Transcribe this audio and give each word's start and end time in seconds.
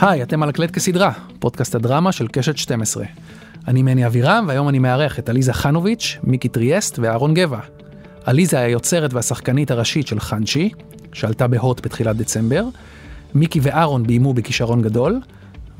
היי, 0.00 0.22
אתם 0.22 0.42
על 0.42 0.48
הקלט 0.48 0.70
סדרה, 0.70 1.12
פודקאסט 1.38 1.74
הדרמה 1.74 2.12
של 2.12 2.28
קשת 2.28 2.56
12. 2.56 3.04
אני 3.68 3.82
מני 3.82 4.06
אבירם, 4.06 4.44
והיום 4.48 4.68
אני 4.68 4.78
מארח 4.78 5.18
את 5.18 5.28
עליזה 5.28 5.52
חנוביץ', 5.52 6.18
מיקי 6.24 6.48
טריאסט 6.48 6.98
ואהרון 6.98 7.34
גבע. 7.34 7.58
עליזה 8.24 8.58
היא 8.58 8.66
היוצרת 8.66 9.14
והשחקנית 9.14 9.70
הראשית 9.70 10.06
של 10.06 10.20
חאנשי, 10.20 10.70
שעלתה 11.12 11.46
בהוט 11.46 11.86
בתחילת 11.86 12.16
דצמבר. 12.16 12.64
מיקי 13.34 13.60
ואהרון 13.62 14.02
ביימו 14.02 14.34
בכישרון 14.34 14.82
גדול, 14.82 15.20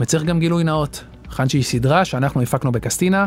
וצריך 0.01 0.25
גם 0.25 0.41
גילוי 0.41 0.65
נאות. 0.65 1.05
חאנשי 1.31 1.57
היא 1.57 1.65
סדרה 1.65 2.05
שאנחנו 2.05 2.43
הפקנו 2.43 2.73
בקסטינה, 2.73 3.27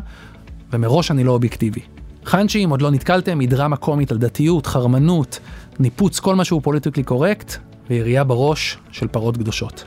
ומראש 0.73 1.12
אני 1.12 1.23
לא 1.23 1.32
אובייקטיבי. 1.32 1.82
חאנשי, 2.26 2.66
אם 2.66 2.70
עוד 2.70 2.82
לא 2.82 2.92
נתקלתם, 2.92 3.39
היא 3.39 3.50
דרמה 3.50 3.76
קומית 3.76 4.12
על 4.12 4.18
דתיות, 4.18 4.66
חרמנות, 4.66 5.39
ניפוץ 5.80 6.20
כל 6.20 6.36
מה 6.36 6.46
שהוא 6.46 6.62
politically 6.62 7.04
correct, 7.04 7.55
וירייה 7.89 8.23
בראש 8.23 8.78
של 8.92 9.08
פרות 9.08 9.38
קדושות. 9.38 9.84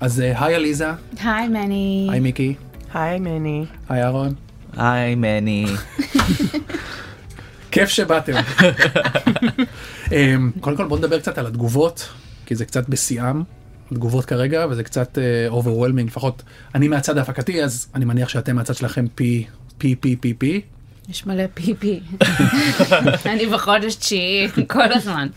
אז 0.00 0.20
אה, 0.20 0.44
היי 0.44 0.54
עליזה, 0.54 0.90
היי 1.20 1.48
מני. 1.48 2.08
היי 2.10 2.20
מיקי, 2.20 2.54
היי 2.94 3.18
מני. 3.18 3.64
היי 3.88 4.02
אהרון. 4.02 4.34
היי 4.76 5.14
מני. 5.14 5.66
כיף 7.70 7.88
שבאתם. 7.88 8.32
אמ, 10.12 10.50
קודם 10.60 10.76
כל 10.76 10.86
בוא 10.86 10.98
נדבר 10.98 11.18
קצת 11.18 11.38
על 11.38 11.46
התגובות, 11.46 12.08
כי 12.46 12.54
זה 12.54 12.64
קצת 12.64 12.88
בשיאם, 12.88 13.42
התגובות 13.92 14.24
כרגע, 14.24 14.66
וזה 14.70 14.84
קצת 14.84 15.18
overwhelming, 15.48 16.08
לפחות 16.08 16.42
אני 16.74 16.88
מהצד 16.88 17.18
ההפקתי, 17.18 17.64
אז 17.64 17.86
אני 17.94 18.04
מניח 18.04 18.28
שאתם 18.28 18.56
מהצד 18.56 18.74
שלכם 18.74 19.06
פי, 19.14 19.46
פי, 19.78 19.94
פי, 19.94 20.16
פי, 20.16 20.34
פי. 20.34 20.60
יש 21.08 21.26
מלא 21.26 21.44
פיפי. 21.54 22.00
אני 23.32 23.46
בחודש 23.46 23.94
תשיעי 23.94 24.48
כל 24.68 24.92
הזמן. 24.92 25.28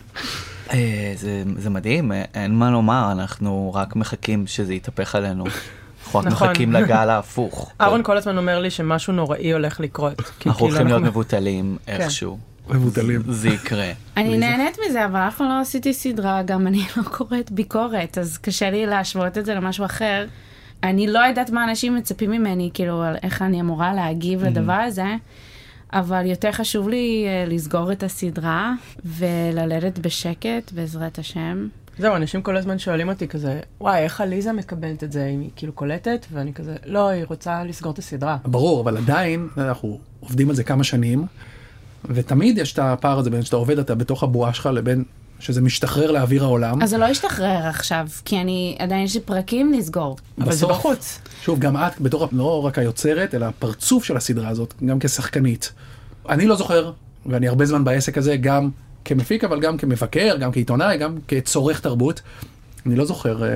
אה, 0.72 1.12
זה, 1.16 1.42
זה 1.56 1.70
מדהים, 1.70 2.12
אין 2.34 2.54
מה 2.54 2.70
לומר, 2.70 3.12
אנחנו 3.12 3.72
רק 3.74 3.96
מחכים 3.96 4.46
שזה 4.46 4.74
יתהפך 4.74 5.14
עלינו. 5.14 5.44
אנחנו 5.44 6.20
רק 6.20 6.26
נכון. 6.26 6.48
מחכים 6.48 6.72
לגל 6.72 7.10
ההפוך. 7.10 7.72
אהרון 7.80 8.02
כל 8.02 8.16
הזמן 8.16 8.38
אומר 8.38 8.58
לי 8.58 8.70
שמשהו 8.70 9.12
נוראי 9.12 9.52
הולך 9.52 9.80
לקרות. 9.80 10.16
כי 10.16 10.24
אנחנו 10.24 10.38
כאילו 10.40 10.54
הולכים 10.58 10.86
להיות 10.86 11.02
מבוטלים 11.02 11.76
איכשהו. 11.88 12.38
מבוטלים. 12.68 13.22
זה 13.26 13.48
יקרה. 13.48 13.92
אני 14.16 14.38
נהנית 14.38 14.78
מזה, 14.88 15.04
אבל 15.04 15.18
אף 15.18 15.36
פעם 15.36 15.48
לא 15.48 15.60
עשיתי 15.60 15.94
סדרה, 15.94 16.42
גם 16.42 16.66
אני 16.66 16.84
לא 16.96 17.02
קוראת 17.02 17.50
ביקורת, 17.50 18.18
אז 18.18 18.38
קשה 18.38 18.70
לי 18.70 18.86
להשוות 18.86 19.38
את 19.38 19.46
זה 19.46 19.54
למשהו 19.54 19.84
אחר. 19.84 20.26
אני 20.82 21.06
לא 21.06 21.18
יודעת 21.18 21.50
מה 21.50 21.64
אנשים 21.64 21.96
מצפים 21.96 22.30
ממני, 22.30 22.70
כאילו, 22.74 23.02
על 23.02 23.16
איך 23.22 23.42
אני 23.42 23.60
אמורה 23.60 23.94
להגיב 23.94 24.44
לדבר 24.44 24.72
הזה, 24.72 25.14
אבל 25.92 26.26
יותר 26.26 26.52
חשוב 26.52 26.88
לי 26.88 27.24
אה, 27.26 27.44
לסגור 27.48 27.92
את 27.92 28.02
הסדרה 28.02 28.72
וללדת 29.04 29.98
בשקט, 29.98 30.72
בעזרת 30.72 31.18
השם. 31.18 31.68
זהו, 31.98 32.16
אנשים 32.16 32.42
כל 32.42 32.56
הזמן 32.56 32.78
שואלים 32.78 33.08
אותי 33.08 33.28
כזה, 33.28 33.60
וואי, 33.80 33.98
איך 33.98 34.20
עליזה 34.20 34.52
מקבלת 34.52 35.04
את 35.04 35.12
זה, 35.12 35.26
אם 35.26 35.40
היא 35.40 35.50
כאילו 35.56 35.72
קולטת? 35.72 36.26
ואני 36.32 36.54
כזה, 36.54 36.76
לא, 36.86 37.08
היא 37.08 37.24
רוצה 37.28 37.64
לסגור 37.64 37.92
את 37.92 37.98
הסדרה. 37.98 38.36
ברור, 38.44 38.80
אבל 38.80 38.96
עדיין 38.96 39.48
אנחנו 39.56 39.98
עובדים 40.20 40.48
על 40.50 40.54
זה 40.54 40.64
כמה 40.64 40.84
שנים, 40.84 41.26
ותמיד 42.04 42.58
יש 42.58 42.72
את 42.72 42.78
הפער 42.78 43.18
הזה 43.18 43.30
בין 43.30 43.42
שאתה 43.42 43.56
עובד 43.56 43.78
אתה 43.78 43.94
בתוך 43.94 44.22
הבועה 44.22 44.54
שלך 44.54 44.66
לבין 44.72 45.04
שזה 45.40 45.60
משתחרר 45.60 46.10
לאוויר 46.10 46.44
העולם. 46.44 46.82
אז 46.82 46.90
זה 46.90 46.98
לא 46.98 47.04
ישתחרר 47.04 47.66
עכשיו, 47.66 48.06
כי 48.24 48.40
אני, 48.40 48.76
עדיין 48.78 49.04
יש 49.04 49.14
לי 49.14 49.20
פרקים 49.20 49.72
לסגור. 49.72 50.16
אבל 50.38 50.52
זה 50.52 50.66
בסוף- 50.66 50.70
בחוץ. 50.70 51.18
שוב, 51.42 51.58
גם 51.58 51.76
את, 51.76 52.00
בתור 52.00 52.28
לא 52.32 52.64
רק 52.66 52.78
היוצרת, 52.78 53.34
אלא 53.34 53.46
הפרצוף 53.46 54.04
של 54.04 54.16
הסדרה 54.16 54.48
הזאת, 54.48 54.74
גם 54.86 54.98
כשחקנית. 54.98 55.72
אני 56.28 56.46
לא 56.46 56.56
זוכר, 56.56 56.92
ואני 57.26 57.48
הרבה 57.48 57.66
זמן 57.66 57.84
בעסק 57.84 58.18
הזה, 58.18 58.36
גם 58.36 58.70
כמפיק, 59.04 59.44
אבל 59.44 59.60
גם 59.60 59.76
כמבקר, 59.78 60.36
גם 60.40 60.52
כעיתונאי, 60.52 60.96
גם 60.98 61.18
כצורך 61.28 61.80
תרבות. 61.80 62.20
אני 62.86 62.96
לא 62.96 63.04
זוכר 63.04 63.42
אה, 63.44 63.48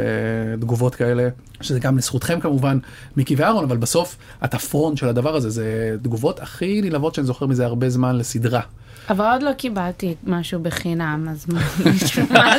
תגובות 0.60 0.94
כאלה, 0.94 1.28
שזה 1.60 1.80
גם 1.80 1.98
לזכותכם 1.98 2.40
כמובן, 2.40 2.78
מיקי 3.16 3.34
ואהרון, 3.34 3.64
אבל 3.64 3.76
בסוף 3.76 4.16
את 4.44 4.54
הפרונט 4.54 4.98
של 4.98 5.08
הדבר 5.08 5.36
הזה, 5.36 5.50
זה 5.50 5.64
תגובות 6.02 6.40
הכי 6.40 6.80
נלהבות 6.82 7.14
שאני 7.14 7.26
זוכר 7.26 7.46
מזה 7.46 7.64
הרבה 7.66 7.90
זמן 7.90 8.16
לסדרה. 8.16 8.60
אבל 9.10 9.24
עוד 9.32 9.42
לא 9.42 9.52
קיבלתי 9.52 10.14
משהו 10.24 10.60
בחינם, 10.60 11.26
אז 11.30 11.46
מה 11.48 11.60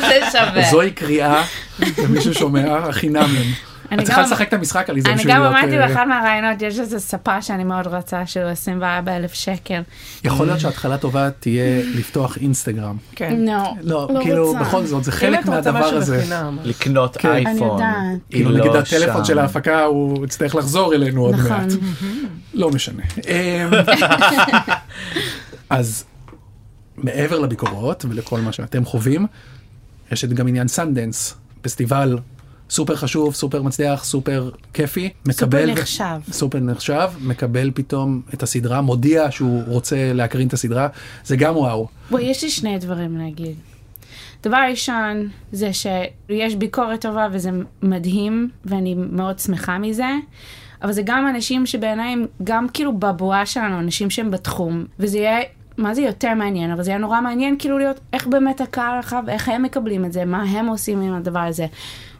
זה 0.00 0.20
שווה? 0.32 0.70
זוהי 0.70 0.90
קריאה, 0.90 1.42
ומישהו 1.80 2.34
שומע, 2.34 2.76
החינמים. 2.76 3.52
אני 3.92 4.00
את 4.02 4.06
צריכה 4.06 4.20
גם- 4.20 4.26
לשחק 4.26 4.48
את 4.48 4.52
המשחק 4.52 4.90
על 4.90 5.00
זה 5.00 5.08
אני 5.08 5.16
בשביל 5.18 5.32
גם 5.34 5.40
להיות, 5.42 5.54
אמרתי 5.54 5.78
אה, 5.78 5.88
באחד 5.88 6.06
מהרעיונות, 6.08 6.62
יש 6.62 6.78
איזה 6.78 7.00
ספה 7.00 7.42
שאני 7.42 7.64
מאוד 7.64 7.86
רוצה, 7.86 8.26
שהוא 8.26 8.44
24 8.44 9.16
אלף 9.16 9.32
שקל. 9.34 9.80
יכול 10.24 10.46
להיות 10.46 10.60
שההתחלה 10.60 10.98
טובה 10.98 11.30
תהיה 11.30 11.82
לפתוח 11.94 12.36
אינסטגרם. 12.38 12.96
כן. 13.16 13.36
לא, 13.38 13.74
לא, 13.82 14.08
כאילו, 14.22 14.46
רוצה. 14.46 14.60
בכל 14.60 14.84
זאת, 14.86 15.04
זה 15.04 15.12
חלק 15.12 15.46
מהדבר 15.46 15.84
הזה. 15.84 16.24
לקנות 16.64 17.16
כן. 17.16 17.28
אני 17.30 17.46
אייפון. 17.46 17.70
יודעת. 17.72 17.94
כאילו 18.30 18.50
היא 18.50 18.58
נגיד 18.58 18.72
לא 18.72 18.78
הטלפון. 18.78 19.24
של 19.24 19.38
ההפקה 19.38 19.84
הוא 19.84 20.24
יצטרך 20.24 20.54
לחזור 20.54 20.94
אלינו 20.94 21.22
עוד 21.22 21.34
נכון. 21.34 21.48
מעט. 21.50 21.72
לא 22.54 22.70
משנה. 22.70 23.02
אמ, 23.28 23.70
אז 25.70 26.04
מעבר 26.96 27.38
לביקורות 27.38 28.04
ולכל 28.08 28.40
מה 28.40 28.52
שאתם 28.52 28.84
חווים, 28.84 29.26
יש 30.12 30.24
את 30.24 30.32
גם 30.32 30.48
עניין 30.48 30.68
סנדנס, 30.68 31.34
פסטיבל 31.62 32.18
סופר 32.70 32.96
חשוב, 32.96 33.34
סופר 33.34 33.62
מצליח, 33.62 34.04
סופר 34.04 34.50
כיפי, 34.72 35.10
מקבל, 35.26 35.66
סופר 35.66 35.80
נחשב. 35.80 36.32
סופר 36.32 36.58
נחשב, 36.58 37.10
מקבל 37.20 37.70
פתאום 37.74 38.22
את 38.34 38.42
הסדרה, 38.42 38.80
מודיע 38.80 39.30
שהוא 39.30 39.62
רוצה 39.66 40.12
להקרין 40.12 40.48
את 40.48 40.52
הסדרה, 40.52 40.88
זה 41.24 41.36
גם 41.36 41.56
וואו. 41.56 41.88
בואי, 42.10 42.22
יש 42.22 42.44
לי 42.44 42.50
שני 42.50 42.78
דברים 42.78 43.18
להגיד. 43.18 43.56
דבר 44.42 44.66
ראשון, 44.70 45.28
זה 45.52 45.70
שיש 45.72 46.54
ביקורת 46.54 47.00
טובה 47.00 47.28
וזה 47.32 47.50
מדהים, 47.82 48.50
ואני 48.64 48.94
מאוד 48.94 49.38
שמחה 49.38 49.78
מזה, 49.78 50.10
אבל 50.82 50.92
זה 50.92 51.02
גם 51.04 51.28
אנשים 51.28 51.66
שבעיניי 51.66 52.12
הם 52.12 52.26
גם 52.44 52.66
כאילו 52.68 52.98
בבועה 52.98 53.46
שלנו, 53.46 53.78
אנשים 53.78 54.10
שהם 54.10 54.30
בתחום, 54.30 54.84
וזה 54.98 55.18
יהיה, 55.18 55.40
מה 55.78 55.94
זה 55.94 56.02
יותר 56.02 56.34
מעניין, 56.34 56.70
אבל 56.70 56.82
זה 56.82 56.90
יהיה 56.90 56.98
נורא 56.98 57.20
מעניין 57.20 57.56
כאילו 57.58 57.78
להיות 57.78 58.00
איך 58.12 58.26
באמת 58.26 58.60
הקהל 58.60 58.96
הרחב, 58.96 59.22
איך 59.28 59.48
הם 59.48 59.62
מקבלים 59.62 60.04
את 60.04 60.12
זה, 60.12 60.24
מה 60.24 60.42
הם 60.42 60.66
עושים 60.66 61.00
עם 61.00 61.14
הדבר 61.14 61.38
הזה. 61.38 61.66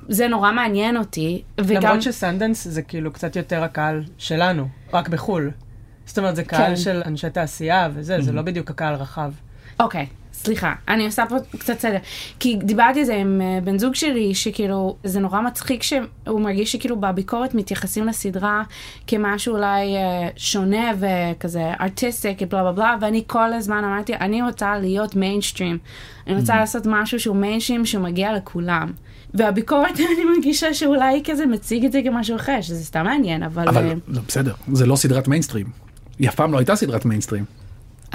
זה 0.08 0.28
נורא 0.28 0.52
מעניין 0.52 0.96
אותי, 0.96 1.42
וגם... 1.60 1.82
למרות 1.82 2.02
שסנדנס 2.02 2.68
זה 2.68 2.82
כאילו 2.82 3.12
קצת 3.12 3.36
יותר 3.36 3.64
הקהל 3.64 4.02
שלנו, 4.18 4.68
רק 4.92 5.08
בחו"ל. 5.08 5.50
זאת 6.06 6.18
אומרת, 6.18 6.36
זה 6.36 6.44
קהל 6.44 6.70
כן. 6.70 6.76
של 6.76 7.02
אנשי 7.06 7.30
תעשייה 7.30 7.88
וזה, 7.94 8.20
זה 8.20 8.32
לא 8.32 8.42
בדיוק 8.42 8.70
הקהל 8.70 8.94
רחב. 8.94 9.32
אוקיי, 9.80 10.06
סליחה, 10.34 10.72
אני 10.88 11.06
עושה 11.06 11.24
פה 11.28 11.36
קצת 11.58 11.80
סדר. 11.80 11.98
כי 12.40 12.56
דיברתי 12.56 12.98
על 12.98 13.04
זה 13.04 13.14
עם 13.14 13.40
אה, 13.40 13.58
בן 13.64 13.78
זוג 13.78 13.94
שלי, 13.94 14.34
שכאילו, 14.34 14.96
זה 15.04 15.20
נורא 15.20 15.40
מצחיק 15.40 15.82
שהוא 15.82 16.40
מרגיש 16.40 16.72
שכאילו 16.72 17.00
בביקורת 17.00 17.54
מתייחסים 17.54 18.06
לסדרה 18.06 18.62
כמשהו 19.06 19.54
אולי 19.54 19.96
אה, 19.96 20.28
שונה 20.36 20.92
וכזה 20.98 21.72
artistic, 21.80 22.42
בלה 22.42 22.62
בלה 22.62 22.72
בלה, 22.72 22.96
ואני 23.00 23.24
כל 23.26 23.52
הזמן 23.52 23.84
אמרתי, 23.84 24.14
אני 24.14 24.42
רוצה 24.42 24.78
להיות 24.78 25.16
מיינסטרים. 25.16 25.78
אני 26.26 26.36
רוצה 26.36 26.56
לעשות 26.56 26.82
משהו 26.86 27.20
שהוא 27.20 27.36
מיינסטרים 27.36 27.86
שמגיע 27.86 28.32
לכולם. 28.32 28.92
והביקורת, 29.34 30.00
אני 30.16 30.24
מרגישה 30.34 30.74
שאולי 30.74 31.22
כזה 31.24 31.46
מציג 31.46 31.84
את 31.84 31.92
זה 31.92 32.00
כמשהו 32.04 32.36
אחר, 32.36 32.60
שזה 32.60 32.84
סתם 32.84 33.04
מעניין, 33.04 33.42
אבל... 33.42 33.68
אבל 33.68 33.86
אה, 33.86 33.94
לא, 34.08 34.20
בסדר, 34.28 34.54
זה 34.72 34.86
לא 34.86 34.96
סדרת 34.96 35.28
מיינסטרים. 35.28 35.66
היא 36.18 36.28
אף 36.28 36.34
פעם 36.34 36.52
לא 36.52 36.58
הייתה 36.58 36.76
סדרת 36.76 37.04
מיינסטרים. 37.04 37.63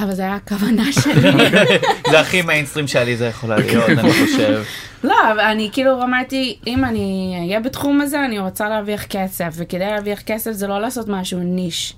אבל 0.03 0.13
זה 0.13 0.21
היה 0.21 0.35
הכוונה 0.35 0.91
שלי. 0.91 1.31
זה 2.11 2.19
הכי 2.19 2.41
מיינסטרים 2.41 2.87
שעליזה 2.87 3.25
יכולה 3.25 3.57
להיות, 3.57 3.89
אני 3.89 4.11
חושב. 4.11 4.63
לא, 5.03 5.31
אבל 5.31 5.39
אני 5.39 5.69
כאילו 5.73 6.03
אמרתי, 6.03 6.57
אם 6.67 6.85
אני 6.85 7.37
אהיה 7.41 7.59
בתחום 7.59 8.01
הזה, 8.01 8.25
אני 8.25 8.39
רוצה 8.39 8.69
להרוויח 8.69 9.05
כסף, 9.05 9.53
וכדי 9.53 9.79
להרוויח 9.79 10.21
כסף 10.21 10.51
זה 10.51 10.67
לא 10.67 10.81
לעשות 10.81 11.07
משהו 11.07 11.39
niche. 11.39 11.93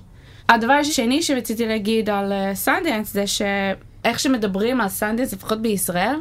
הדבר 0.48 0.72
השני 0.72 1.22
שרציתי 1.22 1.66
להגיד 1.66 2.10
על 2.10 2.32
סנדנס 2.54 3.12
זה 3.12 3.26
שאיך 3.26 4.20
שמדברים 4.20 4.80
על 4.80 4.88
סנדנס, 4.88 5.32
לפחות 5.32 5.62
בישראל, 5.62 6.16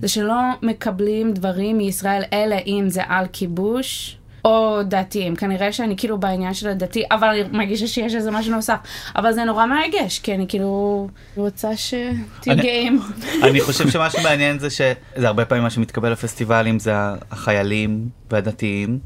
זה 0.00 0.08
שלא 0.08 0.34
מקבלים 0.62 1.32
דברים 1.32 1.78
מישראל, 1.78 2.22
אלא 2.32 2.56
אם 2.66 2.84
זה 2.88 3.02
על 3.08 3.26
כיבוש. 3.32 4.16
או 4.44 4.82
דתיים, 4.82 5.36
כנראה 5.36 5.72
שאני 5.72 5.96
כאילו 5.96 6.18
בעניין 6.18 6.54
של 6.54 6.68
הדתי, 6.68 7.02
אבל 7.10 7.28
אני 7.28 7.42
מרגישה 7.52 7.86
שיש 7.86 8.14
איזה 8.14 8.30
משהו 8.30 8.52
נוסף. 8.52 8.76
אבל 9.16 9.32
זה 9.32 9.44
נורא 9.44 9.66
מרגש, 9.66 10.18
כי 10.18 10.34
אני 10.34 10.48
כאילו 10.48 11.08
רוצה 11.36 11.76
שתהיו 11.76 12.56
גאים. 12.56 13.00
אני 13.42 13.60
חושב 13.60 13.90
שמה 13.90 14.10
שמעניין 14.10 14.58
זה 14.58 14.70
שזה 14.70 14.94
הרבה 15.28 15.44
פעמים 15.44 15.64
מה 15.64 15.70
שמתקבל 15.70 16.12
לפסטיבלים 16.12 16.78
זה 16.78 16.92
החיילים 17.30 18.08
והדתיים, 18.30 18.98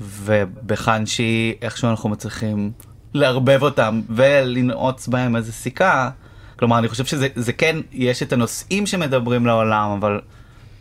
ובחנשי 0.00 1.54
איכשהו 1.62 1.90
אנחנו 1.90 2.08
מצליחים 2.08 2.72
לערבב 3.14 3.62
אותם 3.62 4.00
ולנעוץ 4.10 5.08
בהם 5.08 5.36
איזה 5.36 5.52
סיכה. 5.52 6.10
כלומר 6.58 6.78
אני 6.78 6.88
חושב 6.88 7.04
שזה 7.04 7.28
זה 7.34 7.52
כן 7.52 7.76
יש 7.92 8.22
את 8.22 8.32
הנושאים 8.32 8.86
שמדברים 8.86 9.46
לעולם 9.46 9.90
אבל 9.90 10.20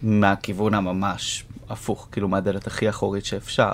מהכיוון 0.04 0.74
הממש 0.74 1.44
הפוך 1.70 2.08
כאילו 2.12 2.28
מהדלת 2.28 2.68
הכי 2.68 2.90
אחורית 2.90 3.26
שאפשר. 3.26 3.74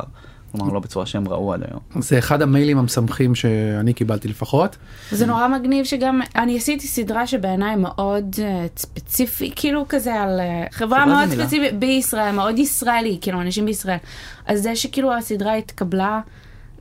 כלומר 0.58 0.74
לא 0.74 0.80
בצורה 0.80 1.06
שהם 1.06 1.28
ראו 1.28 1.54
עד 1.54 1.64
היום. 1.70 2.04
זה 2.04 2.20
אחד 2.20 2.42
המיילים 2.42 2.78
המשמחים 2.78 3.36
שאני 3.36 3.94
קיבלתי 3.94 4.28
לפחות. 4.28 4.78
זה 5.12 5.26
נורא 5.26 5.48
מגניב 5.48 5.86
שגם 5.86 6.22
אני 6.36 6.58
עשיתי 6.58 6.88
סדרה 6.88 7.28
שבעיניי 7.28 7.76
מאוד 7.76 8.36
אה, 8.40 8.66
ספציפי 8.78 9.52
כאילו 9.56 9.86
כזה 9.90 10.14
על 10.14 10.40
אה, 10.40 10.66
חברה 10.72 11.06
מאוד. 11.06 11.30
ספציפית 11.30 11.80
בישראל 11.80 12.32
מאוד 12.32 12.60
ישראלי 12.60 13.18
כאילו 13.22 13.42
אנשים 13.42 13.66
בישראל. 13.66 13.98
אז 14.46 14.64
זה 14.64 14.76
שכאילו 14.76 15.14
הסדרה 15.14 15.56
התקבלה 15.56 16.22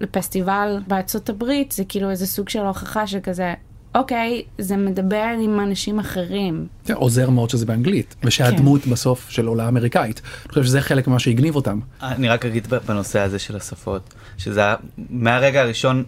לפסטיבל 0.01 0.81
בארצות 0.87 1.29
הברית 1.29 1.73
זה 1.73 1.85
כאילו 1.89 2.11
איזה 2.11 2.27
סוג 2.27 2.49
של 2.49 2.67
הוכחה 2.67 3.07
שכזה 3.07 3.55
אוקיי 3.95 4.43
זה 4.59 4.77
מדבר 4.77 5.25
עם 5.45 5.61
אנשים 5.61 5.99
אחרים. 5.99 6.67
כן, 6.85 6.95
עוזר 6.95 7.31
מאוד 7.31 7.51
שזה 7.51 7.67
באנגלית, 7.67 8.15
ושהדמות 8.25 8.87
בסוף 8.87 9.31
של 9.31 9.47
עולה 9.47 9.69
אמריקאית. 9.69 10.21
אני 10.45 10.49
חושב 10.49 10.65
שזה 10.65 10.81
חלק 10.81 11.09
ממה 11.09 11.19
שהגניב 11.19 11.57
אותם. 11.57 11.81
אני 12.03 12.29
רק 12.29 12.45
אגיד 12.45 12.67
בנושא 12.87 13.21
הזה 13.21 13.39
של 13.39 13.57
השפות, 13.57 14.15
שזה 14.39 14.61
היה, 14.61 14.75
מהרגע 15.11 15.61
הראשון 15.61 16.05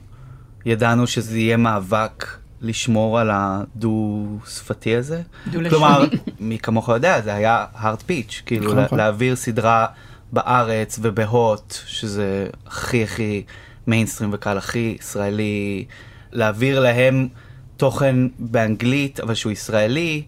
ידענו 0.66 1.06
שזה 1.06 1.38
יהיה 1.38 1.56
מאבק 1.56 2.26
לשמור 2.62 3.18
על 3.20 3.30
הדו-שפתי 3.32 4.96
הזה. 4.96 5.22
דו-לשוני. 5.46 5.70
כלומר, 5.70 6.04
מי 6.40 6.58
כמוך 6.58 6.88
יודע, 6.88 7.20
זה 7.20 7.34
היה 7.34 7.64
hard 7.74 8.10
pitch, 8.10 8.42
כאילו 8.46 8.64
נכון, 8.64 8.76
לה- 8.76 8.84
נכון. 8.84 8.98
להעביר 8.98 9.36
סדרה 9.36 9.86
בארץ 10.32 10.98
ובהוט, 11.02 11.74
שזה 11.86 12.46
הכי 12.66 13.02
הכי 13.04 13.42
מיינסטרים 13.86 14.30
וקהל 14.32 14.58
הכי 14.58 14.96
ישראלי, 15.00 15.84
להעביר 16.32 16.80
להם 16.80 17.28
תוכן 17.76 18.16
באנגלית, 18.38 19.20
אבל 19.20 19.34
שהוא 19.34 19.52
ישראלי, 19.52 20.22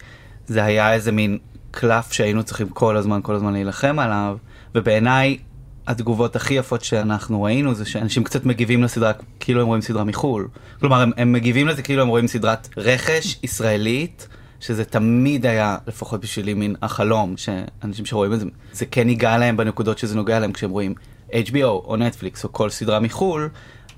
זה 0.46 0.64
היה 0.64 0.94
איזה 0.94 1.12
מין 1.12 1.38
קלף 1.70 2.12
שהיינו 2.12 2.42
צריכים 2.42 2.68
כל 2.68 2.96
הזמן, 2.96 3.20
כל 3.22 3.34
הזמן 3.34 3.52
להילחם 3.52 3.98
עליו, 3.98 4.36
ובעיניי 4.74 5.38
התגובות 5.86 6.36
הכי 6.36 6.54
יפות 6.54 6.84
שאנחנו 6.84 7.42
ראינו 7.42 7.74
זה 7.74 7.84
שאנשים 7.84 8.24
קצת 8.24 8.46
מגיבים 8.46 8.82
לסדרה 8.82 9.12
כאילו 9.40 9.60
הם 9.60 9.66
רואים 9.66 9.82
סדרה 9.82 10.04
מחו"ל. 10.04 10.48
כלומר, 10.80 11.00
הם, 11.00 11.10
הם 11.16 11.32
מגיבים 11.32 11.68
לזה 11.68 11.82
כאילו 11.82 12.02
הם 12.02 12.08
רואים 12.08 12.26
סדרת 12.26 12.68
רכש 12.76 13.38
ישראלית, 13.42 14.28
שזה 14.60 14.84
תמיד 14.84 15.46
היה, 15.46 15.76
לפחות 15.86 16.20
בשבילי, 16.20 16.54
מין 16.54 16.76
החלום, 16.82 17.34
שאנשים 17.36 18.06
שרואים 18.06 18.32
את 18.32 18.40
זה, 18.40 18.46
זה 18.72 18.86
כן 18.86 19.08
ייגע 19.08 19.38
להם 19.38 19.56
בנקודות 19.56 19.98
שזה 19.98 20.16
נוגע 20.16 20.38
להם 20.38 20.52
כשהם 20.52 20.70
רואים 20.70 20.94
HBO 21.30 21.64
או 21.64 21.96
נטפליקס 21.98 22.44
או 22.44 22.52
כל 22.52 22.70
סדרה 22.70 23.00
מחו"ל. 23.00 23.48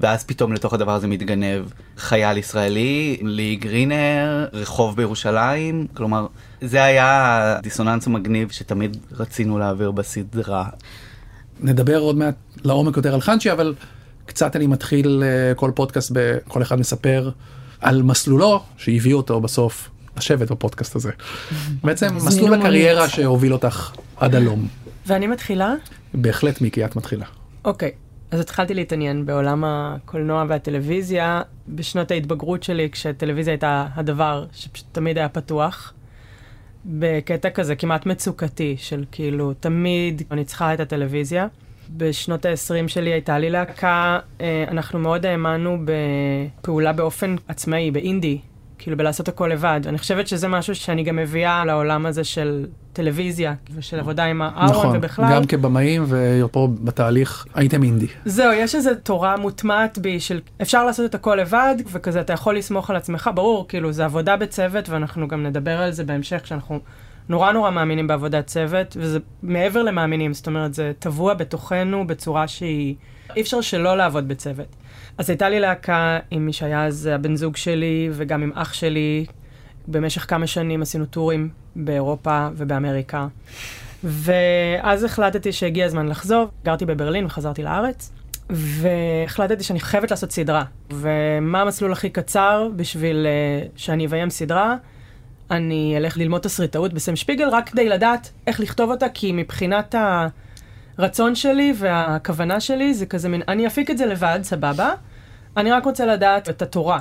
ואז 0.00 0.24
פתאום 0.24 0.52
לתוך 0.52 0.74
הדבר 0.74 0.94
הזה 0.94 1.06
מתגנב 1.08 1.64
חייל 1.96 2.36
ישראלי, 2.36 3.18
לי 3.22 3.56
גרינר, 3.56 4.46
רחוב 4.52 4.96
בירושלים, 4.96 5.86
כלומר 5.94 6.26
זה 6.60 6.84
היה 6.84 7.56
הדיסוננס 7.58 8.06
המגניב 8.06 8.50
שתמיד 8.50 8.96
רצינו 9.12 9.58
להעביר 9.58 9.90
בסדרה. 9.90 10.64
נדבר 11.60 11.98
עוד 11.98 12.16
מעט 12.16 12.34
לעומק 12.64 12.96
יותר 12.96 13.14
על 13.14 13.20
חנצ'י, 13.20 13.52
אבל 13.52 13.74
קצת 14.26 14.56
אני 14.56 14.66
מתחיל 14.66 15.22
אה, 15.26 15.54
כל 15.54 15.70
פודקאסט, 15.74 16.12
כל 16.48 16.62
אחד 16.62 16.80
מספר 16.80 17.30
על 17.80 18.02
מסלולו 18.02 18.62
שהביא 18.76 19.14
אותו 19.14 19.40
בסוף 19.40 19.90
לשבת 20.16 20.50
בפודקאסט 20.50 20.96
הזה. 20.96 21.10
בעצם 21.84 22.16
מסלול 22.16 22.54
הקריירה. 22.54 23.08
שהוביל 23.08 23.52
אותך 23.52 23.92
עד 24.16 24.34
הלום. 24.34 24.68
ואני 25.06 25.26
מתחילה? 25.26 25.74
בהחלט 26.14 26.60
מיקי, 26.60 26.84
את 26.84 26.96
מתחילה. 26.96 27.26
אוקיי, 27.64 27.90
אז 28.30 28.40
התחלתי 28.40 28.74
להתעניין 28.74 29.26
בעולם 29.26 29.64
הקולנוע 29.66 30.44
והטלוויזיה 30.48 31.42
בשנות 31.68 32.10
ההתבגרות 32.10 32.62
שלי, 32.62 32.90
כשטלוויזיה 32.90 33.52
הייתה 33.52 33.86
הדבר 33.94 34.46
שפשוט 34.52 34.86
תמיד 34.92 35.18
היה 35.18 35.28
פתוח. 35.28 35.92
בקטע 36.84 37.50
כזה 37.50 37.76
כמעט 37.76 38.06
מצוקתי, 38.06 38.76
של 38.78 39.04
כאילו, 39.12 39.52
תמיד 39.54 40.22
אני 40.30 40.44
צריכה 40.44 40.74
את 40.74 40.80
הטלוויזיה. 40.80 41.46
בשנות 41.96 42.46
ה-20 42.46 42.88
שלי 42.88 43.12
הייתה 43.12 43.38
לי 43.38 43.50
להקה, 43.50 44.18
אה, 44.40 44.64
אנחנו 44.68 44.98
מאוד 44.98 45.26
האמנו 45.26 45.78
בפעולה 45.84 46.92
באופן 46.92 47.36
עצמאי, 47.48 47.90
באינדי, 47.90 48.40
כאילו 48.80 48.96
בלעשות 48.96 49.28
הכל 49.28 49.48
לבד. 49.52 49.80
אני 49.86 49.98
חושבת 49.98 50.26
שזה 50.26 50.48
משהו 50.48 50.74
שאני 50.74 51.02
גם 51.02 51.16
מביאה 51.16 51.64
לעולם 51.64 52.06
הזה 52.06 52.24
של 52.24 52.66
טלוויזיה, 52.92 53.54
ושל 53.74 54.00
עבודה 54.00 54.24
עם 54.24 54.42
הארון 54.42 54.70
נכון, 54.70 54.96
ובכלל. 54.96 55.32
גם 55.32 55.46
כבמאים 55.46 56.04
ופה 56.08 56.68
בתהליך 56.84 57.46
הייתם 57.54 57.82
אינדי. 57.82 58.06
זהו, 58.24 58.52
יש 58.52 58.74
איזו 58.74 58.90
תורה 59.02 59.36
מוטמעת 59.36 59.98
בי 59.98 60.20
של 60.20 60.40
אפשר 60.62 60.84
לעשות 60.84 61.10
את 61.10 61.14
הכל 61.14 61.34
לבד, 61.34 61.74
וכזה 61.92 62.20
אתה 62.20 62.32
יכול 62.32 62.56
לסמוך 62.56 62.90
על 62.90 62.96
עצמך, 62.96 63.30
ברור, 63.34 63.68
כאילו, 63.68 63.92
זה 63.92 64.04
עבודה 64.04 64.36
בצוות, 64.36 64.88
ואנחנו 64.88 65.28
גם 65.28 65.42
נדבר 65.46 65.82
על 65.82 65.90
זה 65.90 66.04
בהמשך, 66.04 66.46
שאנחנו 66.46 66.80
נורא 67.28 67.52
נורא 67.52 67.70
מאמינים 67.70 68.06
בעבודת 68.06 68.46
צוות, 68.46 68.96
וזה 69.00 69.18
מעבר 69.42 69.82
למאמינים, 69.82 70.34
זאת 70.34 70.46
אומרת, 70.46 70.74
זה 70.74 70.92
טבוע 70.98 71.34
בתוכנו 71.34 72.06
בצורה 72.06 72.48
שהיא... 72.48 72.94
אי 73.36 73.40
אפשר 73.40 73.60
שלא 73.60 73.96
לעבוד 73.96 74.28
בצוות. 74.28 74.76
אז 75.20 75.30
הייתה 75.30 75.48
לי 75.48 75.60
להקה 75.60 76.18
עם 76.30 76.46
מי 76.46 76.52
שהיה 76.52 76.86
אז 76.86 77.06
הבן 77.06 77.36
זוג 77.36 77.56
שלי, 77.56 78.10
וגם 78.12 78.42
עם 78.42 78.52
אח 78.54 78.72
שלי. 78.72 79.26
במשך 79.88 80.30
כמה 80.30 80.46
שנים 80.46 80.82
עשינו 80.82 81.06
טורים 81.06 81.48
באירופה 81.76 82.48
ובאמריקה. 82.56 83.26
ואז 84.04 85.04
החלטתי 85.04 85.52
שהגיע 85.52 85.86
הזמן 85.86 86.08
לחזור, 86.08 86.48
גרתי 86.64 86.86
בברלין 86.86 87.26
וחזרתי 87.26 87.62
לארץ, 87.62 88.12
והחלטתי 88.50 89.64
שאני 89.64 89.80
חייבת 89.80 90.10
לעשות 90.10 90.32
סדרה. 90.32 90.64
ומה 90.90 91.60
המסלול 91.60 91.92
הכי 91.92 92.10
קצר 92.10 92.68
בשביל 92.76 93.26
uh, 93.26 93.68
שאני 93.76 94.06
אביים 94.06 94.30
סדרה? 94.30 94.76
אני 95.50 95.94
אלך 95.96 96.16
ללמוד 96.16 96.40
תסריטאות 96.40 96.92
בסם 96.92 97.16
שפיגל 97.16 97.48
רק 97.48 97.68
כדי 97.68 97.88
לדעת 97.88 98.30
איך 98.46 98.60
לכתוב 98.60 98.90
אותה, 98.90 99.08
כי 99.08 99.32
מבחינת 99.32 99.94
הרצון 100.98 101.34
שלי 101.34 101.72
והכוונה 101.76 102.60
שלי 102.60 102.94
זה 102.94 103.06
כזה 103.06 103.28
מין, 103.28 103.42
אני 103.48 103.66
אפיק 103.66 103.90
את 103.90 103.98
זה 103.98 104.06
לבד, 104.06 104.38
סבבה, 104.42 104.94
אני 105.56 105.70
רק 105.70 105.84
רוצה 105.84 106.06
לדעת 106.06 106.48
את 106.48 106.62
התורה. 106.62 107.00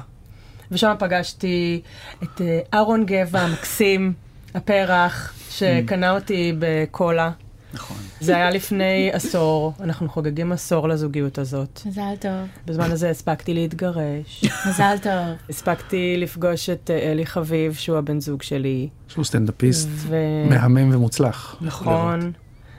ושם 0.71 0.95
פגשתי 0.99 1.81
את 2.23 2.41
אה, 2.41 2.59
אהרון 2.73 3.05
גבע 3.05 3.39
המקסים, 3.39 4.13
הפרח, 4.53 5.33
שקנה 5.49 6.11
אותי 6.11 6.53
בקולה. 6.59 7.31
נכון. 7.73 7.97
זה 8.21 8.35
היה 8.35 8.49
לפני 8.49 9.09
עשור, 9.13 9.73
אנחנו 9.79 10.09
חוגגים 10.09 10.51
עשור 10.51 10.87
לזוגיות 10.89 11.37
הזאת. 11.37 11.81
מזל 11.85 12.15
טוב. 12.19 12.31
בזמן 12.65 12.91
הזה 12.91 13.09
הספקתי 13.09 13.53
להתגרש, 13.53 14.45
מזל 14.69 14.95
טוב. 15.01 15.49
הספקתי 15.49 16.15
לפגוש 16.17 16.69
את 16.69 16.89
אה, 16.93 17.11
אלי 17.11 17.25
חביב, 17.25 17.73
שהוא 17.73 17.97
הבן 17.97 18.19
זוג 18.19 18.41
שלי. 18.41 18.89
שהוא 19.07 19.25
סטנדאפיסט 19.25 19.87
ו... 19.91 20.15
מהמם 20.49 20.95
ומוצלח. 20.95 21.55
נכון. 21.61 22.31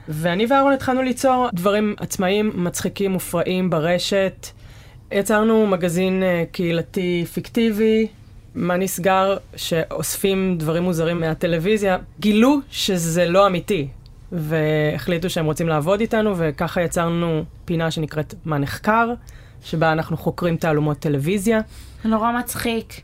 ואני 0.09 0.47
ואהרון 0.51 0.73
התחלנו 0.73 1.03
ליצור 1.03 1.49
דברים 1.53 1.95
עצמאיים, 1.99 2.53
מצחיקים, 2.55 3.11
מופרעים 3.13 3.71
ברשת. 3.71 4.47
יצרנו 5.13 5.67
מגזין 5.67 6.23
אה, 6.23 6.45
קהילתי 6.53 7.25
פיקטיבי. 7.33 8.07
מה 8.55 8.77
נסגר? 8.77 9.37
שאוספים 9.57 10.59
דברים 10.59 10.83
מוזרים 10.83 11.21
מהטלוויזיה, 11.21 11.99
גילו 12.21 12.59
שזה 12.71 13.29
לא 13.29 13.47
אמיתי. 13.47 13.89
והחליטו 14.33 15.31
שהם 15.31 15.45
רוצים 15.45 15.69
לעבוד 15.69 16.01
איתנו, 16.01 16.35
וככה 16.37 16.83
יצרנו 16.83 17.45
פינה 17.65 17.91
שנקראת 17.91 18.35
מה 18.45 18.59
נחקר, 18.59 19.13
שבה 19.65 19.93
אנחנו 19.93 20.17
חוקרים 20.17 20.57
תעלומות 20.57 20.99
טלוויזיה. 20.99 21.61
זה 22.03 22.09
נורא 22.09 22.33
מצחיק. 22.33 23.01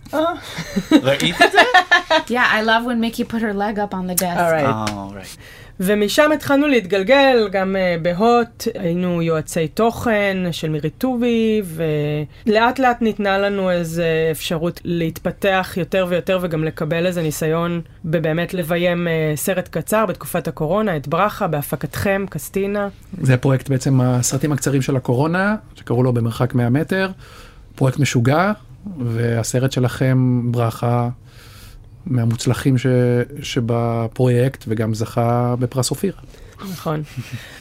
ראית 1.03 1.43
את 1.43 1.53
זה? 1.53 1.59
Yeah, 2.29 2.47
I 2.53 2.63
love 2.63 2.85
when 2.87 3.01
Mickey 3.01 3.25
put 3.25 3.41
her 3.43 3.53
leg 3.53 3.79
up 3.79 3.93
on 3.95 4.07
the 4.07 4.15
desk. 4.15 4.39
Alright. 4.39 4.67
אה, 4.67 4.85
right. 5.13 5.39
ומשם 5.81 6.33
התחלנו 6.33 6.67
להתגלגל, 6.67 7.49
גם 7.53 7.77
uh, 7.77 8.03
בהוט, 8.03 8.69
היינו 8.75 9.23
יועצי 9.23 9.69
תוכן 9.69 10.37
של 10.53 10.71
מירי 10.71 10.91
טובי, 10.91 11.63
ולאט 12.47 12.79
לאט 12.79 13.03
ניתנה 13.03 13.39
לנו 13.39 13.71
איזו 13.71 14.03
אפשרות 14.31 14.81
להתפתח 14.85 15.75
יותר 15.77 16.07
ויותר 16.09 16.39
וגם 16.43 16.65
לקבל 16.65 17.07
איזה 17.07 17.23
ניסיון 17.23 17.81
בבאמת 18.05 18.55
לביים 18.55 19.07
uh, 19.07 19.37
סרט 19.37 19.69
קצר 19.69 20.07
בתקופת 20.07 20.49
הקורונה, 20.49 20.97
את 20.97 21.09
ברכה, 21.09 21.47
בהפקתכם, 21.47 22.25
קסטינה. 22.31 22.89
זה 23.21 23.37
פרויקט 23.37 23.69
בעצם 23.69 24.01
הסרטים 24.01 24.53
הקצרים 24.53 24.83
של 24.83 24.97
הקורונה, 24.97 25.57
שקראו 25.75 26.03
לו 26.03 26.13
במרחק 26.13 26.55
100 26.55 26.71
מטר, 26.71 27.11
פרויקט 27.75 27.99
משוגע, 27.99 28.53
והסרט 28.99 29.73
שלכם 29.73 30.43
ברכה 30.51 31.09
מהמוצלחים 32.07 32.79
ש... 32.79 32.87
שבפרויקט 33.43 34.65
וגם 34.69 34.95
זכה 34.95 35.55
בפרס 35.59 35.91
אופיר. 35.91 36.13
נכון. 36.73 37.03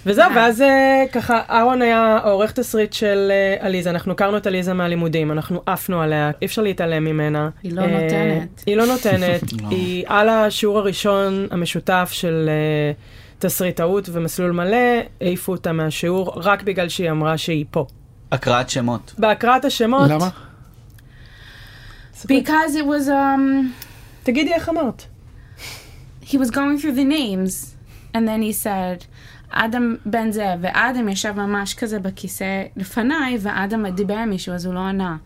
וזהו, 0.06 0.32
ואז 0.36 0.62
אה, 0.62 1.04
ככה, 1.12 1.42
אהרון 1.50 1.82
היה 1.82 2.18
עורך 2.24 2.52
תסריט 2.52 2.94
של 2.94 3.32
אה, 3.32 3.66
עליזה, 3.66 3.90
אנחנו 3.90 4.12
הכרנו 4.12 4.38
את 4.38 4.48
עליזה 4.48 4.74
מהלימודים, 4.74 5.32
אנחנו 5.32 5.62
עפנו 5.66 6.02
עליה, 6.02 6.32
אי 6.42 6.46
אפשר 6.46 6.62
להתעלם 6.62 7.04
ממנה. 7.04 7.50
היא 7.64 7.74
לא 7.74 7.82
אה, 7.82 7.88
נותנת. 7.88 8.64
היא 8.66 8.78
לא 8.78 8.86
נותנת, 8.86 9.54
לא. 9.62 9.68
היא 9.70 10.04
על 10.08 10.30
השיעור 10.30 10.80
הראשון 10.80 11.48
המשותף 11.52 12.10
של 12.12 12.50
אה, 12.50 12.92
תסריטאות 13.40 14.10
ומסלול 14.12 14.52
מלא, 14.52 14.78
העיפו 15.22 15.52
אותה 15.52 15.72
מהשיעור 15.72 16.34
רק 16.36 16.64
בגלל 16.64 16.90
שהיא 16.90 17.12
אמרה 17.12 17.38
שהיא 17.38 17.66
פה. 17.72 17.86
הקראת 18.32 18.70
שמות. 18.70 19.14
בהקראת 19.18 19.66
השמות, 19.66 20.10
למה? 20.10 20.30
Because 22.26 22.76
it 22.76 22.86
was, 22.86 23.08
um, 23.08 23.85
תגידי 24.26 24.54
איך 24.54 24.70
אמרת. 24.70 25.06
he 26.22 26.38
was 26.38 26.50
going 26.50 26.80
through 26.80 26.96
the 26.96 27.04
names, 27.04 27.76
and 28.14 28.28
then 28.28 28.42
he 28.42 28.52
said, 28.52 29.06
אדם 29.50 29.96
בן 30.06 30.32
זאב, 30.32 30.60
ואדם 30.62 31.10
ישב 31.10 31.34
ממש 31.38 31.74
כזה 31.74 32.00
בכיסא 32.00 32.64
לפניי, 32.76 33.38
ואדם 33.40 33.90
דיבר 33.90 34.18
עם 34.18 34.30
מישהו, 34.30 34.54
אז 34.54 34.66
הוא 34.66 34.74
לא 34.74 34.80
ענה. 34.80 35.18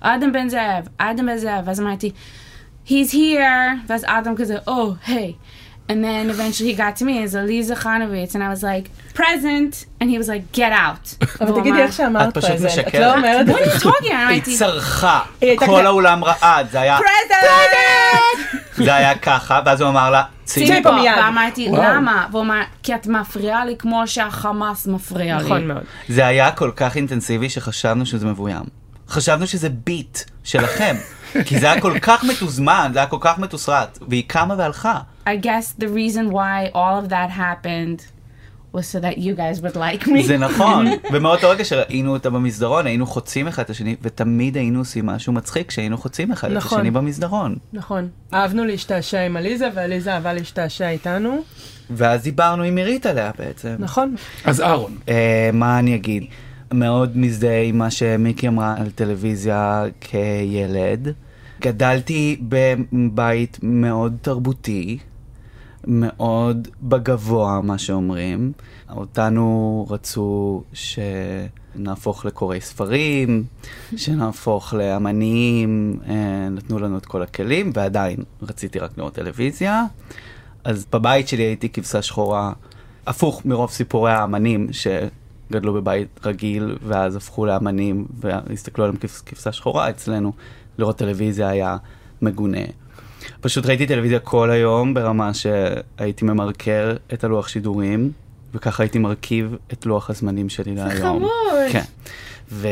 אדם 0.00 0.32
בן 0.32 0.48
זאב, 0.48 0.88
אדם 0.98 1.26
בן 1.26 1.36
זאב, 1.36 1.64
ואז 1.66 1.80
אמרתי, 1.80 2.10
he's 2.86 3.12
here, 3.12 3.86
ואז 3.86 4.04
אדם 4.06 4.36
כזה, 4.36 4.56
oh, 4.66 5.08
hey. 5.08 5.32
And 5.90 6.04
then 6.04 6.28
eventually 6.28 6.68
he 6.70 6.74
got 6.74 6.96
to 6.96 7.04
me 7.06 7.22
as 7.22 7.34
Aliza 7.34 7.76
Chanovitz, 7.82 8.34
and 8.34 8.44
I 8.44 8.50
was 8.50 8.62
like, 8.62 8.90
present, 9.14 9.86
and 10.00 10.10
he 10.10 10.18
was 10.18 10.28
like, 10.28 10.52
get 10.52 10.72
out. 10.72 11.04
אבל 11.40 11.60
תגידי 11.60 11.82
איך 11.82 11.92
שאמרת 11.92 12.28
את 12.28 12.44
פשוט 12.44 12.56
זה, 12.58 12.68
את 12.68 12.72
משקרת. 12.72 12.94
לא 12.94 13.14
אומרת... 13.14 13.46
What 13.46 13.50
are 13.50 13.80
you 13.80 13.82
talking? 13.82 14.14
היא 14.28 14.58
צרחה, 14.58 15.20
היא 15.40 15.50
הייתה 15.50 15.66
כל 15.66 15.86
האולם 15.86 16.24
רעד, 16.24 16.70
זה 16.70 16.80
היה, 16.80 16.98
present! 16.98 18.56
זה 18.76 18.94
היה 18.94 19.18
ככה, 19.18 19.60
ואז 19.64 19.80
הוא 19.80 19.90
אמר 19.90 20.10
לה, 20.10 20.22
צאי. 20.44 20.82
פה 20.82 20.92
מיד. 20.92 21.12
ואמרתי. 21.16 21.68
למה? 21.72 22.26
והוא 22.30 22.42
אמר, 22.42 22.62
כי 22.82 22.94
את 22.94 23.06
מפריעה 23.06 23.64
לי 23.64 23.76
כמו 23.78 24.02
שהחמאס 24.06 24.86
מפריע 24.86 25.36
לי. 25.36 25.44
נכון 25.44 25.68
מאוד. 25.68 25.82
זה 26.08 26.26
היה 26.26 26.50
כל 26.50 26.70
כך 26.76 26.96
אינטנסיבי 26.96 27.50
שחשבנו 27.50 28.06
שזה 28.06 28.26
מבוים. 28.26 28.62
חשבנו 29.08 29.46
שזה 29.46 29.68
ביט 29.68 30.18
שלכם. 30.44 30.96
כי 31.44 31.58
זה 31.58 31.72
היה 31.72 31.80
כל 31.80 31.98
כך 31.98 32.24
מתוזמן, 32.24 32.90
זה 32.92 32.98
היה 32.98 33.08
כל 33.08 33.16
כך 33.20 33.38
מתוסרט, 33.38 33.98
והיא 34.08 34.24
קמה 34.26 34.54
והלכה. 34.58 35.00
I 35.26 35.30
guess 35.42 35.80
the 35.80 35.86
reason 35.86 36.32
why 36.32 36.74
all 36.74 37.04
of 37.04 37.08
that 37.08 37.30
happened 37.30 38.02
was 38.72 38.86
so 38.86 39.00
that 39.00 39.18
you 39.18 39.34
guys 39.34 39.62
would 39.62 39.76
like 39.76 40.06
me. 40.06 40.22
זה 40.26 40.38
נכון. 40.38 40.86
ומאותו 41.12 41.50
רגע 41.50 41.64
שראינו 41.64 42.12
אותה 42.12 42.30
במסדרון, 42.30 42.86
היינו 42.86 43.06
חוצים 43.06 43.48
אחד 43.48 43.62
את 43.62 43.70
השני, 43.70 43.96
ותמיד 44.02 44.56
היינו 44.56 44.78
עושים 44.78 45.06
משהו 45.06 45.32
מצחיק 45.32 45.68
כשהיינו 45.68 45.98
חוצים 45.98 46.32
אחד 46.32 46.50
את 46.50 46.56
נכון. 46.56 46.78
השני 46.78 46.90
במסדרון. 46.90 47.56
נכון. 47.72 48.08
אהבנו 48.34 48.64
להשתעשע 48.64 49.20
עם 49.20 49.36
עליזה, 49.36 49.68
ועליזה 49.74 50.14
אהבה 50.14 50.32
להשתעשע 50.32 50.88
איתנו. 50.88 51.42
ואז 51.90 52.22
דיברנו 52.22 52.62
עם 52.62 52.76
עירית 52.76 53.06
עליה 53.06 53.30
בעצם. 53.38 53.76
נכון. 53.78 54.14
אז 54.44 54.60
אהרון, 54.60 54.96
אה, 55.08 55.50
מה 55.52 55.78
אני 55.78 55.94
אגיד? 55.94 56.24
מאוד 56.72 57.16
מזדהה 57.16 57.62
עם 57.62 57.78
מה 57.78 57.90
שמיקי 57.90 58.48
אמרה 58.48 58.74
על 58.78 58.90
טלוויזיה 58.90 59.84
כילד. 60.00 61.08
גדלתי 61.60 62.40
בבית 62.48 63.58
מאוד 63.62 64.16
תרבותי, 64.22 64.98
מאוד 65.86 66.68
בגבוה, 66.82 67.60
מה 67.62 67.78
שאומרים. 67.78 68.52
אותנו 68.90 69.86
רצו 69.90 70.62
שנהפוך 70.72 72.24
לקוראי 72.24 72.60
ספרים, 72.60 73.44
שנהפוך 73.96 74.74
לאמנים, 74.74 76.00
אה, 76.08 76.48
נתנו 76.50 76.78
לנו 76.78 76.98
את 76.98 77.06
כל 77.06 77.22
הכלים, 77.22 77.70
ועדיין 77.74 78.16
רציתי 78.42 78.78
רק 78.78 78.90
לראות 78.98 79.14
טלוויזיה. 79.14 79.84
אז 80.64 80.86
בבית 80.92 81.28
שלי 81.28 81.42
הייתי 81.42 81.68
כבשה 81.68 82.02
שחורה, 82.02 82.52
הפוך 83.06 83.44
מרוב 83.44 83.70
סיפורי 83.70 84.12
האמנים 84.12 84.68
שגדלו 85.48 85.74
בבית 85.74 86.20
רגיל, 86.24 86.76
ואז 86.82 87.16
הפכו 87.16 87.46
לאמנים 87.46 88.06
והסתכלו 88.20 88.84
עליהם 88.84 88.98
כבשה 89.26 89.52
שחורה 89.52 89.90
אצלנו. 89.90 90.32
לראות 90.78 90.98
טלוויזיה 90.98 91.48
היה 91.48 91.76
מגונה. 92.22 92.60
פשוט 93.40 93.66
ראיתי 93.66 93.86
טלוויזיה 93.86 94.18
כל 94.18 94.50
היום 94.50 94.94
ברמה 94.94 95.30
שהייתי 95.34 96.24
ממרקר 96.24 96.96
את 97.12 97.24
הלוח 97.24 97.48
שידורים, 97.48 98.12
וככה 98.54 98.82
הייתי 98.82 98.98
מרכיב 98.98 99.56
את 99.72 99.86
לוח 99.86 100.10
הזמנים 100.10 100.48
שלי 100.48 100.74
להיום. 100.74 101.02
חמוד. 101.02 101.30
כן. 101.72 101.82
ו... 102.50 102.68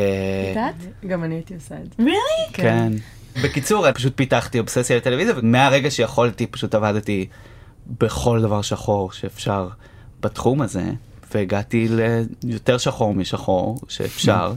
יודעת? 0.49 0.75
גם 1.07 1.25
אני 1.25 1.35
הייתי 1.35 1.55
עושה 1.55 1.75
את 1.75 1.95
זה. 1.99 2.05
really? 2.05 2.53
כן. 2.53 2.93
בקיצור, 3.43 3.93
פשוט 3.93 4.13
פיתחתי 4.17 4.59
אובססיה 4.59 4.97
לטלוויזיה, 4.97 5.35
ומהרגע 5.37 5.91
שיכולתי 5.91 6.47
פשוט 6.47 6.75
עבדתי 6.75 7.27
בכל 8.01 8.43
דבר 8.43 8.63
שחור 8.63 9.13
שאפשר 9.13 9.69
בתחום 10.21 10.63
הזה, 10.63 10.85
והגעתי 11.35 11.89
ליותר 12.43 12.79
שחור 12.79 13.15
משחור 13.15 13.79
שאפשר. 13.89 14.53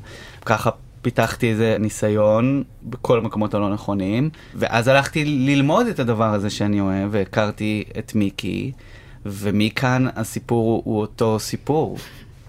ככה 0.46 0.70
פיתחתי 1.02 1.50
איזה 1.50 1.78
ניסיון 1.80 2.64
בכל 2.84 3.18
המקומות 3.18 3.54
הלא 3.54 3.74
נכונים, 3.74 4.30
ואז 4.56 4.88
הלכתי 4.88 5.26
ללמוד 5.26 5.88
את 5.88 6.00
הדבר 6.00 6.34
הזה 6.34 6.50
שאני 6.50 6.80
אוהב, 6.80 7.10
והכרתי 7.12 7.84
את 8.00 8.16
מיקי, 8.16 8.72
ומכאן 9.26 10.08
הסיפור 10.16 10.82
הוא 10.86 11.02
אותו 11.02 11.40
סיפור, 11.40 11.98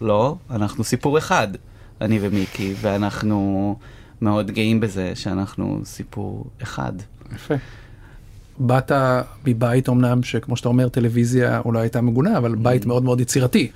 לא? 0.00 0.36
אנחנו 0.50 0.84
סיפור 0.84 1.18
אחד, 1.18 1.48
אני 2.00 2.18
ומיקי, 2.22 2.74
ואנחנו 2.80 3.76
מאוד 4.20 4.50
גאים 4.50 4.80
בזה 4.80 5.12
שאנחנו 5.14 5.80
סיפור 5.84 6.46
אחד. 6.62 6.92
יפה. 7.34 7.54
באת 8.58 8.92
מבית 9.46 9.88
אמנם 9.88 10.22
שכמו 10.22 10.56
שאתה 10.56 10.68
אומר 10.68 10.88
טלוויזיה 10.88 11.60
אולי 11.64 11.80
הייתה 11.80 12.00
מגונה 12.00 12.38
אבל 12.38 12.54
בית 12.54 12.86
מאוד 12.86 13.04
מאוד 13.04 13.20
יצירתי. 13.20 13.70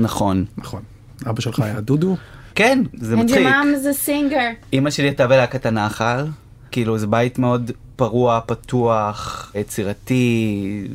נכון. 0.00 0.44
נכון. 0.56 0.82
אבא 1.28 1.40
שלך 1.40 1.60
היה 1.60 1.80
דודו. 1.80 2.16
כן, 2.54 2.82
זה 2.94 3.14
And 3.14 3.18
your 3.18 3.22
מצחיק. 3.22 3.46
mom 3.46 3.50
is 3.84 4.06
a 4.06 4.08
singer. 4.08 4.64
אימא 4.72 4.90
שלי 4.90 5.06
הייתה 5.06 5.26
בלהקת 5.26 5.66
הנחל, 5.66 6.26
כאילו 6.70 6.98
זה 6.98 7.06
בית 7.06 7.38
מאוד 7.38 7.70
פרוע, 7.96 8.40
פתוח, 8.46 9.52
יצירתי, 9.54 10.88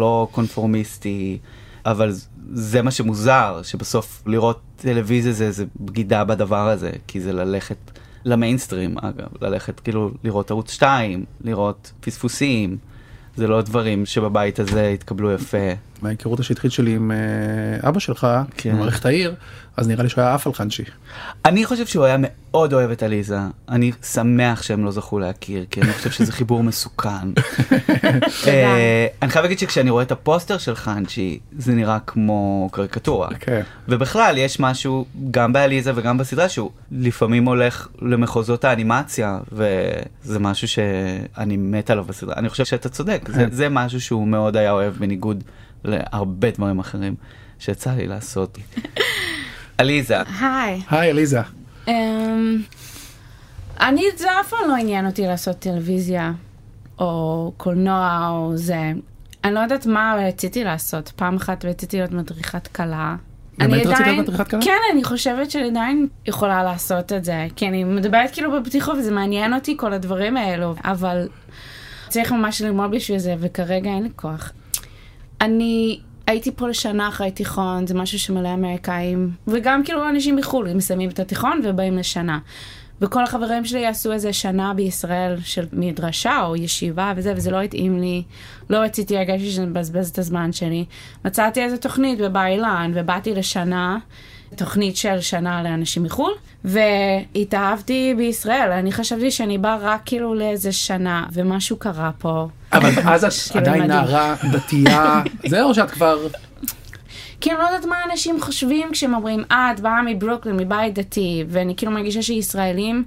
לא 0.00 0.28
קונפורמיסטי, 0.32 1.38
אבל 1.86 2.12
זה 2.52 2.82
מה 2.82 2.90
שמוזר, 2.90 3.60
שבסוף 3.62 4.22
לראות 4.26 4.60
טלוויזיה 4.76 5.32
זה, 5.32 5.50
זה 5.50 5.64
בגידה 5.80 6.24
בדבר 6.24 6.68
הזה, 6.68 6.90
כי 7.06 7.20
זה 7.20 7.32
ללכת 7.32 7.76
למיינסטרים, 8.24 8.98
אגב, 8.98 9.28
ללכת 9.40 9.80
כאילו 9.80 10.10
לראות 10.24 10.50
ערוץ 10.50 10.70
2, 10.72 11.24
לראות 11.44 11.92
פספוסים, 12.00 12.76
זה 13.36 13.46
לא 13.46 13.62
דברים 13.62 14.06
שבבית 14.06 14.58
הזה 14.60 14.88
התקבלו 14.88 15.32
יפה. 15.32 15.56
מההיכרות 16.02 16.40
השטחית 16.40 16.72
שלי 16.72 16.94
עם 16.94 17.10
אה, 17.10 17.88
אבא 17.88 18.00
שלך, 18.00 18.26
כן. 18.56 18.72
במערכת 18.72 19.06
העיר, 19.06 19.34
אז 19.78 19.88
נראה 19.88 20.02
לי 20.02 20.08
שהוא 20.08 20.22
היה 20.22 20.34
עף 20.34 20.46
על 20.46 20.52
חנשי. 20.52 20.82
אני 21.44 21.64
חושב 21.64 21.86
שהוא 21.86 22.04
היה 22.04 22.16
מאוד 22.20 22.72
אוהב 22.72 22.90
את 22.90 23.02
עליזה. 23.02 23.38
אני 23.68 23.92
שמח 24.02 24.62
שהם 24.62 24.84
לא 24.84 24.90
זכו 24.90 25.18
להכיר, 25.18 25.64
כי 25.70 25.82
אני 25.82 25.92
חושב 25.92 26.10
שזה 26.10 26.32
חיבור 26.32 26.62
מסוכן. 26.62 27.08
אה, 28.46 29.06
אני 29.22 29.30
חייב 29.30 29.42
להגיד 29.42 29.58
שכשאני 29.58 29.90
רואה 29.90 30.02
את 30.02 30.12
הפוסטר 30.12 30.58
של 30.58 30.74
חנצ'י, 30.74 31.38
זה 31.58 31.72
נראה 31.72 31.98
כמו 32.06 32.68
קריקטורה. 32.72 33.28
כן. 33.40 33.62
ובכלל, 33.88 34.38
יש 34.38 34.60
משהו, 34.60 35.06
גם 35.30 35.52
בעליזה 35.52 35.92
וגם 35.94 36.18
בסדרה, 36.18 36.48
שהוא 36.48 36.70
לפעמים 36.92 37.44
הולך 37.44 37.88
למחוזות 38.02 38.64
האנימציה, 38.64 39.38
וזה 39.52 40.38
משהו 40.38 40.68
שאני 40.68 41.56
מת 41.56 41.90
עליו 41.90 42.04
בסדרה. 42.04 42.34
אני 42.36 42.48
חושב 42.48 42.64
שאתה 42.64 42.88
צודק, 42.88 43.28
זה, 43.28 43.34
כן. 43.34 43.50
זה 43.50 43.68
משהו 43.68 44.00
שהוא 44.00 44.28
מאוד 44.28 44.56
היה 44.56 44.72
אוהב, 44.72 44.94
בניגוד 44.94 45.44
להרבה 45.84 46.50
דברים 46.50 46.78
אחרים 46.78 47.14
שיצא 47.58 47.90
לי 47.90 48.06
לעשות. 48.06 48.58
עליזה, 49.78 50.16
היי. 50.40 50.80
היי 50.90 51.10
עליזה. 51.10 51.40
Um, 51.86 51.90
אני, 53.80 54.02
זה 54.16 54.40
אף 54.40 54.48
פעם 54.48 54.68
לא 54.68 54.76
עניין 54.76 55.06
אותי 55.06 55.26
לעשות 55.26 55.58
טלוויזיה, 55.58 56.32
או 56.98 57.52
קולנוע, 57.56 58.28
או 58.30 58.56
זה. 58.56 58.92
אני 59.44 59.54
לא 59.54 59.60
יודעת 59.60 59.86
מה 59.86 60.16
רציתי 60.18 60.64
לעשות. 60.64 61.12
פעם 61.16 61.36
אחת 61.36 61.64
רציתי 61.64 61.96
להיות 61.96 62.12
מדריכת 62.12 62.66
כלה. 62.66 63.16
באמת 63.58 63.72
אני 63.72 63.92
רצית 63.92 64.06
להיות 64.06 64.18
מדריכת 64.18 64.50
כלה? 64.50 64.60
כן, 64.60 64.78
אני 64.92 65.04
חושבת 65.04 65.50
שאני 65.50 65.68
עדיין 65.68 66.06
יכולה 66.26 66.62
לעשות 66.62 67.12
את 67.12 67.24
זה. 67.24 67.46
כי 67.56 67.68
אני 67.68 67.84
מדברת 67.84 68.30
כאילו 68.30 68.60
בפתיחות 68.60 68.98
וזה 68.98 69.10
מעניין 69.10 69.54
אותי 69.54 69.76
כל 69.76 69.92
הדברים 69.92 70.36
האלו, 70.36 70.74
אבל 70.84 71.28
צריך 72.08 72.32
ממש 72.32 72.62
ללמוד 72.62 72.90
בשביל 72.90 73.18
זה, 73.18 73.34
וכרגע 73.38 73.90
אין 73.90 74.02
לי 74.02 74.10
כוח. 74.16 74.52
אני 75.40 75.98
הייתי 76.26 76.52
פה 76.52 76.68
לשנה 76.68 77.08
אחרי 77.08 77.30
תיכון, 77.30 77.86
זה 77.86 77.94
משהו 77.94 78.18
שמלא 78.18 78.54
אמריקאים, 78.54 79.30
וגם 79.46 79.84
כאילו 79.84 80.08
אנשים 80.08 80.36
מחו"ל, 80.36 80.68
הם 80.68 80.76
מסיימים 80.76 81.10
את 81.10 81.18
התיכון 81.18 81.60
ובאים 81.64 81.98
לשנה. 81.98 82.38
וכל 83.00 83.24
החברים 83.24 83.64
שלי 83.64 83.86
עשו 83.86 84.12
איזה 84.12 84.32
שנה 84.32 84.74
בישראל 84.74 85.36
של 85.44 85.66
מדרשה 85.72 86.46
או 86.46 86.56
ישיבה 86.56 87.12
וזה, 87.16 87.32
וזה 87.36 87.50
לא 87.50 87.60
התאים 87.60 88.00
לי. 88.00 88.22
לא 88.70 88.78
רציתי, 88.78 89.16
הרגשתי 89.16 89.50
שאני 89.50 89.66
מבזבז 89.66 90.08
את 90.08 90.18
הזמן 90.18 90.52
שלי. 90.52 90.84
מצאתי 91.24 91.62
איזה 91.62 91.76
תוכנית 91.76 92.18
בבר 92.18 92.46
אילן, 92.46 92.92
ובאתי 92.94 93.34
לשנה, 93.34 93.98
תוכנית 94.56 94.96
של 94.96 95.20
שנה 95.20 95.62
לאנשים 95.62 96.02
מחו"ל, 96.02 96.32
והתאהבתי 96.64 98.14
בישראל. 98.16 98.72
אני 98.72 98.92
חשבתי 98.92 99.30
שאני 99.30 99.58
באה 99.58 99.76
רק 99.80 100.02
כאילו 100.04 100.34
לאיזה 100.34 100.72
שנה, 100.72 101.26
ומשהו 101.32 101.76
קרה 101.76 102.10
פה. 102.18 102.48
אבל 102.72 102.90
אז 103.12 103.24
את 103.24 103.52
כאילו, 103.52 103.66
עדיין. 103.66 103.82
נערה 103.82 104.34
דתייה, 104.52 105.22
זה 105.50 105.62
או 105.62 105.74
שאת 105.74 105.90
כבר... 105.90 106.18
כי 107.40 107.50
אני 107.50 107.58
לא 107.58 107.64
יודעת 107.64 107.84
מה 107.84 107.96
אנשים 108.10 108.40
חושבים 108.40 108.92
כשהם 108.92 109.14
אומרים, 109.14 109.44
אה, 109.50 109.72
את 109.74 109.80
באה 109.80 110.02
מברוקלין, 110.02 110.56
מבית 110.56 110.94
דתי, 110.94 111.44
ואני 111.48 111.76
כאילו 111.76 111.92
מרגישה 111.92 112.22
שישראלים 112.22 113.04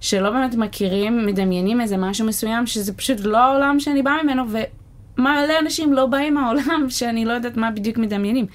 שלא 0.00 0.30
באמת 0.30 0.54
מכירים, 0.54 1.26
מדמיינים 1.26 1.80
איזה 1.80 1.96
משהו 1.96 2.26
מסוים, 2.26 2.66
שזה 2.66 2.92
פשוט 2.92 3.20
לא 3.20 3.38
העולם 3.38 3.80
שאני 3.80 4.02
באה 4.02 4.22
ממנו, 4.22 4.44
ומלא 4.48 5.58
אנשים 5.60 5.92
לא 5.92 6.06
באים 6.06 6.34
מהעולם 6.34 6.86
שאני 6.88 7.24
לא 7.24 7.32
יודעת 7.32 7.56
מה 7.56 7.70
בדיוק 7.70 7.98
מדמיינים. 7.98 8.46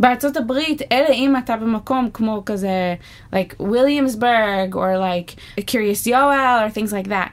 בארצות 0.00 0.36
הברית, 0.36 0.82
אלא 0.92 1.08
אם 1.12 1.36
אתה 1.36 1.56
במקום 1.56 2.10
כמו 2.14 2.42
כזה, 2.46 2.94
like 3.34 3.60
Williamsburg, 3.60 4.74
or 4.74 4.96
like 4.98 5.60
Curious 5.60 6.06
Yoel, 6.06 6.66
or 6.66 6.70
things 6.70 6.92
like 6.92 7.08
that. 7.08 7.28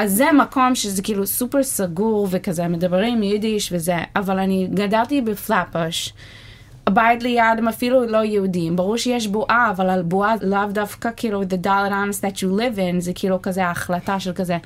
אז 0.00 0.12
זה 0.12 0.32
מקום 0.32 0.74
שזה 0.74 1.02
כאילו 1.02 1.26
סופר 1.26 1.62
סגור 1.62 2.28
וכזה, 2.30 2.68
מדברים 2.68 3.22
יידיש 3.22 3.72
וזה, 3.72 3.96
אבל 4.16 4.38
אני 4.38 4.68
גדלתי 4.74 5.20
בפלאפוש. 5.20 6.12
הבית 6.86 7.22
ליד 7.22 7.58
הם 7.58 7.68
אפילו 7.68 8.06
לא 8.06 8.24
יהודים, 8.24 8.76
ברור 8.76 8.96
שיש 8.96 9.26
בועה, 9.26 9.70
אבל 9.70 9.90
על 9.90 10.02
בועה 10.02 10.34
לאו 10.42 10.66
דווקא 10.72 11.10
כאילו 11.16 11.42
the 11.42 11.64
dollar 11.66 11.90
honest 11.90 12.20
that 12.20 12.36
you 12.36 12.46
live 12.46 12.78
in, 12.78 12.98
זה 12.98 13.12
כאילו 13.14 13.42
כזה 13.42 13.64
ההחלטה 13.64 14.20
של 14.20 14.32
כזה, 14.32 14.56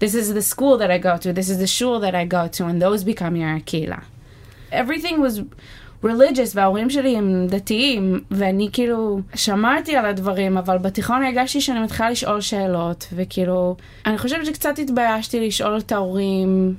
this 0.00 0.12
is 0.12 0.36
the 0.36 0.54
school 0.54 0.78
that 0.78 0.90
I 0.90 1.04
go 1.04 1.22
to, 1.22 1.32
this 1.38 1.48
is 1.48 1.58
the 1.58 1.80
shul 1.80 2.00
that 2.00 2.14
I 2.14 2.32
go 2.32 2.58
to, 2.58 2.64
and 2.64 2.82
those 2.82 3.04
become 3.04 3.36
your 3.36 3.64
קהילה. 3.64 3.98
Everything 4.72 5.20
was 5.20 5.40
religious, 6.04 6.52
וההורים 6.54 6.90
שלי 6.90 7.16
הם 7.16 7.46
דתיים, 7.48 8.20
ואני 8.30 8.68
כאילו 8.72 9.20
שמרתי 9.34 9.96
על 9.96 10.06
הדברים, 10.06 10.58
אבל 10.58 10.78
בתיכון 10.78 11.24
הרגשתי 11.24 11.60
שאני 11.60 11.80
מתחילה 11.80 12.10
לשאול 12.10 12.40
שאלות, 12.40 13.08
וכאילו, 13.12 13.76
אני 14.06 14.18
חושבת 14.18 14.46
שקצת 14.46 14.78
התביישתי 14.78 15.46
לשאול 15.46 15.78
את 15.78 15.92
ההורים. 15.92 16.74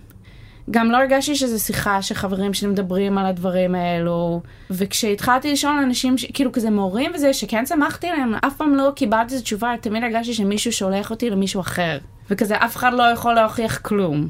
גם 0.72 0.92
לא 0.92 0.98
הרגשתי 0.98 1.36
שזו 1.36 1.60
שיחה 1.60 2.02
שחברים 2.02 2.54
שלי 2.54 2.68
מדברים 2.68 3.18
על 3.18 3.26
הדברים 3.26 3.76
האלו, 3.76 4.42
וכשהתחלתי 4.72 5.52
לשאול 5.52 5.74
אנשים, 5.74 6.18
ש... 6.18 6.26
כאילו 6.34 6.52
כזה 6.52 6.70
מורים 6.70 7.12
וזה, 7.16 7.34
שכן 7.34 7.66
שמחתי 7.66 8.08
עליהם, 8.08 8.34
אף 8.36 8.58
פעם 8.58 8.76
לא 8.76 8.92
קיבלתי 8.96 9.36
את 9.36 9.40
התשובה, 9.40 9.74
תמיד 9.82 10.04
הרגשתי 10.04 10.34
שמישהו 10.34 10.72
שולח 10.72 11.12
אותי 11.12 11.30
למישהו 11.30 11.62
אחר, 11.62 11.98
וכזה 12.30 12.56
אף 12.56 12.76
אחד 12.76 12.94
לא 12.94 13.04
יכול 13.04 13.34
להוכיח 13.34 13.78
כלום. 13.78 14.28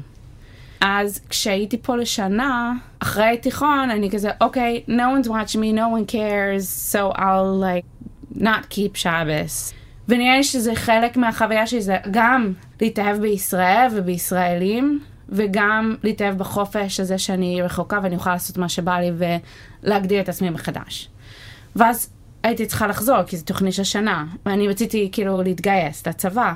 אז 0.80 1.20
כשהייתי 1.28 1.78
פה 1.82 1.96
לשנה, 1.96 2.72
אחרי 2.98 3.38
תיכון, 3.42 3.90
אני 3.90 4.10
כזה, 4.10 4.30
אוקיי, 4.40 4.82
okay, 4.86 4.90
no 4.90 5.24
one's 5.24 5.28
watching 5.28 5.58
me, 5.58 5.74
no 5.74 5.88
one 5.96 6.12
cares, 6.12 6.92
so 6.92 7.12
I'll 7.18 7.60
like 7.60 8.08
not 8.34 8.68
keep 8.70 8.96
Shabbos. 8.96 9.74
ונראה 10.08 10.36
לי 10.36 10.44
שזה 10.44 10.74
חלק 10.74 11.16
מהחוויה 11.16 11.66
שלי, 11.66 11.82
זה 11.82 11.96
גם 12.10 12.52
להתאהב 12.80 13.20
בישראל 13.20 13.88
ובישראלים, 13.94 15.00
וגם 15.28 15.94
להתאהב 16.02 16.38
בחופש 16.38 17.00
הזה 17.00 17.18
שאני 17.18 17.62
רחוקה 17.62 17.98
ואני 18.02 18.16
אוכל 18.16 18.30
לעשות 18.30 18.58
מה 18.58 18.68
שבא 18.68 18.98
לי 18.98 19.10
ולהגדיר 19.82 20.20
את 20.20 20.28
עצמי 20.28 20.50
מחדש. 20.50 21.08
ואז 21.76 22.10
הייתי 22.42 22.66
צריכה 22.66 22.86
לחזור, 22.86 23.22
כי 23.22 23.36
זו 23.36 23.44
תוכנית 23.44 23.74
של 23.74 23.84
שנה, 23.84 24.24
ואני 24.46 24.68
רציתי 24.68 25.08
כאילו 25.12 25.42
להתגייס 25.42 26.06
לצבא, 26.06 26.52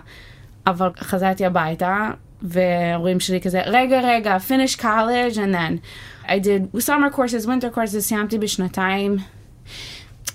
אבל 0.66 0.90
חזרתי 0.98 1.46
הביתה, 1.46 2.10
וההורים 2.42 3.20
שלי 3.20 3.40
כזה, 3.40 3.60
רגע, 3.66 4.00
רגע, 4.00 4.36
finish 4.48 4.76
college, 4.78 5.34
and 5.34 5.54
then 5.54 5.78
I 6.26 6.32
did 6.32 6.80
summer 6.80 7.16
courses, 7.16 7.46
winter 7.46 7.76
courses, 7.76 7.98
סיימתי 7.98 8.38
בשנתיים. 8.38 9.16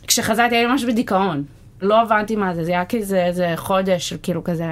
כשחזרתי 0.07 0.55
הייתי 0.55 0.71
ממש 0.71 0.83
בדיכאון. 0.83 1.43
לא 1.81 2.01
הבנתי 2.01 2.35
מה 2.35 2.55
זה, 2.55 2.63
זה 2.63 2.71
היה 2.71 2.85
כזה 2.85 3.25
איזה 3.25 3.53
חודש 3.55 4.09
של 4.09 4.17
כאילו 4.23 4.43
כזה 4.43 4.65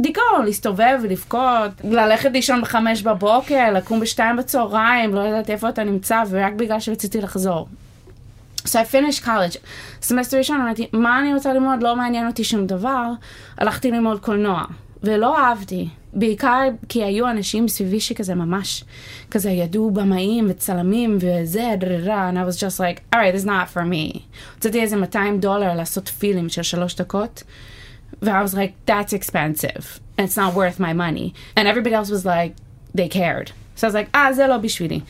דיכאון, 0.00 0.44
להסתובב 0.44 0.98
ולבכות, 1.02 1.70
ללכת 1.84 2.30
לישון 2.32 2.62
בחמש 2.62 3.02
בבוקר, 3.02 3.72
לקום 3.72 4.00
בשתיים 4.00 4.36
בצהריים, 4.36 5.14
לא 5.14 5.20
יודעת 5.20 5.50
איפה 5.50 5.68
אתה 5.68 5.84
נמצא, 5.84 6.22
ורק 6.30 6.52
בגלל 6.52 6.80
שרציתי 6.80 7.20
לחזור. 7.20 7.68
So 8.64 8.68
I 8.68 8.92
finished 8.92 9.24
college. 9.24 9.58
סמסטר 10.02 10.38
ראשון 10.38 10.60
אמרתי, 10.60 10.86
מה 10.92 11.20
אני 11.20 11.34
רוצה 11.34 11.52
ללמוד? 11.52 11.82
לא 11.82 11.96
מעניין 11.96 12.26
אותי 12.26 12.44
שום 12.44 12.66
דבר. 12.66 13.06
הלכתי 13.58 13.90
ללמוד 13.90 14.20
קולנוע, 14.20 14.64
ולא 15.02 15.38
אהבתי. 15.38 15.88
בעיקר 16.12 16.68
כי 16.88 17.04
היו 17.04 17.30
אנשים 17.30 17.68
סביבי 17.68 18.00
שכזה 18.00 18.34
ממש, 18.34 18.84
כזה 19.30 19.50
ידעו 19.50 19.90
במאים 19.90 20.46
וצלמים 20.48 21.18
וזה, 21.20 21.74
דררה, 21.78 22.30
and 22.30 22.34
I 22.34 22.52
was 22.52 22.56
just 22.56 22.80
like, 22.80 23.14
alright, 23.14 23.34
this 23.34 23.42
is 23.42 23.46
not 23.46 23.68
for 23.74 23.82
me. 23.82 24.18
הוצאתי 24.54 24.80
איזה 24.80 24.96
200 24.96 25.40
דולר 25.40 25.74
לעשות 25.74 26.08
פילים 26.08 26.48
של 26.48 26.62
שלוש 26.62 26.94
דקות. 26.94 27.42
I 28.22 28.26
was 28.26 28.54
like, 28.54 28.72
that's 28.86 29.12
expensive. 29.12 30.00
And 30.16 30.26
it's 30.26 30.36
not 30.36 30.54
worth 30.54 30.78
my 30.78 30.92
money. 30.92 31.32
And 31.56 31.68
everybody 31.68 31.94
else 31.94 32.10
was 32.10 32.24
like, 32.26 32.52
they 32.94 33.08
cared. 33.08 33.52
So 33.76 33.86
I 33.86 33.90
was 33.90 33.94
like, 33.94 34.10
ah, 34.14 34.32
זה 34.32 34.46
לא 34.46 34.56
בשבילי. 34.56 35.00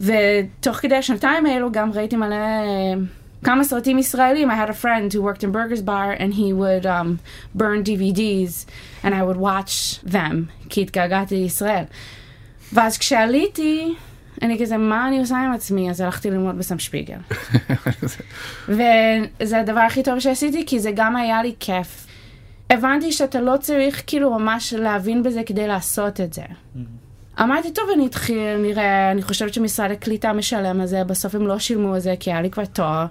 ותוך 0.00 0.76
כדי 0.76 0.94
השנתיים 0.94 1.46
האלו 1.46 1.72
גם 1.72 1.92
ראיתי 1.92 2.16
מלא 2.16 2.36
כמה 3.44 3.64
סרטים 3.64 3.98
ישראלים. 3.98 4.50
I 4.50 4.54
had 4.54 4.70
a 4.70 4.84
friend 4.84 5.12
who 5.12 5.22
worked 5.22 5.44
in 5.44 5.52
Burgers 5.52 5.82
Bar 5.82 6.12
and 6.12 6.34
he 6.34 6.52
would 6.52 6.86
um, 6.86 7.18
burn 7.54 7.84
DVDs 7.84 8.66
and 9.02 9.14
I 9.14 9.22
would 9.22 9.36
watch 9.36 10.00
them 10.12 10.34
כי 10.68 10.82
התגעגעתי 10.82 11.36
לישראל. 11.36 11.84
ואז 12.72 12.98
כשעליתי, 12.98 13.94
אני 14.42 14.58
כזה, 14.60 14.76
מה 14.76 15.08
אני 15.08 15.18
עושה 15.18 15.36
עם 15.36 15.52
עצמי? 15.52 15.90
אז 15.90 16.00
הלכתי 16.00 16.30
ללמוד 16.30 16.58
בסם 16.58 16.78
שפיגל. 16.78 17.18
וזה 18.68 19.60
הדבר 19.60 19.80
הכי 19.80 20.02
טוב 20.02 20.18
שעשיתי 20.18 20.66
כי 20.66 20.80
זה 20.80 20.90
גם 20.94 21.16
היה 21.16 21.42
לי 21.42 21.54
כיף. 21.60 22.06
הבנתי 22.70 23.12
שאתה 23.12 23.40
לא 23.40 23.56
צריך 23.60 24.02
כאילו 24.06 24.38
ממש 24.38 24.74
להבין 24.74 25.22
בזה 25.22 25.42
כדי 25.46 25.66
לעשות 25.66 26.20
את 26.20 26.32
זה. 26.32 26.42
אמרתי, 27.40 27.72
טוב, 27.72 27.84
אני 27.94 28.06
אתחיל, 28.06 28.56
נראה, 28.56 29.10
אני 29.10 29.22
חושבת 29.22 29.54
שמשרד 29.54 29.90
הקליטה 29.90 30.32
משלם 30.32 30.80
על 30.80 30.86
זה, 30.86 31.04
בסוף 31.04 31.34
הם 31.34 31.46
לא 31.46 31.58
שילמו 31.58 31.94
על 31.94 32.00
זה, 32.00 32.14
כי 32.20 32.32
היה 32.32 32.42
לי 32.42 32.50
כבר 32.50 32.64
תואר. 32.64 33.06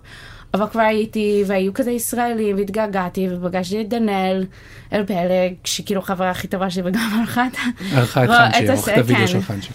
אבל 0.54 0.68
כבר 0.68 0.82
הייתי, 0.82 1.44
והיו 1.48 1.74
כזה 1.74 1.92
ישראלים, 1.92 2.58
והתגעגעתי, 2.58 3.28
ופגשתי 3.32 3.82
את 3.82 3.90
דנאל 3.90 4.46
אלפלג, 4.94 5.54
שכאילו 5.64 6.02
חברה 6.02 6.30
הכי 6.30 6.48
טובה 6.48 6.70
שלי, 6.70 6.82
וגם 6.86 7.10
ערכה 7.20 7.48
את 7.48 7.54
את 7.94 8.06
חנצ'י, 8.06 8.68
עורכת 8.68 8.98
הוידאו 8.98 9.28
של 9.28 9.42
חנצ'י. 9.42 9.70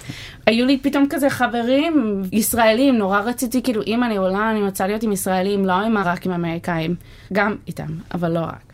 היו 0.46 0.66
לי 0.66 0.78
פתאום 0.82 1.06
כזה 1.10 1.30
חברים 1.30 2.22
ישראלים, 2.32 2.98
נורא 2.98 3.20
רציתי, 3.20 3.62
כאילו, 3.62 3.82
אם 3.86 4.04
אני 4.04 4.16
עולה, 4.16 4.50
אני 4.50 4.62
רוצה 4.62 4.86
להיות 4.86 5.02
עם 5.02 5.12
ישראלים, 5.12 5.64
לא 5.64 5.72
עם 5.72 5.98
רק 5.98 6.26
עם 6.26 6.32
אמריקאים. 6.32 6.94
גם 7.32 7.56
איתם, 7.66 7.88
אבל 8.14 8.30
לא 8.30 8.40
רק. 8.40 8.72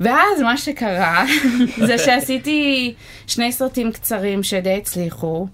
ואז 0.00 0.42
מה 0.42 0.56
שקרה 0.56 1.24
זה 1.86 1.98
שעשיתי 1.98 2.94
שני 3.26 3.52
סרטים 3.52 3.92
קצרים 3.92 4.42
שדי 4.42 4.76
הצליחו, 4.76 5.46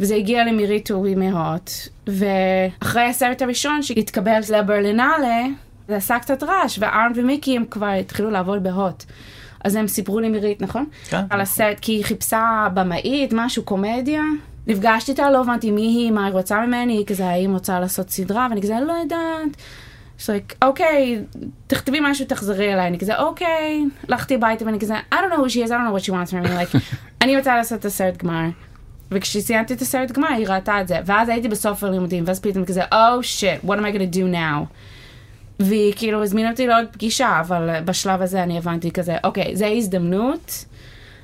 וזה 0.00 0.14
הגיע 0.14 0.44
למירי 0.44 0.80
טורי 0.80 1.14
מהוט, 1.14 1.70
ואחרי 2.06 3.02
הסרט 3.02 3.42
הראשון 3.42 3.82
שהתקבל 3.82 4.40
לברלינלה, 4.52 5.46
זה 5.88 5.96
עשה 5.96 6.18
קצת 6.18 6.42
רעש, 6.42 6.78
וארן 6.80 7.12
ומיקי 7.14 7.56
הם 7.56 7.64
כבר 7.70 7.86
התחילו 7.86 8.30
לעבוד 8.30 8.62
בהוט. 8.62 9.04
אז 9.64 9.76
הם 9.76 9.88
סיפרו 9.88 10.20
לי 10.20 10.28
מירית, 10.28 10.62
נכון? 10.62 10.86
כן. 11.08 11.24
על 11.30 11.40
הסרט, 11.40 11.80
כי 11.80 11.92
היא 11.92 12.04
חיפשה 12.04 12.68
במאית, 12.74 13.30
משהו, 13.32 13.62
קומדיה. 13.62 14.22
נפגשתי 14.66 15.10
איתה, 15.12 15.30
לא 15.30 15.40
הבנתי 15.40 15.70
מי 15.70 15.82
היא, 15.82 16.10
מה 16.10 16.26
היא 16.26 16.32
רוצה 16.32 16.66
ממני, 16.66 17.04
כזה 17.06 17.26
האם 17.26 17.52
רוצה 17.52 17.80
לעשות 17.80 18.10
סדרה, 18.10 18.46
ואני 18.50 18.62
כזה 18.62 18.74
לא 18.86 18.92
יודעת. 18.92 19.56
she's 20.18 20.20
like, 20.22 20.54
אוקיי, 20.62 21.22
תכתבי 21.66 21.98
משהו, 22.02 22.26
תחזרי 22.26 22.74
אליי. 22.74 22.86
אני 22.86 22.98
כזה, 22.98 23.18
אוקיי, 23.18 23.84
הלכתי 24.08 24.34
הביתה 24.34 24.64
ואני 24.64 24.80
כזה, 24.80 24.94
I 25.14 25.14
don't 25.14 25.32
know 25.32 25.38
who 25.38 25.48
she 25.48 25.66
is, 25.66 25.68
I 25.68 25.70
don't 25.70 25.88
know 25.88 25.98
what 25.98 26.04
she 26.04 26.12
wants 26.12 26.32
from 26.32 26.46
me, 26.46 26.48
like, 26.48 26.78
אני 27.22 27.36
רוצה 27.36 27.56
לעשות 27.56 27.80
את 27.80 27.84
הסרט 27.84 28.16
גמר. 28.16 28.48
וכשסיימתי 29.10 29.74
את 29.74 29.82
הסרט 29.82 30.12
גמר, 30.12 30.28
היא 30.28 30.48
ראתה 30.48 30.80
את 30.80 30.88
זה. 30.88 30.98
ואז 31.06 31.28
הייתי 31.28 31.48
בסוף 31.48 31.84
הלימודים, 31.84 32.24
ואז 32.26 32.40
פתאום 32.40 32.64
כזה, 32.64 32.84
oh 32.84 33.22
shit, 33.22 33.66
what 33.66 33.74
am 33.74 33.82
I 33.82 33.96
gonna 33.96 34.14
do 34.14 34.34
now? 34.34 34.74
והיא 35.60 35.92
כאילו 35.96 36.22
הזמינה 36.22 36.50
אותי 36.50 36.66
לעוד 36.66 36.84
פגישה, 36.92 37.40
אבל 37.40 37.80
בשלב 37.84 38.22
הזה 38.22 38.42
אני 38.42 38.58
הבנתי 38.58 38.90
כזה, 38.90 39.16
אוקיי, 39.24 39.56
זה 39.56 39.66
הזדמנות, 39.66 40.64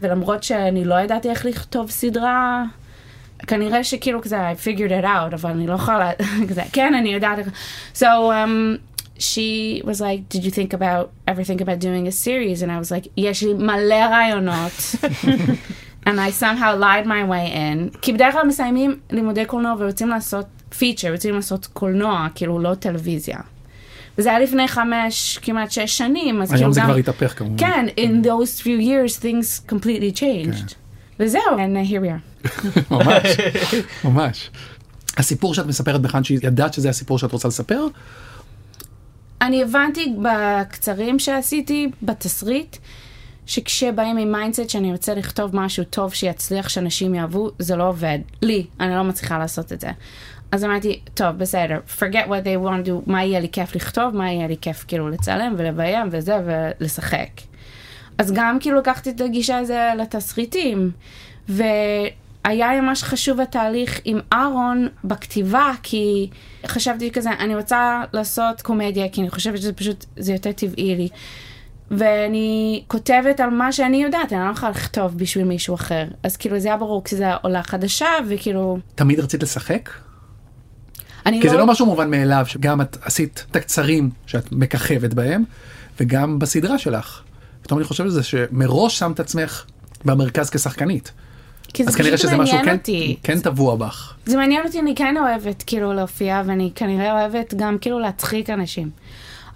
ולמרות 0.03 0.42
שאני 0.42 0.85
לא 0.85 0.94
ידעתי 0.94 1.31
איך 1.31 1.47
לכתוב 1.47 1.90
סדרה, 1.90 2.64
כנראה 3.47 3.85
שכאילו 3.85 4.23
כזה, 4.23 4.51
I 4.51 4.55
figured 4.55 5.03
it 5.03 5.05
out, 5.05 5.35
אבל 5.35 5.51
אני 5.51 5.66
לא 5.66 5.75
יכולה, 5.75 6.11
כזה, 6.49 6.62
כן, 6.73 6.94
אני 6.94 7.09
יודעת. 7.14 7.38
So, 7.94 8.03
um, 8.03 8.79
she 9.18 9.83
was 9.85 10.01
like, 10.01 10.29
did 10.29 10.44
you 10.44 10.51
think 10.51 10.73
about, 10.73 11.11
ever 11.29 11.44
think 11.44 11.61
about 11.61 11.79
doing 11.79 12.09
a 12.09 12.12
series? 12.12 12.62
And 12.62 12.73
I 12.73 12.79
was 12.79 12.90
like, 12.90 13.09
יש 13.16 13.42
לי 13.42 13.55
מלא 13.55 13.94
רעיונות. 13.94 14.73
And 16.06 16.20
I 16.20 16.30
somehow 16.40 16.76
lied 16.80 17.06
my 17.06 17.30
way 17.30 17.54
in. 17.54 17.98
כי 18.02 18.12
בדרך 18.12 18.32
כלל 18.32 18.46
מסיימים 18.46 18.98
לימודי 19.10 19.44
קולנוע 19.44 19.74
ורוצים 19.78 20.08
לעשות 20.08 20.46
feature, 20.78 21.12
רוצים 21.12 21.34
לעשות 21.34 21.66
קולנוע, 21.66 22.26
כאילו 22.34 22.58
לא 22.58 22.74
טלוויזיה. 22.74 23.38
וזה 24.18 24.30
היה 24.30 24.38
לפני 24.38 24.68
חמש, 24.68 25.38
כמעט 25.42 25.70
שש 25.70 25.98
שנים, 25.98 26.42
אז 26.42 26.48
כאילו 26.48 26.60
היום 26.62 26.72
זה 26.72 26.80
גם... 26.80 26.86
כבר 26.86 26.96
התהפך 26.96 27.38
כמובן. 27.38 27.56
כן, 27.56 27.86
in 27.96 28.26
those 28.26 28.60
few 28.60 28.80
years 28.80 29.20
things 29.20 29.70
completely 29.72 30.18
changed. 30.18 30.74
וזהו, 31.20 31.40
and 31.56 31.90
here 31.90 32.00
we 32.00 32.08
are. 32.08 32.50
ממש, 32.90 33.36
ממש. 34.04 34.50
הסיפור 35.16 35.54
שאת 35.54 35.66
מספרת 35.66 36.00
בחאנשי, 36.00 36.38
ידעת 36.42 36.74
שזה 36.74 36.88
הסיפור 36.88 37.18
שאת 37.18 37.32
רוצה 37.32 37.48
לספר? 37.48 37.86
אני 39.40 39.62
הבנתי 39.62 40.14
בקצרים 40.22 41.18
שעשיתי, 41.18 41.90
בתסריט, 42.02 42.76
שכשבאים 43.46 44.16
עם 44.16 44.33
mindset 44.33 44.70
שאני 44.70 44.92
רוצה 44.92 45.14
לכתוב 45.14 45.57
משהו 45.57 45.85
טוב 45.85 46.14
שיצליח, 46.14 46.68
שאנשים 46.68 47.14
יאהבו, 47.14 47.50
זה 47.59 47.76
לא 47.76 47.88
עובד. 47.88 48.18
לי, 48.42 48.66
אני 48.80 48.94
לא 48.94 49.02
מצליחה 49.02 49.38
לעשות 49.38 49.72
את 49.72 49.80
זה. 49.80 49.90
אז 50.52 50.64
אמרתי, 50.64 51.00
טוב, 51.14 51.37
בסדר, 51.38 51.78
forget 51.98 52.26
what 52.26 52.44
they 52.44 52.66
want 52.66 52.87
to 52.87 52.88
do, 52.88 53.11
מה 53.11 53.24
יהיה 53.24 53.40
לי 53.40 53.48
כיף 53.48 53.76
לכתוב, 53.76 54.16
מה 54.16 54.33
יהיה 54.33 54.48
לי 54.48 54.57
כיף 54.61 54.85
כאילו 54.88 55.09
לצלם 55.09 55.54
ולביים 55.57 56.09
וזה, 56.11 56.37
ולשחק. 56.44 57.28
אז 58.18 58.33
גם 58.33 58.59
כאילו 58.61 58.78
לקחתי 58.78 59.11
את 59.11 59.20
הגישה 59.20 59.59
הזו 59.59 59.74
לתסריטים, 59.98 60.90
והיה 61.48 62.80
ממש 62.80 63.02
חשוב 63.02 63.40
התהליך 63.40 64.00
עם 64.04 64.20
אהרון 64.33 64.88
בכתיבה, 65.04 65.70
כי 65.83 66.30
חשבתי 66.66 67.11
כזה, 67.11 67.30
אני 67.30 67.57
רוצה 67.57 68.02
לעשות 68.12 68.62
קומדיה, 68.62 69.09
כי 69.09 69.20
אני 69.20 69.30
חושבת 69.30 69.59
שזה 69.59 69.72
פשוט, 69.72 70.04
זה 70.16 70.33
יותר 70.33 70.52
טבעי 70.52 70.96
לי. 70.96 71.09
ואני 71.90 72.83
כותבת 72.87 73.40
על 73.40 73.51
מה 73.51 73.73
שאני 73.73 74.03
יודעת, 74.03 74.33
אני 74.33 74.47
לא 74.47 74.53
יכולה 74.53 74.70
לכתוב 74.73 75.18
בשביל 75.18 75.44
מישהו 75.44 75.75
אחר. 75.75 76.05
אז 76.23 76.37
כאילו 76.37 76.59
זה 76.59 76.68
היה 76.68 76.77
ברור, 76.77 77.05
כי 77.05 77.16
זה 77.16 77.35
עולה 77.35 77.62
חדשה, 77.62 78.09
וכאילו... 78.29 78.79
תמיד 78.94 79.20
רצית 79.20 79.42
לשחק? 79.42 79.90
אני 81.27 81.42
כי 81.42 81.49
זה 81.49 81.57
לא 81.57 81.66
משהו 81.66 81.87
מובן 81.87 82.11
מאליו, 82.11 82.44
שגם 82.47 82.81
את 82.81 82.97
עשית 83.03 83.44
את 83.51 83.57
הקצרים 83.57 84.11
שאת 84.27 84.53
מככבת 84.53 85.14
בהם, 85.14 85.44
וגם 86.01 86.38
בסדרה 86.38 86.79
שלך. 86.79 87.23
פתאום 87.62 87.79
אני 87.79 87.87
חושב 87.88 88.05
על 88.05 88.11
זה 88.11 88.23
שמראש 88.23 88.99
שמת 88.99 89.20
עצמך 89.20 89.64
במרכז 90.05 90.51
כשחקנית. 90.51 91.12
כי 91.73 91.85
אז 91.87 91.94
כנראה 91.97 92.18
שזה 92.18 92.37
משהו 92.37 92.59
כן. 92.64 92.77
כן 93.23 93.40
טבוע 93.40 93.77
בך. 93.77 94.14
זה 94.27 94.37
מעניין 94.37 94.66
אותי, 94.66 94.81
אני 94.81 94.94
כן 94.94 95.16
אוהבת 95.16 95.62
כאילו 95.66 95.92
להופיע, 95.92 96.42
ואני 96.47 96.70
כנראה 96.75 97.12
אוהבת 97.12 97.55
גם 97.55 97.79
כאילו 97.81 97.99
להצחיק 97.99 98.51
אנשים. 98.51 98.90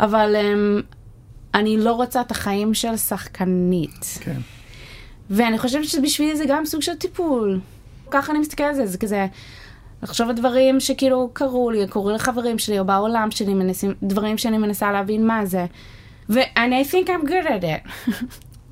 אבל 0.01 0.37
um, 0.37 0.97
אני 1.59 1.77
לא 1.77 1.92
רוצה 1.92 2.21
את 2.21 2.31
החיים 2.31 2.75
של 2.75 2.97
שחקנית. 2.97 4.18
כן. 4.21 4.37
ואני 5.31 5.59
חושבת 5.59 5.85
שבשבילי 5.85 6.37
זה 6.37 6.44
גם 6.49 6.66
סוג 6.66 6.83
של 6.83 6.94
טיפול. 6.94 7.61
ככה 8.11 8.33
אני 8.33 8.38
מסתכלת 8.40 8.66
על 8.68 8.75
זה, 8.75 8.87
זה 8.87 8.99
כזה 8.99 9.27
לחשוב 10.03 10.29
על 10.29 10.35
דברים 10.35 10.81
שכאילו 10.81 11.31
קרו 11.33 11.71
לי, 11.71 11.87
קרו 11.88 12.11
לחברים 12.11 12.59
שלי, 12.59 12.79
או 12.79 12.85
בעולם 12.85 13.31
שלי, 13.31 13.55
מנסים, 13.55 13.94
דברים 14.03 14.38
שאני 14.38 14.59
מנסה 14.59 14.92
להבין 14.92 15.27
מה 15.27 15.47
זה. 15.47 15.66
ו-and 16.29 16.57
I 16.57 16.90
think 16.92 17.07
I'm 17.09 17.29
good 17.29 17.47
at 17.49 17.64
it. 17.64 18.11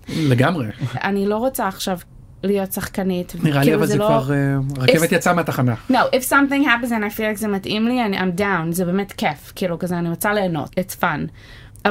לגמרי. 0.30 0.66
אני 1.04 1.26
לא 1.26 1.36
רוצה 1.36 1.68
עכשיו 1.68 1.98
להיות 2.42 2.72
שחקנית. 2.72 3.32
נראה 3.42 3.58
לי 3.58 3.64
כאילו, 3.64 3.78
אבל 3.78 3.86
זה 3.86 3.96
לא- 3.96 4.06
כבר, 4.06 4.32
אה, 4.34 4.54
הרכבת 4.78 5.10
If- 5.10 5.14
יצאה 5.14 5.32
מהתחנה. 5.34 5.74
No, 5.90 5.94
if 5.94 6.28
something 6.30 6.64
happens 6.66 6.88
and 6.90 7.12
I 7.12 7.16
feel 7.16 7.34
like 7.34 7.38
זה 7.38 7.48
מתאים 7.48 7.88
לי, 7.88 7.98
I'm 8.18 8.38
down, 8.40 8.70
זה 8.72 8.84
באמת 8.84 9.12
כיף, 9.12 9.52
כאילו 9.54 9.78
כזה, 9.78 9.98
אני 9.98 10.08
רוצה 10.08 10.32
ליהנות, 10.32 10.70
it's 10.70 11.00
fun. 11.02 11.20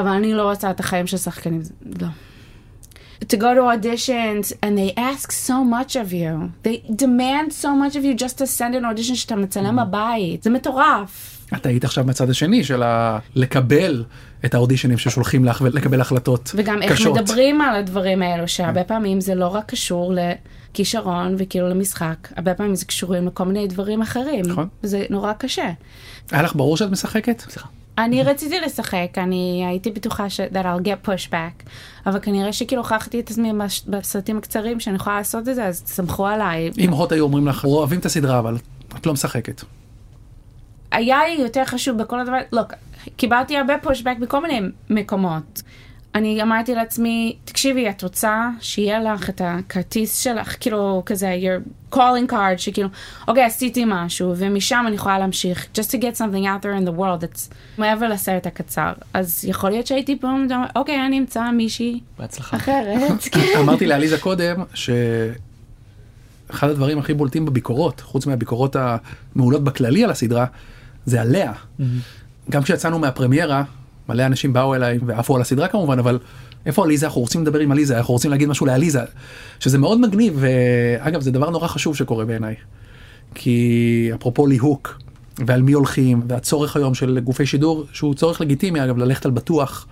אבל 0.00 0.08
אני 0.08 0.34
לא 0.34 0.50
רוצה 0.50 0.70
את 0.70 0.80
החיים 0.80 1.06
של 1.06 1.16
שחקנים, 1.16 1.62
לא. 2.00 2.06
To 3.24 3.36
go 3.36 3.50
to 3.58 3.62
auditions 3.74 4.52
and 4.62 4.76
they 4.78 4.98
ask 4.98 5.32
so 5.48 5.56
much 5.74 5.92
of 5.96 6.12
you. 6.12 6.50
They 6.66 6.92
demand 7.02 7.48
so 7.62 7.68
much 7.82 7.94
of 7.96 8.04
you 8.04 8.14
just 8.24 8.36
to 8.38 8.46
send 8.46 8.74
an 8.74 8.84
audition 8.84 9.14
שאתה 9.14 9.34
Mm-hmm. 9.34 9.38
מצלם 9.38 9.76
בבית. 9.76 10.42
זה 10.42 10.50
מטורף. 10.50 11.40
את 11.56 11.66
היית 11.66 11.84
עכשיו 11.84 12.04
מהצד 12.04 12.30
השני 12.30 12.64
של 12.64 12.82
ה... 12.82 13.18
לקבל 13.34 14.04
את 14.44 14.54
האודישנים 14.54 14.98
ששולחים 14.98 15.44
לך 15.44 15.60
ולקבל 15.60 16.00
החלטות 16.00 16.50
וגם 16.54 16.82
איך 16.82 16.92
קשות. 16.92 17.16
מדברים 17.18 17.60
על 17.60 17.76
הדברים 17.76 18.22
האלו, 18.22 18.48
שהרבה 18.48 18.84
פעמים 18.84 19.20
זה 19.20 19.34
לא 19.34 19.46
רק 19.46 19.70
קשור 19.70 20.12
לכישרון 20.70 21.34
וכאילו 21.38 21.68
למשחק, 21.68 22.28
הרבה 22.36 22.54
פעמים 22.54 22.74
זה 22.74 22.84
קשורים 22.84 23.26
לכל 23.26 23.44
מיני 23.44 23.66
דברים 23.66 24.02
אחרים. 24.02 24.44
נכון. 24.46 24.68
זה 24.82 25.04
נורא 25.10 25.32
קשה. 25.32 25.70
היה 26.30 26.42
לך 26.42 26.56
ברור 26.56 26.76
שאת 26.76 26.90
משחקת? 26.90 27.40
סליחה. 27.40 27.68
אני 27.98 28.22
רציתי 28.22 28.60
לשחק, 28.60 29.08
אני 29.16 29.64
הייתי 29.68 29.90
בטוחה 29.90 30.30
ש- 30.30 30.40
that 30.40 30.64
I'll 30.64 30.84
get 30.84 31.08
pushback, 31.08 31.68
אבל 32.06 32.18
כנראה 32.20 32.52
שכאילו 32.52 32.82
הוכחתי 32.82 33.20
את 33.20 33.30
עצמי 33.30 33.52
בסרטים 33.88 34.38
הקצרים 34.38 34.80
שאני 34.80 34.96
יכולה 34.96 35.16
לעשות 35.16 35.48
את 35.48 35.54
זה, 35.54 35.64
אז 35.64 35.82
סמכו 35.86 36.26
עליי. 36.26 36.70
אם 36.78 36.90
הוט 36.92 37.12
היו 37.12 37.24
אומרים 37.24 37.46
לך, 37.48 37.64
אוהבים 37.64 37.98
את 38.00 38.06
הסדרה 38.06 38.38
אבל 38.38 38.56
את 38.98 39.06
לא 39.06 39.12
משחקת. 39.12 39.62
היה 40.92 41.18
לי 41.28 41.42
יותר 41.42 41.64
חשוב 41.64 41.98
בכל 41.98 42.20
הדבר, 42.20 42.36
לא, 42.52 42.62
קיבלתי 43.16 43.56
הרבה 43.56 43.74
pushback 43.84 44.20
בכל 44.20 44.42
מיני 44.42 44.60
מקומות. 44.90 45.62
אני 46.16 46.42
אמרתי 46.42 46.74
לעצמי, 46.74 47.36
תקשיבי, 47.44 47.90
את 47.90 48.02
רוצה 48.02 48.48
שיהיה 48.60 49.00
לך 49.00 49.30
את 49.30 49.40
הכרטיס 49.44 50.18
שלך, 50.18 50.56
כאילו 50.60 51.02
כזה, 51.06 51.36
your 51.42 51.94
calling 51.94 52.30
card, 52.30 52.56
שכאילו, 52.56 52.88
אוקיי, 53.28 53.44
עשיתי 53.44 53.84
משהו, 53.86 54.34
ומשם 54.36 54.84
אני 54.86 54.94
יכולה 54.94 55.18
להמשיך, 55.18 55.66
just 55.74 55.88
to 55.88 55.94
get 55.94 56.18
something 56.18 56.44
out 56.44 56.64
there 56.64 56.82
in 56.82 56.88
the 56.88 56.98
world, 56.98 57.24
it's 57.24 57.54
מעבר 57.78 58.08
לסרט 58.08 58.46
הקצר. 58.46 58.92
אז 59.14 59.44
יכול 59.48 59.70
להיות 59.70 59.86
שהייתי 59.86 60.18
פה, 60.20 60.28
אוקיי, 60.76 61.06
אני 61.06 61.18
אמצא 61.18 61.50
מישהי 61.50 62.00
בהצלחה. 62.18 62.56
אחרת, 62.56 63.22
כן. 63.32 63.40
אמרתי 63.60 63.86
לעליזה 63.86 64.18
קודם 64.18 64.56
שאחד 64.74 66.68
הדברים 66.70 66.98
הכי 66.98 67.14
בולטים 67.14 67.46
בביקורות, 67.46 68.00
חוץ 68.00 68.26
מהביקורות 68.26 68.76
המעולות 68.76 69.64
בכללי 69.64 70.04
על 70.04 70.10
הסדרה, 70.10 70.46
זה 71.06 71.20
עליה. 71.20 71.52
גם 72.50 72.62
כשיצאנו 72.62 72.98
מהפרמיירה, 72.98 73.62
מלא 74.08 74.26
אנשים 74.26 74.52
באו 74.52 74.74
אליי 74.74 74.98
ועפו 75.06 75.36
על 75.36 75.42
הסדרה 75.42 75.68
כמובן, 75.68 75.98
אבל 75.98 76.18
איפה 76.66 76.84
עליזה? 76.84 77.06
אנחנו 77.06 77.20
רוצים 77.20 77.42
לדבר 77.42 77.58
עם 77.58 77.72
עליזה, 77.72 77.98
אנחנו 77.98 78.14
רוצים 78.14 78.30
להגיד 78.30 78.48
משהו 78.48 78.66
לעליזה, 78.66 79.00
שזה 79.60 79.78
מאוד 79.78 80.00
מגניב, 80.00 80.36
ואגב 80.38 81.20
זה 81.20 81.30
דבר 81.30 81.50
נורא 81.50 81.68
חשוב 81.68 81.96
שקורה 81.96 82.24
בעיניי. 82.24 82.54
כי 83.34 84.10
אפרופו 84.14 84.46
ליהוק, 84.46 84.98
ועל 85.46 85.62
מי 85.62 85.72
הולכים, 85.72 86.22
והצורך 86.28 86.76
היום 86.76 86.94
של 86.94 87.20
גופי 87.20 87.46
שידור, 87.46 87.84
שהוא 87.92 88.14
צורך 88.14 88.40
לגיטימי 88.40 88.84
אגב, 88.84 88.98
ללכת 88.98 89.24
על 89.24 89.30
בטוח, 89.30 89.86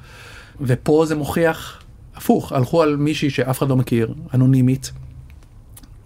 ופה 0.61 1.05
זה 1.07 1.15
מוכיח 1.15 1.83
הפוך, 2.17 2.53
הלכו 2.53 2.83
על 2.83 2.97
מישהי 2.97 3.31
שאף 3.31 3.59
אחד 3.59 3.69
לא 3.69 3.77
מכיר, 3.77 4.15
אנונימית, 4.35 4.93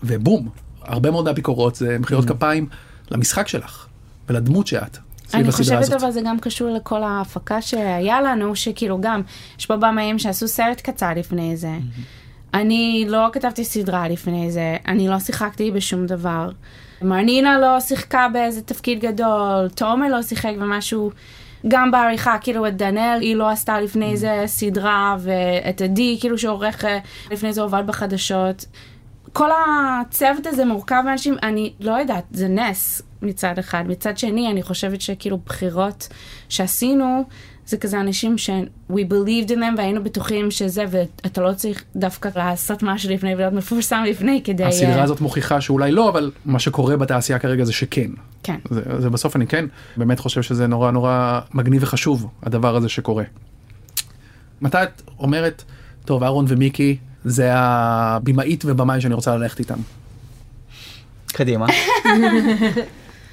ובום, 0.03 0.49
הרבה 0.83 1.11
מאוד 1.11 1.25
מהביקורות 1.25 1.75
זה 1.75 1.99
מחיאות 1.99 2.25
כפיים 2.25 2.67
למשחק 3.11 3.49
שלך 3.49 3.87
ולדמות 4.29 4.67
שאת. 4.67 4.99
אני 5.35 5.53
חושבת 5.53 5.83
הזאת. 5.83 6.03
אבל 6.03 6.11
זה 6.11 6.21
גם 6.25 6.39
קשור 6.39 6.71
לכל 6.71 7.03
ההפקה 7.03 7.63
שהיה 7.63 8.21
לנו, 8.21 8.57
שכאילו 8.57 9.01
גם, 9.01 9.23
יש 9.59 9.67
פה 9.67 9.77
במאים 9.77 10.19
שעשו 10.19 10.49
סרט 10.49 10.81
קצר 10.81 11.11
לפני 11.17 11.57
זה. 11.57 11.73
אני 12.55 13.05
לא 13.09 13.29
כתבתי 13.33 13.65
סדרה 13.65 14.09
לפני 14.09 14.51
זה, 14.51 14.77
אני 14.87 15.09
לא 15.09 15.19
שיחקתי 15.19 15.71
בשום 15.71 16.07
דבר. 16.07 16.51
מרנינה 17.03 17.59
לא 17.59 17.81
שיחקה 17.81 18.29
באיזה 18.33 18.63
תפקיד 18.63 19.01
גדול, 19.01 19.69
תומר 19.75 20.09
לא 20.09 20.23
שיחק 20.23 20.53
במשהו, 20.59 21.11
גם 21.69 21.91
בעריכה, 21.91 22.37
כאילו 22.41 22.67
את 22.67 22.77
דנאל, 22.77 23.21
היא 23.21 23.37
לא 23.37 23.49
עשתה 23.49 23.81
לפני 23.81 24.17
זה 24.17 24.43
סדרה, 24.47 25.17
ואת 25.19 25.81
עדי, 25.81 26.17
כאילו 26.21 26.39
שעורך 26.39 26.85
אה, 26.85 26.99
לפני 27.31 27.53
זה 27.53 27.61
עובד 27.61 27.83
בחדשות. 27.87 28.65
כל 29.33 29.51
הצוות 29.51 30.47
הזה 30.47 30.65
מורכב 30.65 31.03
מאנשים, 31.05 31.35
אני 31.43 31.73
לא 31.81 31.93
יודעת, 31.93 32.25
זה 32.31 32.49
נס 32.49 33.03
מצד 33.23 33.59
אחד. 33.59 33.85
מצד 33.89 34.19
שני, 34.19 34.51
אני 34.51 34.63
חושבת 34.63 35.01
שכאילו 35.01 35.39
בחירות 35.47 36.09
שעשינו, 36.49 37.25
זה 37.67 37.77
כזה 37.77 38.01
אנשים 38.01 38.39
ש- 38.39 38.51
we 38.93 38.95
believed 38.95 39.49
in 39.49 39.57
them 39.57 39.77
והיינו 39.77 40.05
בטוחים 40.05 40.51
שזה, 40.51 40.85
ואתה 40.91 41.41
לא 41.41 41.53
צריך 41.53 41.85
דווקא 41.97 42.29
לעשות 42.37 42.83
משהו 42.83 43.11
לפני 43.11 43.35
ולהיות 43.35 43.53
מפורסם 43.53 44.03
לפני 44.09 44.41
כדי... 44.45 44.65
הסדרה 44.65 44.97
אה, 44.97 45.03
הזאת 45.03 45.21
מוכיחה 45.21 45.61
שאולי 45.61 45.93
לא, 45.93 46.09
אבל 46.09 46.31
מה 46.45 46.59
שקורה 46.59 46.97
בתעשייה 46.97 47.39
כרגע 47.39 47.65
זה 47.65 47.73
שכן. 47.73 48.11
כן. 48.43 48.57
זה, 48.71 48.83
זה 48.99 49.11
בסוף 49.11 49.37
אני 49.37 49.47
כן 49.47 49.65
באמת 49.97 50.19
חושב 50.19 50.43
שזה 50.43 50.67
נורא 50.67 50.91
נורא 50.91 51.41
מגניב 51.55 51.83
וחשוב 51.83 52.27
הדבר 52.43 52.77
הזה 52.77 52.89
שקורה. 52.89 53.25
מתי 54.61 54.83
את 54.83 55.03
אומרת, 55.19 55.65
טוב 56.05 56.23
אהרון 56.23 56.45
ומיקי 56.49 56.97
זה 57.25 57.51
הבמאית 57.53 58.65
ובמאי 58.67 59.01
שאני 59.01 59.15
רוצה 59.15 59.37
ללכת 59.37 59.59
איתם. 59.59 59.79
קדימה, 61.27 61.67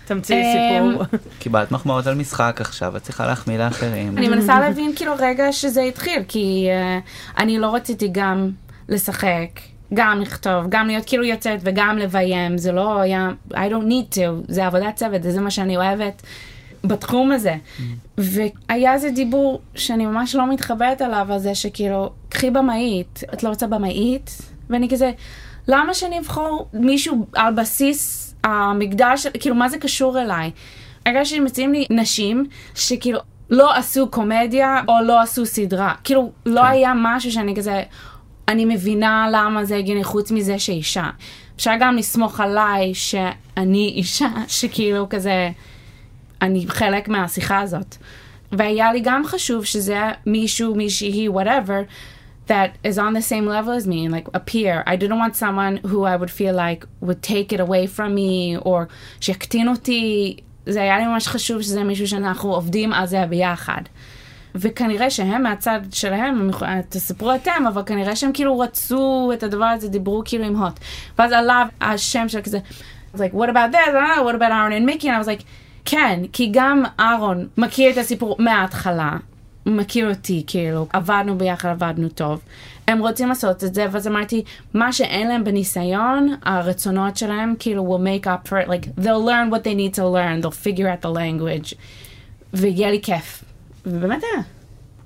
תמציאי 0.06 0.42
אמ, 0.42 0.92
סיפור. 0.92 1.20
קיבלת 1.40 1.72
מחמאות 1.72 2.08
על 2.08 2.16
משחק 2.16 2.58
עכשיו, 2.62 2.98
את 2.98 3.04
צריכה 3.04 3.28
להחמיא 3.28 3.58
לאחרים. 3.58 4.18
אני 4.18 4.28
מנסה 4.28 4.60
להבין 4.60 4.92
כאילו 4.96 5.14
רגע 5.20 5.52
שזה 5.52 5.82
התחיל, 5.82 6.24
כי 6.28 6.68
uh, 6.68 7.40
אני 7.42 7.60
לא 7.60 7.76
רציתי 7.76 8.10
גם 8.12 8.52
לשחק, 8.90 9.60
גם 9.94 10.22
לכתוב, 10.22 10.66
גם 10.70 10.88
להיות 10.88 11.04
כאילו 11.06 11.24
יוצאת 11.24 11.60
וגם 11.64 11.98
לביים, 11.98 12.58
זה 12.58 12.72
לא 12.72 13.00
היה, 13.00 13.30
I 13.54 13.56
don't 13.56 13.90
need 13.90 14.16
to, 14.16 14.20
זה 14.48 14.66
עבודת 14.66 14.96
צוות, 14.96 15.22
וזה 15.24 15.42
מה 15.42 15.52
שאני 15.52 15.78
אוהבת 15.78 16.22
בתחום 16.84 17.32
הזה. 17.32 17.56
והיה 18.18 18.94
איזה 18.94 19.10
דיבור 19.10 19.62
שאני 19.76 20.06
ממש 20.06 20.36
לא 20.36 20.54
מתחברת 20.54 21.02
עליו, 21.02 21.28
על 21.30 21.40
זה 21.40 21.56
שכאילו, 21.56 22.10
קחי 22.30 22.50
במאית, 22.50 23.24
את 23.34 23.44
לא 23.44 23.50
רוצה 23.50 23.68
במאית? 23.68 24.42
ואני 24.70 24.90
כזה, 24.90 25.12
למה 25.68 25.94
שאני 25.94 26.20
אבחור 26.20 26.68
מישהו 26.74 27.26
על 27.36 27.54
בסיס 27.54 28.35
המגדר 28.46 29.16
של, 29.16 29.30
כאילו, 29.40 29.56
מה 29.56 29.70
זה 29.70 29.78
קשור 29.78 30.22
אליי? 30.22 30.52
הרגע 31.06 31.26
שמציעים 31.26 31.74
לי 31.74 31.86
נשים 31.90 32.46
שכאילו 32.76 33.20
לא 33.50 33.76
עשו 33.76 34.08
קומדיה 34.10 34.82
או 34.88 34.94
לא 35.04 35.22
עשו 35.22 35.46
סדרה. 35.46 35.94
כאילו, 36.04 36.32
לא 36.46 36.66
היה 36.66 36.94
משהו 36.96 37.32
שאני 37.32 37.56
כזה, 37.56 37.84
אני 38.48 38.66
מבינה 38.66 39.28
למה 39.32 39.66
זה 39.66 39.76
הגיוני 39.76 40.04
חוץ 40.04 40.32
מזה 40.32 40.60
שאישה. 40.60 41.10
אפשר 41.56 41.74
גם 41.80 41.96
לסמוך 41.96 42.40
עליי 42.40 42.94
שאני 42.94 43.94
אישה, 43.96 44.28
שכאילו 44.48 45.10
כזה, 45.10 45.50
אני 46.42 46.66
חלק 46.68 47.08
מהשיחה 47.08 47.60
הזאת. 47.60 47.96
והיה 48.52 48.94
לי 48.94 49.00
גם 49.04 49.26
חשוב 49.26 49.66
שזה 49.66 50.02
מישהו, 50.26 50.76
מישהי, 50.76 51.30
whatever, 51.30 51.84
that 52.48 52.90
is 52.90 52.98
on 52.98 53.14
the 53.14 53.24
same 53.32 53.46
level 53.48 53.74
as 53.80 53.88
me, 53.88 54.10
like 54.10 54.28
a 54.28 54.40
peer. 54.52 54.84
I 54.88 54.98
didn't 55.04 55.20
want 55.22 55.36
someone 55.40 55.88
who 55.88 55.96
I 55.96 56.22
would 56.22 56.32
feel 56.40 56.56
like 56.56 57.06
would 57.06 57.22
take 57.28 57.54
it 57.54 57.60
away 57.60 57.98
from 57.98 58.16
me, 58.18 58.66
or 58.66 58.78
שיקטין 59.22 59.68
אותי. 59.68 60.36
זה 60.66 60.82
היה 60.82 60.98
לי 61.00 61.06
ממש 61.06 61.28
חשוב 61.28 61.62
שזה 61.62 61.84
מישהו 61.84 62.08
שאנחנו 62.08 62.54
עובדים 62.54 62.94
על 62.94 63.06
זה 63.06 63.26
ביחד. 63.30 63.82
וכנראה 64.56 65.10
שהם 65.10 65.44
מהצד 65.44 65.80
שלהם, 65.92 66.40
הם 66.40 66.50
יכולים- 66.50 66.82
תספרו 66.90 67.36
אתם, 67.36 67.64
אבל 67.68 67.82
כנראה 67.86 68.16
שהם 68.16 68.32
כאילו 68.34 68.60
רצו 68.60 69.32
את 69.34 69.44
הדבר 69.44 69.66
הזה, 69.66 69.88
דיברו 69.88 70.22
כאילו 70.26 70.46
עם 70.46 70.56
הוט. 70.56 70.80
ואז 71.20 71.32
עליו 71.32 71.68
השם 71.82 72.30
של 72.30 72.42
כזה, 72.42 72.60
I 73.14 73.18
was 73.18 73.20
like, 73.20 73.36
what 73.36 73.50
about 73.50 73.72
this? 73.72 73.88
I 73.88 73.96
don't 73.96 74.18
know, 74.18 74.32
what 74.32 74.42
about 74.42 74.52
Aaron 74.52 74.72
and 74.72 75.02
Mickey? 75.02 75.04
And 75.04 75.24
I 75.24 75.26
was 75.26 75.40
like, 75.40 75.44
כן, 75.86 76.20
כי 76.34 76.50
גם 76.52 76.84
אהרון 77.00 77.48
מכיר 77.58 77.92
את 77.92 77.98
הסיפור 77.98 78.36
מההתחלה, 78.40 79.18
מכיר 79.66 80.10
אותי, 80.10 80.44
כאילו, 80.48 80.88
עבדנו 80.94 81.38
ביחד, 81.38 81.70
עבדנו 81.70 82.10
טוב. 82.10 82.40
הם 82.88 83.00
רוצים 83.00 83.28
לעשות 83.30 83.64
את 83.64 83.74
זה, 83.74 83.86
ואז 83.92 84.08
אמרתי, 84.08 84.44
מה 84.74 84.94
שאין 84.94 85.28
להם 85.28 85.44
בניסיון, 85.44 86.36
הרצונות 86.44 87.18
שלהם, 87.18 87.54
כאילו, 87.60 87.98
will 87.98 88.24
make 88.24 88.26
up 88.26 88.50
for 88.50 88.66
it, 88.66 88.70
like, 88.70 89.02
they'll 89.02 89.26
learn 89.26 89.54
what 89.54 89.64
they 89.64 89.76
need 89.76 89.96
to 89.96 90.04
learn, 90.04 90.42
they'll 90.42 90.68
figure 90.68 90.88
out 90.88 91.06
the 91.06 91.16
language, 91.18 91.76
ויהיה 92.54 92.92
לי 92.92 93.00
כיף. 93.02 93.44
ובאמת 93.86 94.22
היה. 94.34 94.44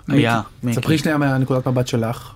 היה. 0.08 0.41
ספרי 0.72 0.98
שנייה 0.98 1.17
מהנקודת 1.17 1.67
מבט 1.67 1.88
שלך. 1.88 2.34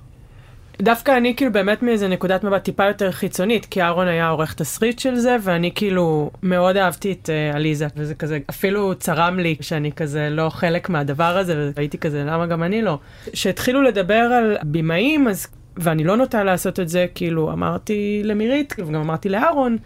דווקא 0.82 1.18
אני 1.18 1.36
כאילו 1.36 1.52
באמת 1.52 1.84
מאיזה 1.84 2.08
נקודת 2.08 2.44
מבט 2.44 2.64
טיפה 2.64 2.86
יותר 2.86 3.12
חיצונית, 3.12 3.66
כי 3.66 3.82
אהרון 3.82 4.08
היה 4.08 4.30
עורך 4.30 4.54
תסריט 4.54 5.00
של 5.00 5.16
זה, 5.16 5.36
ואני 5.42 5.72
כאילו 5.76 6.32
מאוד 6.44 6.78
אהבתי 6.78 7.12
את 7.12 7.30
uh, 7.30 7.56
עליזה, 7.56 7.88
וזה 7.96 8.16
כזה 8.16 8.40
אפילו 8.50 8.96
צרם 8.96 9.40
לי 9.40 9.56
שאני 9.62 9.92
כזה 9.92 10.30
לא 10.32 10.50
חלק 10.50 10.90
מהדבר 10.90 11.38
הזה, 11.38 11.72
והייתי 11.76 11.98
כזה, 11.98 12.24
למה 12.24 12.46
גם 12.46 12.64
אני 12.64 12.82
לא? 12.82 13.00
כשהתחילו 13.32 13.82
לדבר 13.82 14.14
על 14.14 14.58
במאים, 14.64 15.28
אז, 15.28 15.48
ואני 15.78 16.04
לא 16.04 16.18
נוטה 16.18 16.44
לעשות 16.44 16.80
את 16.80 16.90
זה, 16.90 17.06
כאילו 17.16 17.52
אמרתי 17.52 18.22
למירית, 18.24 18.74
וגם 18.80 19.02
אמרתי 19.02 19.30
לאהרון, 19.30 19.78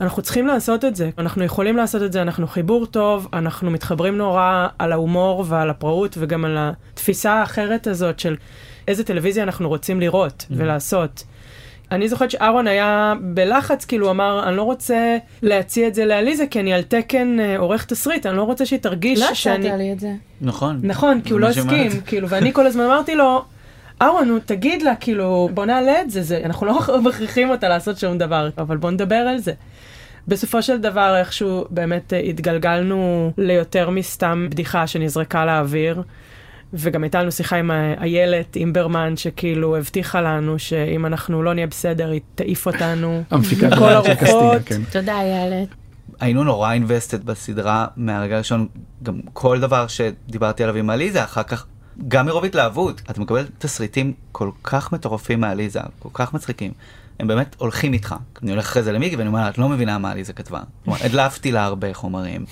אנחנו 0.00 0.22
צריכים 0.22 0.46
לעשות 0.46 0.84
את 0.84 0.96
זה, 0.96 1.10
אנחנו 1.18 1.44
יכולים 1.44 1.76
לעשות 1.76 2.02
את 2.02 2.12
זה, 2.12 2.22
אנחנו 2.22 2.46
חיבור 2.46 2.86
טוב, 2.86 3.28
אנחנו 3.32 3.70
מתחברים 3.70 4.16
נורא 4.18 4.66
על 4.78 4.92
ההומור 4.92 5.44
ועל 5.48 5.70
הפראות 5.70 6.16
וגם 6.20 6.44
על 6.44 6.56
התפיסה 6.58 7.32
האחרת 7.32 7.86
הזאת 7.86 8.20
של 8.20 8.36
איזה 8.90 9.04
טלוויזיה 9.04 9.42
אנחנו 9.42 9.68
רוצים 9.68 10.00
לראות 10.00 10.46
Mm. 10.50 10.54
ולעשות. 10.56 11.24
אני 11.92 12.08
זוכרת 12.08 12.30
שאהרון 12.30 12.66
היה 12.66 13.14
בלחץ, 13.20 13.84
כאילו 13.84 14.06
הוא 14.06 14.10
אמר, 14.10 14.48
אני 14.48 14.56
לא 14.56 14.62
רוצה 14.62 15.16
להציע 15.42 15.88
את 15.88 15.94
זה 15.94 16.04
לעליזה, 16.04 16.46
כי 16.46 16.60
אני 16.60 16.72
על 16.72 16.82
תקן 16.82 17.40
אה, 17.40 17.58
עורך 17.58 17.84
תסריט, 17.84 18.26
אני 18.26 18.36
לא 18.36 18.42
רוצה 18.42 18.66
שהיא 18.66 18.80
תרגיש 18.80 19.20
לא 19.20 19.34
שאני... 19.34 19.66
הצעת 19.66 19.78
לי 19.78 19.92
את 19.92 20.00
זה. 20.00 20.12
נכון. 20.40 20.80
נכון, 20.82 21.20
כי 21.20 21.32
הוא 21.32 21.40
לא. 21.40 21.46
הסכים, 21.46 21.90
כאילו, 22.06 22.28
ואני 22.28 22.52
כל 22.52 22.66
הזמן 22.66 22.84
אמרתי 22.84 23.14
לו, 23.14 23.44
אהרון, 24.02 24.28
נו, 24.28 24.38
תגיד 24.46 24.82
לה, 24.82 24.96
כאילו, 24.96 25.48
בוא 25.54 25.64
נעלה 25.66 26.00
את 26.00 26.10
זה, 26.10 26.22
זה, 26.22 26.40
אנחנו 26.44 26.66
לא 26.66 26.78
מכריחים 27.04 27.50
אותה 27.50 27.68
לעשות 27.68 27.98
שום 27.98 28.18
דבר, 28.18 28.48
אבל 28.58 28.76
בוא 28.76 28.90
נדבר 28.90 29.14
על 29.14 29.38
זה. 29.38 29.52
בסופו 30.28 30.62
של 30.62 30.78
דבר, 30.78 31.16
איכשהו 31.18 31.64
באמת 31.70 32.12
אה, 32.12 32.18
התגלגלנו 32.18 33.32
ליותר 33.38 33.90
מסתם 33.90 34.46
בדיחה 34.50 34.86
שנזרקה 34.86 35.44
לאוויר. 35.44 36.02
וגם 36.74 37.02
הייתה 37.02 37.22
לנו 37.22 37.32
שיחה 37.32 37.56
עם 37.56 37.70
איילת 38.00 38.56
אימברמן, 38.56 39.16
שכאילו 39.16 39.76
הבטיחה 39.76 40.20
לנו 40.20 40.58
שאם 40.58 41.06
אנחנו 41.06 41.42
לא 41.42 41.54
נהיה 41.54 41.66
בסדר, 41.66 42.10
היא 42.10 42.20
תעיף 42.34 42.66
אותנו. 42.66 43.22
המפיקה 43.30 43.68
כל 43.76 43.92
של 44.04 44.14
קסטינה, 44.14 44.38
הרוחות. 44.38 44.62
כן. 44.64 44.80
תודה, 44.92 45.20
איילת. 45.20 45.68
היינו 46.20 46.44
נורא 46.44 46.72
אינבסטד 46.72 47.24
בסדרה 47.24 47.86
מהרגע 47.96 48.34
הראשון, 48.34 48.68
גם 49.02 49.20
כל 49.32 49.60
דבר 49.60 49.86
שדיברתי 49.86 50.62
עליו 50.62 50.76
עם 50.76 50.90
עליזה, 50.90 51.24
אחר 51.24 51.42
כך, 51.42 51.66
גם 52.08 52.26
מרוב 52.26 52.44
התלהבות, 52.44 53.02
אתה 53.10 53.20
מקבל 53.20 53.46
תסריטים 53.58 54.12
כל 54.32 54.50
כך 54.62 54.92
מטורפים 54.92 55.40
מעליזה, 55.40 55.80
כל 55.98 56.08
כך 56.12 56.34
מצחיקים. 56.34 56.72
הם 57.20 57.26
באמת 57.26 57.56
הולכים 57.58 57.92
איתך. 57.92 58.14
אני 58.42 58.50
הולך 58.50 58.64
אחרי 58.64 58.82
זה 58.82 58.92
למיגי 58.92 59.16
ואני 59.16 59.28
אומר 59.28 59.40
לה, 59.40 59.48
את 59.48 59.58
לא 59.58 59.68
מבינה 59.68 59.98
מה 59.98 60.10
עליזה 60.10 60.32
כתבה. 60.32 60.60
כלומר, 60.84 60.98
הדלפתי 61.04 61.52
לה 61.52 61.64
הרבה 61.64 61.94
חומרים. 61.94 62.44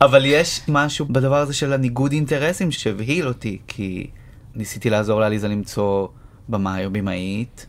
אבל 0.00 0.24
יש 0.24 0.60
משהו 0.68 1.06
בדבר 1.06 1.36
הזה 1.36 1.54
של 1.54 1.72
הניגוד 1.72 2.12
אינטרסים 2.12 2.70
שהבהיל 2.70 3.28
אותי, 3.28 3.58
כי 3.66 4.06
ניסיתי 4.54 4.90
לעזור 4.90 5.20
לעליזה 5.20 5.48
למצוא 5.48 6.08
במאי 6.48 6.84
או 6.84 6.90
במאית, 6.90 7.66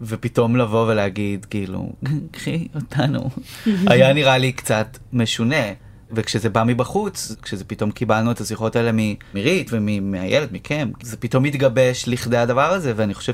ופתאום 0.00 0.56
לבוא 0.56 0.86
ולהגיד, 0.88 1.44
כאילו, 1.44 1.92
קחי 2.30 2.68
אותנו, 2.74 3.30
היה 3.90 4.12
נראה 4.12 4.38
לי 4.38 4.52
קצת 4.52 4.98
משונה. 5.12 5.72
וכשזה 6.12 6.48
בא 6.48 6.64
מבחוץ, 6.66 7.36
כשזה 7.42 7.64
פתאום 7.64 7.90
קיבלנו 7.90 8.30
את 8.30 8.40
השיחות 8.40 8.76
האלה 8.76 8.90
ממירית 8.92 9.70
ומהילד, 9.72 10.48
מכם, 10.52 10.90
זה 11.02 11.16
פתאום 11.16 11.42
מתגבש 11.42 12.04
לכדי 12.08 12.36
הדבר 12.36 12.70
הזה, 12.70 12.92
ואני 12.96 13.14
חושב 13.14 13.32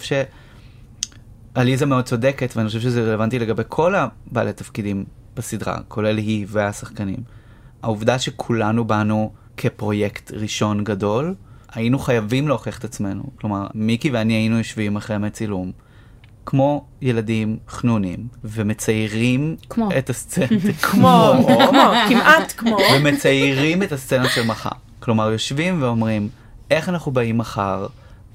שעליזה 1.54 1.86
מאוד 1.86 2.04
צודקת, 2.04 2.52
ואני 2.56 2.68
חושב 2.68 2.80
שזה 2.80 3.02
רלוונטי 3.02 3.38
לגבי 3.38 3.62
כל 3.68 3.94
הבעלי 3.94 4.52
תפקידים 4.52 5.04
בסדרה, 5.36 5.78
כולל 5.88 6.18
היא 6.18 6.46
והשחקנים. 6.48 7.33
העובדה 7.84 8.18
שכולנו 8.18 8.84
באנו 8.84 9.32
כפרויקט 9.56 10.32
ראשון 10.32 10.84
גדול, 10.84 11.34
היינו 11.72 11.98
חייבים 11.98 12.48
להוכיח 12.48 12.78
את 12.78 12.84
עצמנו. 12.84 13.22
כלומר, 13.40 13.66
מיקי 13.74 14.10
ואני 14.10 14.32
היינו 14.32 14.58
יושבים 14.58 14.96
אחרי 14.96 15.16
ימי 15.16 15.30
צילום, 15.30 15.72
כמו 16.46 16.84
ילדים 17.02 17.56
חנונים, 17.68 18.28
ומציירים 18.44 19.56
כמו. 19.70 19.88
את 19.98 20.10
הסצנה, 20.10 20.46
כמו, 20.82 21.32
כמו, 21.46 21.92
כמעט 22.08 22.54
כמו. 22.56 22.76
ומציירים 22.96 23.82
את 23.82 23.92
הסצנה 23.92 24.28
של 24.28 24.46
מחר. 24.46 24.70
כלומר, 25.00 25.30
יושבים 25.30 25.82
ואומרים, 25.82 26.28
איך 26.70 26.88
אנחנו 26.88 27.12
באים 27.12 27.38
מחר 27.38 27.86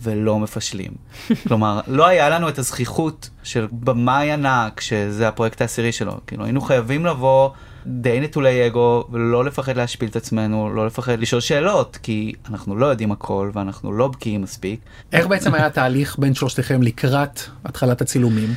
ולא 0.02 0.40
מפשלים. 0.40 0.92
כלומר, 1.48 1.80
לא 1.88 2.08
היה 2.08 2.30
לנו 2.30 2.50
את 2.50 2.60
הזכיחות 2.60 3.30
של 3.44 3.68
במאי 3.72 4.32
ענק, 4.32 4.82
שזה 4.82 5.28
הפרויקט 5.28 5.62
העשירי 5.62 5.92
שלו. 5.92 6.14
כאילו, 6.28 6.44
היינו 6.44 6.62
חייבים 6.62 7.06
לבוא 7.06 7.50
די 7.90 8.20
נטולי 8.20 8.68
אגו, 8.68 9.04
ולא 9.12 9.46
לפחד 9.46 9.78
להשפיל 9.78 10.10
את 10.10 10.16
עצמנו, 10.16 10.70
לא 10.76 10.86
לפחד 10.86 11.20
לשאול 11.20 11.42
שאלות, 11.42 11.98
כי 12.04 12.34
אנחנו 12.50 12.76
לא 12.76 12.86
יודעים 12.86 13.12
הכל, 13.12 13.52
ואנחנו 13.54 13.94
לא 13.94 14.08
בקיאים 14.08 14.42
מספיק. 14.42 14.80
איך 15.14 15.28
בעצם 15.28 15.54
היה 15.54 15.66
התהליך 15.66 16.20
בין 16.20 16.34
שלושתכם 16.34 16.82
לקראת 16.82 17.42
התחלת 17.66 18.02
הצילומים? 18.02 18.50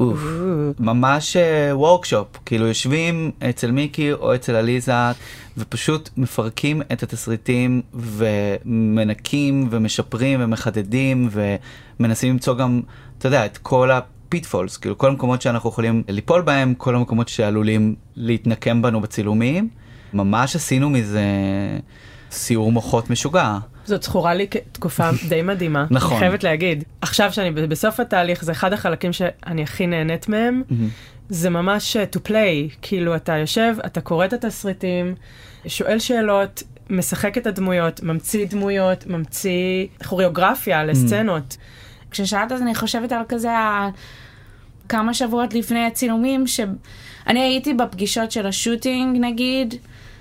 אוף, 0.00 0.20
ממש 0.78 1.36
workshop, 1.72 2.26
כאילו 2.46 2.66
יושבים 2.66 3.30
אצל 3.50 3.70
מיקי 3.70 4.12
או 4.12 4.34
אצל 4.34 4.54
עליזה 4.54 4.92
ופשוט 5.58 6.10
מפרקים 6.16 6.82
את 6.92 7.02
התסריטים 7.02 7.82
ומנקים 7.94 9.68
ומשפרים 9.70 10.40
ומחדדים 10.42 11.28
ומנסים 12.00 12.30
למצוא 12.32 12.54
גם, 12.54 12.80
אתה 13.18 13.26
יודע, 13.26 13.46
את 13.46 13.58
כל 13.58 13.90
ה 14.32 14.36
pitfalls, 14.36 14.76
כאילו 14.76 14.98
כל 14.98 15.08
המקומות 15.08 15.42
שאנחנו 15.42 15.70
יכולים 15.70 16.02
ליפול 16.08 16.42
בהם, 16.42 16.74
כל 16.74 16.96
המקומות 16.96 17.28
שעלולים 17.28 17.94
להתנקם 18.16 18.82
בנו 18.82 19.00
בצילומים. 19.00 19.68
ממש 20.12 20.56
עשינו 20.56 20.90
מזה 20.90 21.22
סיור 22.30 22.72
מוחות 22.72 23.10
משוגע. 23.10 23.58
זאת 23.84 24.02
זכורה 24.02 24.34
לי 24.34 24.46
כתקופה 24.48 25.10
די 25.28 25.42
מדהימה. 25.42 25.86
נכון. 25.90 26.10
אני 26.10 26.18
חייבת 26.18 26.44
להגיד. 26.44 26.84
עכשיו 27.00 27.32
שאני 27.32 27.50
בסוף 27.50 28.00
התהליך, 28.00 28.44
זה 28.44 28.52
אחד 28.52 28.72
החלקים 28.72 29.12
שאני 29.12 29.62
הכי 29.62 29.86
נהנית 29.86 30.28
מהם. 30.28 30.62
זה 31.28 31.50
ממש 31.50 31.96
uh, 31.96 32.16
to 32.16 32.28
play, 32.28 32.76
כאילו 32.82 33.16
אתה 33.16 33.36
יושב, 33.36 33.74
אתה 33.86 34.00
קורא 34.00 34.24
את 34.24 34.32
התסריטים, 34.32 35.14
שואל 35.66 35.98
שאלות, 35.98 36.62
משחק 36.90 37.38
את 37.38 37.46
הדמויות, 37.46 38.02
ממציא 38.02 38.46
דמויות, 38.46 39.06
ממציא 39.06 39.86
כוריאוגרפיה 40.08 40.84
לסצנות. 40.84 41.56
כששאלת 42.12 42.52
אז 42.52 42.62
אני 42.62 42.74
חושבת 42.74 43.12
על 43.12 43.22
כזה 43.28 43.52
ה- 43.52 43.88
כמה 44.88 45.14
שבועות 45.14 45.54
לפני 45.54 45.84
הצילומים, 45.86 46.46
שאני 46.46 47.40
הייתי 47.40 47.74
בפגישות 47.74 48.32
של 48.32 48.46
השוטינג 48.46 49.16
נגיד, 49.20 49.74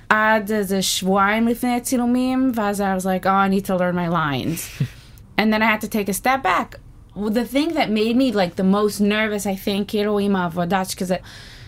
עד 0.09 0.51
איזה 0.51 0.81
שבועיים 0.81 1.47
לפני 1.47 1.75
הצילומים, 1.75 2.51
ואז 2.55 2.81
I 2.81 3.01
was 3.01 3.03
like, 3.05 3.25
oh, 3.25 3.29
I 3.29 3.49
need 3.53 3.65
to 3.67 3.75
learn 3.77 3.95
my 3.95 4.09
lines. 4.13 4.81
and 5.39 5.53
then 5.53 5.61
I 5.61 5.65
had 5.65 5.81
to 5.81 5.89
take 5.89 6.09
a 6.09 6.13
step 6.13 6.43
back. 6.43 6.75
Well, 7.15 7.29
the 7.29 7.45
thing 7.55 7.69
that 7.73 7.89
made 7.89 8.15
me 8.15 8.31
like 8.31 8.55
the 8.55 8.67
most 8.77 9.01
nervous, 9.01 9.45
I 9.45 9.55
think, 9.65 9.87
כאילו 9.87 10.19
עם 10.19 10.35
העבודה, 10.35 10.85
שכזה, 10.85 11.15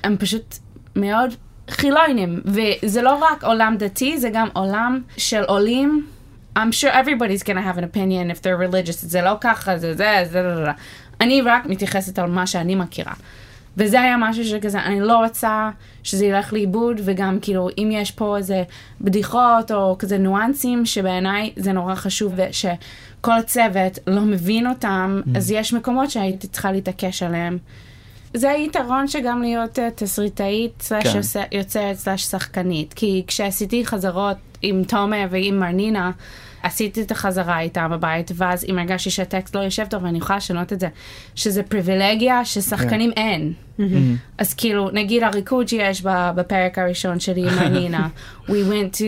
הם 0.03 0.17
פשוט 0.19 0.55
מאוד 0.95 1.29
חילונים, 1.69 2.41
וזה 2.45 3.01
לא 3.01 3.15
רק 3.15 3.43
עולם 3.43 3.75
דתי, 3.79 4.17
זה 4.17 4.29
גם 4.33 4.47
עולם 4.53 5.01
של 5.17 5.43
עולים. 5.43 6.05
I'm 6.57 6.71
sure 6.71 6.91
everybody's 6.91 7.43
gonna 7.43 7.61
have 7.61 7.77
an 7.77 7.83
opinion 7.83 8.31
if 8.31 8.41
they're 8.41 8.57
religious, 8.71 8.97
זה 9.01 9.21
לא 9.21 9.33
ככה, 9.41 9.77
זה 9.77 9.95
זה, 9.95 10.23
זה, 10.31 10.55
זה, 10.55 10.55
זה. 10.65 10.71
אני 11.21 11.41
רק 11.41 11.65
מתייחסת 11.65 12.19
על 12.19 12.29
מה 12.29 12.47
שאני 12.47 12.75
מכירה. 12.75 13.13
וזה 13.77 14.01
היה 14.01 14.15
משהו 14.19 14.45
שכזה, 14.45 14.79
אני 14.79 14.99
לא 15.01 15.17
רוצה 15.17 15.69
שזה 16.03 16.25
ילך 16.25 16.53
לאיבוד, 16.53 17.01
וגם 17.03 17.37
כאילו, 17.41 17.69
אם 17.77 17.89
יש 17.91 18.11
פה 18.11 18.37
איזה 18.37 18.63
בדיחות 19.01 19.71
או 19.71 19.95
כזה 19.99 20.17
ניואנסים, 20.17 20.85
שבעיניי 20.85 21.53
זה 21.55 21.71
נורא 21.71 21.95
חשוב, 21.95 22.33
ושכל 22.35 23.31
הצוות 23.31 23.99
לא 24.07 24.21
מבין 24.21 24.67
אותם, 24.67 25.21
Mm. 25.25 25.37
אז 25.37 25.51
יש 25.51 25.73
מקומות 25.73 26.11
שהייתי 26.11 26.47
צריכה 26.47 26.71
להתעקש 26.71 27.23
עליהם. 27.23 27.57
זה 28.33 28.51
היתרון 28.51 29.07
שגם 29.07 29.41
להיות 29.41 29.79
אה, 29.79 29.89
תסריטאית, 29.95 30.71
סלאש 30.81 31.07
כן. 31.07 31.47
יוצרת, 31.51 31.95
סלאש 31.95 32.23
שחקנית. 32.23 32.93
כי 32.93 33.23
כשעשיתי 33.27 33.85
חזרות 33.85 34.37
עם 34.61 34.83
תומר 34.83 35.25
ועם 35.29 35.59
מרנינה, 35.59 36.11
עשיתי 36.63 37.01
את 37.01 37.11
החזרה 37.11 37.59
איתה 37.59 37.87
בבית, 37.87 38.31
ואז 38.35 38.65
אם 38.69 38.79
הרגשתי 38.79 39.09
שהטקסט 39.09 39.55
לא 39.55 39.61
יושב 39.61 39.85
טוב, 39.89 40.05
אני 40.05 40.17
יכולה 40.17 40.37
לשנות 40.37 40.73
את 40.73 40.79
זה. 40.79 40.87
שזה 41.35 41.63
פריבילגיה 41.63 42.45
ששחקנים 42.45 43.11
אין. 43.17 43.53
אז 44.37 44.53
כאילו, 44.53 44.89
נגיד 44.93 45.23
הריקוד 45.23 45.67
שיש 45.67 46.01
בפרק 46.05 46.79
הראשון 46.79 47.19
שלי 47.19 47.41
עם 47.41 47.55
מרנינה, 47.59 48.07
we 48.47 48.51
went 48.51 48.97
to 48.97 49.03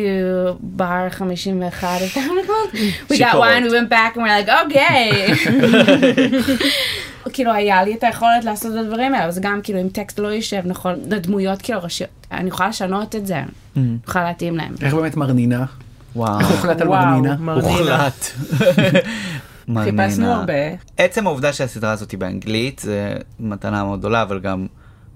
בר 0.59 1.07
51, 1.09 2.01
is 2.01 2.13
that 2.13 2.17
what 2.17 2.17
it's 2.17 2.47
called? 2.47 3.11
We 3.11 3.17
got 3.17 3.37
wine, 3.37 3.63
we 3.63 3.69
went 3.69 3.89
back 3.89 4.15
and 4.15 4.23
we're 4.23 4.39
like, 4.39 4.49
okay. 4.49 5.31
כאילו 7.33 7.53
היה 7.53 7.83
לי 7.83 7.93
את 7.95 8.03
היכולת 8.03 8.43
לעשות 8.43 8.71
את 8.71 8.77
הדברים 8.77 9.13
האלה, 9.13 9.25
אז 9.25 9.39
גם 9.39 9.59
כאילו 9.63 9.81
אם 9.81 9.89
טקסט 9.89 10.19
לא 10.19 10.27
יושב 10.27 10.61
נכון, 10.65 10.95
לדמויות 11.09 11.61
כאילו 11.61 11.83
ראשיות, 11.83 12.09
אני 12.31 12.49
יכולה 12.49 12.69
לשנות 12.69 13.15
את 13.15 13.27
זה, 13.27 13.43
אני 13.77 13.97
יכולה 14.07 14.25
להתאים 14.25 14.57
להם. 14.57 14.75
איך 14.81 14.93
באמת 14.93 15.17
מרנינה 15.17 15.65
וואו. 16.15 16.39
איך 16.39 16.51
הוחלט 16.55 16.81
על 16.81 16.87
מרנינה? 16.87 17.35
הוחלט. 17.53 18.25
חיפשנו 19.83 20.31
הרבה. 20.31 20.53
עצם 20.97 21.27
העובדה 21.27 21.53
שהסדרה 21.53 21.91
הזאת 21.91 22.11
היא 22.11 22.19
באנגלית 22.19 22.79
זה 22.79 23.15
מתנה 23.39 23.83
מאוד 23.83 23.99
גדולה, 23.99 24.21
אבל 24.21 24.39
גם 24.39 24.67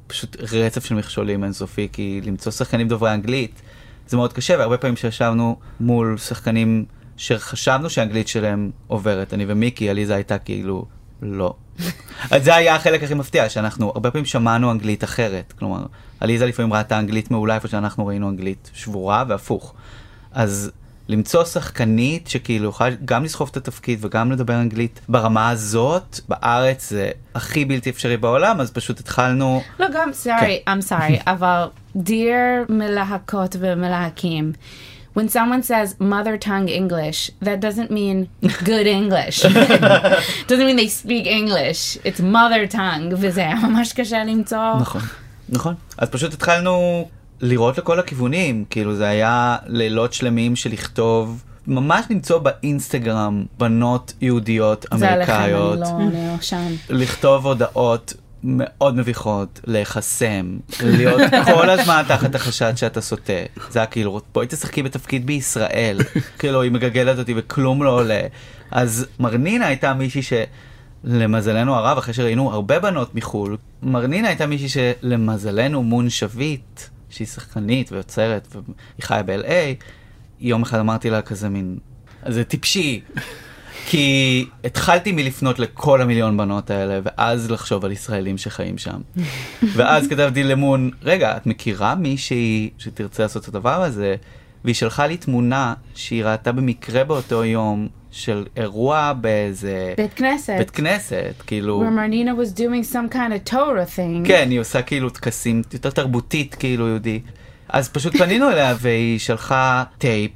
פשוט 0.08 0.38
רצף 0.40 0.86
של 0.86 0.96
מכשולים 0.96 1.44
אינסופי, 1.44 1.88
כי 1.94 2.22
למצוא 2.24 2.52
שחקנים 2.52 2.88
דוברי 2.88 3.14
אנגלית 3.14 3.62
זה 4.08 4.18
מאוד 4.18 4.34
קשה, 4.34 4.56
והרבה 4.58 4.78
פעמים 4.78 4.96
שישבנו 4.96 5.56
מול 5.80 6.18
שחקנים 6.18 6.86
שחשבנו 7.18 7.90
שהאנגלית 7.90 8.28
שלהם 8.28 8.72
עוברת, 8.88 9.34
אני 9.34 9.46
ומיקי, 9.48 9.90
עליזה 9.90 10.16
הייתה 10.16 10.38
כאילו, 10.38 10.86
לא. 11.22 11.54
אז 12.32 12.44
זה 12.44 12.56
היה 12.56 12.76
החלק 12.76 13.04
הכי 13.04 13.14
מפתיע, 13.14 13.50
שאנחנו 13.50 13.90
הרבה 13.90 14.12
פעמים 14.12 14.26
שמענו 14.26 14.72
אנגלית 14.72 15.04
אחרת, 15.04 15.54
כלומר, 15.60 15.86
עליזה 16.20 16.46
לפעמים 16.46 16.74
ראתה 16.74 17.00
אנגלית 17.00 17.32
מעולה 17.32 17.56
איפה 17.56 17.68
שאנחנו 17.68 18.08
ראינו 18.08 18.30
אנגלית 18.30 18.72
שבורה 18.74 19.24
והפוך. 19.28 19.74
אז 20.32 20.72
למצוא 21.10 21.46
שחקנית 21.46 22.28
שכאילו 22.28 22.70
יכולה 22.70 22.90
גם 23.06 23.24
לסחוב 23.24 23.50
את 23.52 23.58
התפקיד 23.58 24.06
וגם 24.06 24.32
לדבר 24.32 24.56
אנגלית 24.56 25.00
ברמה 25.10 25.50
הזאת, 25.50 26.20
בארץ 26.28 26.90
זה 26.90 27.12
הכי 27.36 27.66
בלתי 27.66 27.90
אפשרי 27.90 28.18
בעולם, 28.18 28.62
אז 28.62 28.72
פשוט 28.72 29.00
התחלנו, 29.00 29.62
לא, 29.80 29.88
גם, 29.94 30.10
sorry, 30.24 30.70
I'm 30.70 30.90
sorry, 30.90 31.24
אבל 31.28 31.68
dear 31.98 32.70
מלהקות 32.70 33.56
ומלהקים. 33.60 34.52
When 35.18 35.28
someone 35.28 35.64
says 35.64 35.96
mother 36.00 36.38
tongue 36.38 36.70
English, 36.70 37.32
that 37.42 37.60
doesn't 37.60 37.92
mean 37.92 38.18
good 38.64 38.88
English. 39.00 39.38
doesn't 40.50 40.68
mean 40.70 40.78
they 40.84 40.88
speak 40.88 41.26
English. 41.26 41.98
It's 42.06 42.22
mother 42.22 42.72
tongue, 42.72 43.14
וזה 43.18 43.42
היה 43.42 43.56
ממש 43.56 43.94
קשה 43.94 44.24
למצוא. 44.24 44.76
נכון. 44.80 45.02
נכון, 45.50 45.74
אז 45.98 46.10
פשוט 46.10 46.34
התחלנו 46.34 47.08
לראות 47.42 47.78
לכל 47.78 48.00
הכיוונים, 48.00 48.66
כאילו 48.70 48.96
זה 48.96 49.08
היה 49.08 49.58
לילות 49.68 50.14
שלמים 50.14 50.56
של 50.56 50.72
לכתוב, 50.72 51.44
ממש 51.68 52.06
למצוא 52.10 52.40
באינסטגרם 52.40 53.46
בנות 53.60 54.14
יהודיות 54.22 54.86
זה 54.96 55.12
עליכם, 55.12 55.34
אני 55.34 55.40
אמריקאיות, 55.40 55.80
לא, 55.80 55.98
אני 55.98 56.28
לא 56.28 56.42
שם. 56.42 56.68
לכתוב 56.90 57.46
הודעות 57.46 58.14
מאוד 58.44 58.98
מביכות, 58.98 59.60
להיחסם, 59.68 60.58
להיות 60.84 61.22
כל 61.46 61.70
הזמן 61.70 62.04
תחת 62.08 62.36
החשד 62.36 62.74
שאתה 62.76 63.02
סוטה. 63.02 63.34
זה 63.70 63.80
היה 63.80 63.86
כאילו, 63.86 64.22
בואי 64.34 64.48
תשחקי 64.48 64.84
בתפקיד 64.84 65.26
בישראל. 65.26 66.00
כאילו, 66.40 66.62
היא 66.62 66.72
מגגלת 66.72 67.20
אותי 67.20 67.34
וכלום 67.38 67.84
לא 67.84 67.90
עולה. 67.90 68.22
אז 68.72 69.06
מרנינה 69.20 69.68
הייתה 69.68 69.94
מישהי 69.94 70.22
שלמזלנו 71.04 71.76
הרב, 71.76 71.98
אחרי 71.98 72.14
שראינו 72.14 72.52
הרבה 72.52 72.80
בנות 72.80 73.16
מחו"ל, 73.16 73.58
מרנינה 73.84 74.28
הייתה 74.28 74.46
מישהי 74.46 74.70
שלמזלנו 74.70 75.84
מון 75.84 76.10
שביט, 76.10 76.82
שהיא 77.10 77.28
שחקנית 77.28 77.92
ויוצרת, 77.92 78.48
והיא 78.52 78.64
חיה 79.02 79.24
ב-LA, 79.24 79.84
יום 80.40 80.62
אחד 80.62 80.80
אמרתי 80.80 81.10
לה 81.10 81.22
כזה 81.22 81.50
מין, 81.50 81.78
זה 82.28 82.44
טיפשי. 82.44 83.02
כי 83.90 84.46
התחלתי 84.64 85.12
מלפנות 85.12 85.60
לכל 85.60 86.02
המיליון 86.02 86.38
בנות 86.38 86.70
האלה, 86.70 87.00
ואז 87.04 87.52
לחשוב 87.52 87.86
על 87.86 87.92
ישראלים 87.92 88.38
שחיים 88.38 88.78
שם. 88.78 89.02
ואז 89.76 90.08
כתבתי 90.08 90.44
למון, 90.44 90.92
רגע, 91.04 91.38
את 91.38 91.46
מכירה 91.46 91.96
מישהי 91.96 92.70
שתרצה 92.78 93.24
לעשות 93.24 93.44
את 93.44 93.48
הדבר 93.48 93.84
הזה? 93.84 94.16
והיא 94.64 94.76
שלחה 94.76 95.08
לי 95.08 95.18
תמונה 95.18 95.74
שהיא 95.96 96.24
ראתה 96.24 96.52
במקרה 96.52 97.04
באותו 97.04 97.46
יום 97.46 97.88
של 98.12 98.46
אירוע 98.58 99.14
באיזה 99.14 99.94
בית 99.98 100.14
כנסת. 100.14 100.54
בית 100.58 100.72
כנסת, 100.72 101.34
כאילו... 101.48 101.84
where 101.84 101.86
Marnina 101.86 102.34
was 102.42 102.60
doing 102.60 102.94
some 102.94 103.14
kind 103.14 103.50
of 103.50 103.52
Torah 103.52 103.96
thing. 103.96 104.28
כן, 104.28 104.48
היא 104.50 104.60
עושה 104.60 104.82
כאילו 104.82 105.10
טקסים 105.10 105.62
יותר 105.74 105.90
תרבותית 105.90 106.56
כאילו 106.56 106.88
יהודי. 106.88 107.20
אז 107.70 107.90
פשוט 107.90 108.18
פנינו 108.18 108.50
אליה 108.50 108.76
והיא 108.80 109.20
שלחה 109.20 109.84
טייפ, 109.98 110.32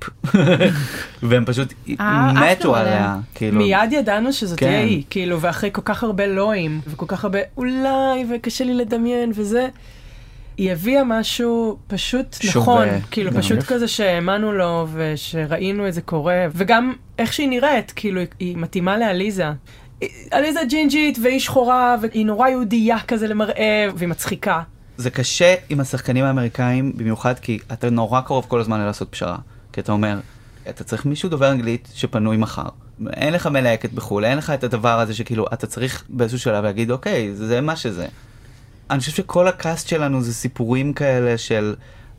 והם 1.23 1.45
פשוט 1.45 1.73
אה, 1.99 2.33
מתו 2.33 2.75
עליה. 2.75 3.17
כאילו. 3.35 3.57
מיד 3.57 3.91
ידענו 3.91 4.33
שזאת 4.33 4.59
כן. 4.59 4.65
תהיה 4.65 4.79
היא, 4.79 5.03
כאילו, 5.09 5.41
ואחרי 5.41 5.69
כל 5.73 5.81
כך 5.85 6.03
הרבה 6.03 6.27
לואים, 6.27 6.81
וכל 6.87 7.05
כך 7.07 7.23
הרבה 7.23 7.39
אולי, 7.57 8.25
וקשה 8.29 8.63
לי 8.63 8.73
לדמיין, 8.73 9.31
וזה, 9.35 9.67
היא 10.57 10.71
הביאה 10.71 11.03
משהו 11.03 11.77
פשוט. 11.87 12.35
נכון, 12.55 12.87
כאילו, 13.11 13.31
גם. 13.31 13.37
פשוט 13.41 13.63
כזה 13.63 13.87
שהאמנו 13.87 14.51
לו, 14.51 14.87
ושראינו 14.93 15.87
את 15.87 15.93
זה 15.93 16.01
קורה, 16.01 16.45
וגם 16.55 16.93
איך 17.19 17.33
שהיא 17.33 17.49
נראית, 17.49 17.91
כאילו, 17.95 18.19
היא- 18.19 18.27
היא 18.39 18.57
מתאימה 18.57 18.97
לעליזה. 18.97 19.45
עליזה 20.31 20.59
ג'ינג'ית, 20.69 21.17
והיא 21.23 21.39
שחורה, 21.39 21.95
והיא 22.01 22.25
נורא 22.25 22.47
יהודייה 22.49 22.97
כזה 23.07 23.27
למראה, 23.27 23.87
והיא 23.95 24.09
מצחיקה. 24.09 24.61
זה 24.97 25.09
קשה 25.09 25.55
עם 25.69 25.79
השחקנים 25.79 26.25
האמריקאים, 26.25 26.91
במיוחד 26.95 27.39
כי 27.39 27.59
אתה 27.73 27.89
נורא 27.89 28.21
קרוב 28.21 28.45
כל 28.47 28.59
הזמן 28.59 28.79
לעשות 28.79 29.07
פשרה. 29.11 29.37
כי 29.73 29.81
אתה 29.81 29.91
אומר, 29.91 30.19
אתה 30.69 30.83
צריך 30.83 31.05
מישהו 31.05 31.29
דובר 31.29 31.51
אנגלית 31.51 31.89
שפנוי 31.93 32.37
מחר. 32.37 32.65
אין 33.13 33.33
לך 33.33 33.47
מלהקת 33.47 33.91
בחו"ל, 33.93 34.25
אין 34.25 34.37
לך 34.37 34.49
את 34.49 34.63
הדבר 34.63 34.99
הזה 34.99 35.13
שכאילו, 35.13 35.45
אתה 35.53 35.67
צריך 35.67 36.03
באיזשהו 36.09 36.39
שלב 36.39 36.63
להגיד, 36.63 36.91
אוקיי, 36.91 37.33
זה 37.35 37.61
מה 37.61 37.75
שזה. 37.75 38.07
אני 38.89 38.99
חושב 38.99 39.11
שכל 39.11 39.47
הקאסט 39.47 39.87
שלנו 39.87 40.21
זה 40.21 40.33
סיפורים 40.33 40.93
כאלה 40.93 41.37
של 41.37 41.75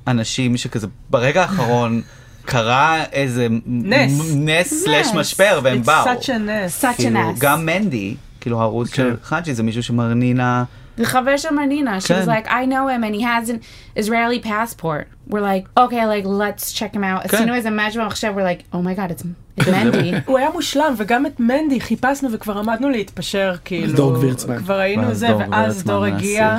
אנשים 0.06 0.56
שכזה, 0.56 0.86
ברגע 1.10 1.42
האחרון 1.42 2.02
קרה 2.44 3.04
איזה 3.12 3.46
נס. 3.66 4.32
נס 4.36 4.84
סלש. 4.84 5.06
משבר, 5.14 5.60
והם 5.62 5.80
It's 5.80 5.86
באו. 5.86 6.04
such 6.04 6.24
a 6.24 6.28
ness. 6.28 6.82
such 6.84 6.96
כאילו. 6.96 7.20
גם 7.38 7.66
מנדי, 7.66 8.14
כאילו 8.40 8.60
הרוס 8.60 8.90
כן. 8.90 8.94
של 9.02 9.16
חאג'י, 9.24 9.54
זה 9.54 9.62
מישהו 9.62 9.82
שמרנינה... 9.82 10.64
The 11.00 11.04
חבר 11.04 11.36
של 11.36 11.54
מרנינה, 11.54 11.98
she 11.98 12.02
was 12.02 12.26
like, 12.26 12.46
I 12.48 12.64
know 12.66 12.88
him 12.88 13.04
and 13.04 13.14
he 13.14 13.22
has 13.22 13.48
an 13.48 13.60
Israeli 13.96 14.38
passport. 14.38 15.06
We're 15.30 15.40
like, 15.40 15.64
okay, 15.76 16.06
like, 16.06 16.24
let's 16.24 16.72
check 16.72 16.94
him 16.94 17.04
out. 17.04 17.28
כן. 17.28 17.36
עשינו 17.36 17.54
איזה 17.54 17.68
match 17.68 17.96
במחשב, 17.98 18.32
we're 18.36 18.42
like, 18.42 18.74
oh 18.74 18.82
my 18.82 18.94
god, 18.94 19.10
it's, 19.10 19.22
it's 19.60 19.68
Mandy. 19.68 20.14
הוא 20.26 20.38
היה 20.38 20.50
מושלם, 20.50 20.94
וגם 20.96 21.26
את 21.26 21.40
מנדי 21.40 21.80
חיפשנו 21.80 22.32
וכבר 22.32 22.58
עמדנו 22.58 22.90
להתפשר, 22.90 23.54
כאילו. 23.64 23.92
דור 23.96 24.14
גבירצמן. 24.14 24.58
כבר 24.58 24.78
היינו 24.78 25.14
זה, 25.14 25.36
ואז 25.36 25.84
דור 25.84 26.04
הגיע. 26.04 26.58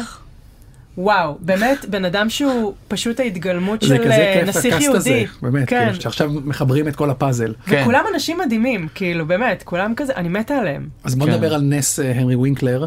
וואו, 0.97 1.37
באמת, 1.39 1.85
בן 1.89 2.05
אדם 2.05 2.29
שהוא 2.29 2.73
פשוט 2.87 3.19
ההתגלמות 3.19 3.81
זה 3.81 3.87
של 3.87 3.97
כזה 3.97 4.13
אה, 4.13 4.33
כיף 4.39 4.47
נסיך 4.49 4.75
הקאסט 4.75 4.89
הזה, 4.89 5.09
יהודי. 5.09 5.25
באמת, 5.41 5.69
כן. 5.69 5.85
כאילו, 5.85 6.01
שעכשיו 6.01 6.31
מחברים 6.45 6.87
את 6.87 6.95
כל 6.95 7.09
הפאזל. 7.09 7.53
כן. 7.65 7.81
וכולם 7.81 8.03
אנשים 8.13 8.37
מדהימים, 8.45 8.87
כאילו, 8.95 9.25
באמת, 9.25 9.63
כולם 9.63 9.93
כזה, 9.95 10.13
אני 10.15 10.29
מתה 10.29 10.53
עליהם. 10.53 10.87
אז 11.03 11.15
בוא 11.15 11.27
כן. 11.27 11.33
נדבר 11.33 11.53
על 11.53 11.61
נס 11.61 11.99
אה, 11.99 12.11
הנרי 12.11 12.35
ווינקלר. 12.35 12.85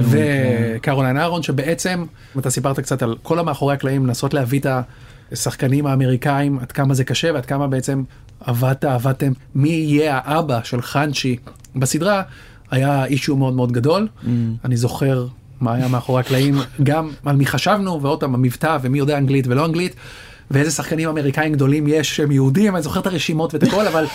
וקרוליין 0.00 1.16
אהרון 1.16 1.42
שבעצם 1.42 2.04
אתה 2.38 2.50
סיפרת 2.50 2.80
קצת 2.80 3.02
על 3.02 3.16
כל 3.22 3.38
המאחורי 3.38 3.74
הקלעים 3.74 4.06
לנסות 4.06 4.34
להביא 4.34 4.60
את 4.60 4.66
השחקנים 5.32 5.86
האמריקאים 5.86 6.58
עד 6.58 6.72
כמה 6.72 6.94
זה 6.94 7.04
קשה 7.04 7.32
ועד 7.34 7.46
כמה 7.46 7.66
בעצם 7.66 8.02
עבדת 8.40 8.84
עבדתם 8.84 9.32
מי 9.54 9.68
יהיה 9.68 10.20
האבא 10.24 10.60
של 10.64 10.82
חאנשי 10.82 11.36
בסדרה 11.76 12.22
היה 12.70 13.04
אישו 13.04 13.36
מאוד 13.36 13.54
מאוד 13.54 13.72
גדול 13.72 14.08
Mm. 14.24 14.28
אני 14.64 14.76
זוכר 14.76 15.26
מה 15.60 15.74
היה 15.74 15.88
מאחורי 15.88 16.20
הקלעים 16.20 16.54
גם 16.82 17.10
על 17.24 17.36
מי 17.36 17.46
חשבנו 17.46 18.02
ועוד 18.02 18.20
פעם 18.20 18.34
המבטא 18.34 18.78
ומי 18.82 18.98
יודע 18.98 19.18
אנגלית 19.18 19.46
ולא 19.46 19.64
אנגלית 19.64 19.94
ואיזה 20.50 20.70
שחקנים 20.70 21.08
אמריקאים 21.08 21.52
גדולים 21.52 21.84
יש 21.88 22.16
שהם 22.16 22.32
יהודים 22.32 22.74
אני 22.74 22.82
זוכר 22.82 23.00
את 23.00 23.06
הרשימות 23.06 23.54
ואת 23.54 23.62
הכל 23.62 23.86
אבל 23.86 24.06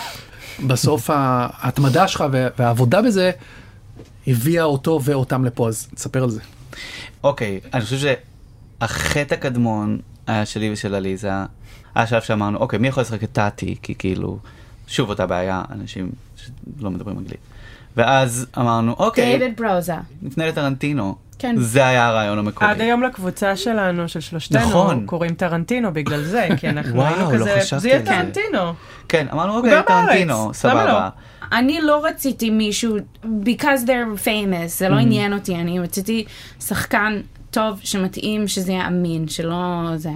בסוף 0.66 1.10
ההתמדה 1.12 2.08
שלך 2.08 2.24
וה- 2.32 2.48
והעבודה 2.58 3.02
בזה 3.02 3.30
הביאה 4.26 4.64
אותו 4.64 5.00
ואותם 5.04 5.44
לפה, 5.44 5.68
אז 5.68 5.88
תספר 5.94 6.22
על 6.22 6.30
זה. 6.30 6.40
אוקיי, 7.24 7.60
אני 7.74 7.84
חושב 7.84 8.14
שהחטא 8.80 9.34
הקדמון 9.34 9.98
היה 10.26 10.46
שלי 10.46 10.72
ושל 10.72 10.94
עליזה, 10.94 11.30
היה 11.94 12.06
שלב 12.06 12.20
שאמרנו, 12.22 12.58
אוקיי, 12.58 12.78
מי 12.78 12.88
יכול 12.88 13.00
לשחק 13.00 13.24
את 13.24 13.32
טאטי? 13.32 13.76
כי 13.82 13.94
כאילו, 13.94 14.38
שוב 14.86 15.08
אותה 15.08 15.26
בעיה, 15.26 15.62
אנשים 15.70 16.10
שלא 16.36 16.90
מדברים 16.90 17.18
אנגלית. 17.18 17.40
ואז 17.96 18.46
אמרנו, 18.58 18.92
אוקיי, 18.98 19.38
דייוויד 19.38 19.60
ברוזה. 19.60 19.94
נפנה 20.22 20.46
לטרנטינו. 20.46 21.16
כן. 21.42 21.54
זה 21.58 21.86
היה 21.86 22.06
הרעיון 22.06 22.38
המקורי. 22.38 22.70
עד 22.70 22.80
היום 22.80 23.02
לקבוצה 23.02 23.56
שלנו, 23.56 24.08
של 24.08 24.20
שלושתנו, 24.20 24.60
נכון. 24.60 25.06
קוראים 25.06 25.34
טרנטינו 25.34 25.92
בגלל 25.92 26.22
זה, 26.24 26.48
כי 26.56 26.68
אנחנו 26.68 26.94
וואו, 26.98 27.14
היינו 27.14 27.30
לא 27.32 27.36
כזה, 27.36 27.60
חשבתי 27.60 27.80
זה 27.80 27.88
יהיה. 27.88 28.02
טרנטינו. 28.02 28.72
כן, 29.08 29.26
אמרנו, 29.32 29.56
אוקיי, 29.56 29.82
טרנטינו, 29.86 30.44
למה 30.44 30.54
סבבה. 30.54 31.08
אני 31.52 31.80
לא 31.80 32.04
רציתי 32.04 32.50
מישהו, 32.50 32.96
because 33.24 33.86
they're 33.86 34.24
famous, 34.24 34.66
זה 34.66 34.88
לא 34.88 34.96
עניין 34.96 35.32
אותי, 35.32 35.54
אני 35.54 35.78
רציתי 35.78 36.24
שחקן 36.60 37.20
טוב 37.50 37.80
שמתאים, 37.84 38.48
שזה 38.48 38.72
יהיה 38.72 38.86
אמין, 38.86 39.28
שלא 39.28 39.90
זה. 39.96 40.10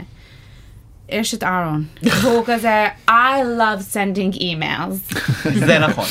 יש 1.08 1.34
את 1.34 1.42
אהרון, 1.42 1.84
והוא 2.22 2.44
כזה, 2.46 2.88
I 3.08 3.12
love 3.58 3.94
sending 3.94 4.38
emails. 4.38 5.18
זה 5.66 5.78
נכון. 5.78 6.04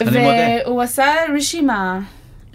אני 0.00 0.18
מודה. 0.18 0.64
והוא 0.66 0.82
עשה 0.82 1.06
רשימה 1.36 2.00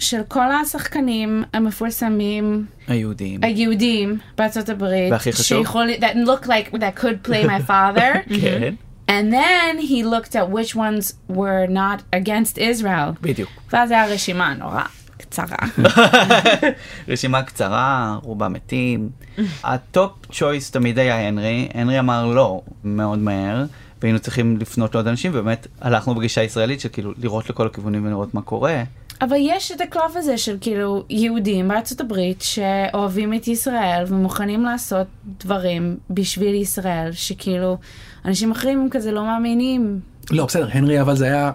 של 0.02 0.22
כל 0.28 0.52
השחקנים 0.52 1.44
המפורסמים 1.54 2.66
היהודים. 2.88 3.40
היהודים 3.44 4.18
בארצות 4.38 4.70
הברית, 4.70 5.12
והכי 5.12 5.32
חשוב? 5.32 5.58
שיכול, 5.58 5.90
that 6.00 6.16
look 6.28 6.46
like, 6.46 6.74
that 6.74 7.02
could 7.02 7.28
play 7.30 7.44
my 7.46 7.70
father. 7.70 8.14
כן, 8.42 8.74
And 9.08 9.34
then 9.34 9.78
he 9.92 10.04
looked 10.04 10.36
at 10.36 10.46
which 10.50 10.74
ones 10.76 11.14
were 11.30 11.68
not 11.68 12.00
against 12.14 12.58
Israel. 12.58 13.14
בדיוק. 13.22 13.50
ואז 13.74 13.92
היה 13.92 14.08
רשימה 14.08 14.54
נורא 14.54 14.84
קצרה. 15.18 15.58
רשימה 17.08 17.44
קצרה, 17.44 18.18
רובם 18.24 18.54
מתים. 18.54 19.10
ה 19.64 20.12
top 20.32 20.45
choice 20.45 20.72
תמיד 20.72 21.00
היה 21.00 21.28
הנרי, 21.28 21.68
הנרי 21.74 22.00
אמר 22.00 22.26
לא 22.26 22.62
מאוד 22.84 23.20
מהר, 23.20 23.66
והיינו 24.02 24.20
צריכים 24.20 24.58
לפנות 24.58 24.96
לעוד 24.96 25.08
אנשים, 25.08 25.32
ובאמת 25.36 25.68
הלכנו 25.82 26.16
בגישה 26.16 26.44
ישראלית 26.44 26.80
של 26.80 26.90
כאילו 26.90 27.14
לראות 27.18 27.50
לכל 27.50 27.68
הכיוונים 27.68 28.06
ולראות 28.06 28.34
מה 28.34 28.42
קורה. 28.42 28.84
אבל 29.22 29.36
יש 29.40 29.72
את 29.72 29.82
הקלף 29.82 30.16
הזה 30.16 30.38
של 30.38 30.58
כאילו 30.62 31.04
יהודים 31.10 31.68
בארצות 31.68 32.02
הברית 32.02 32.42
שאוהבים 32.42 33.34
את 33.34 33.48
ישראל 33.48 34.04
ומוכנים 34.08 34.64
לעשות 34.64 35.08
דברים 35.40 35.98
בשביל 36.10 36.56
ישראל, 36.56 37.12
שכאילו 37.12 37.78
אנשים 38.26 38.52
אחרים 38.52 38.88
כזה 38.92 39.12
לא 39.12 39.24
מאמינים. 39.26 40.00
לא, 40.32 40.46
בסדר, 40.46 40.68
הנרי 40.72 41.02
אבל 41.02 41.16
זה 41.16 41.26
היה 41.26 41.52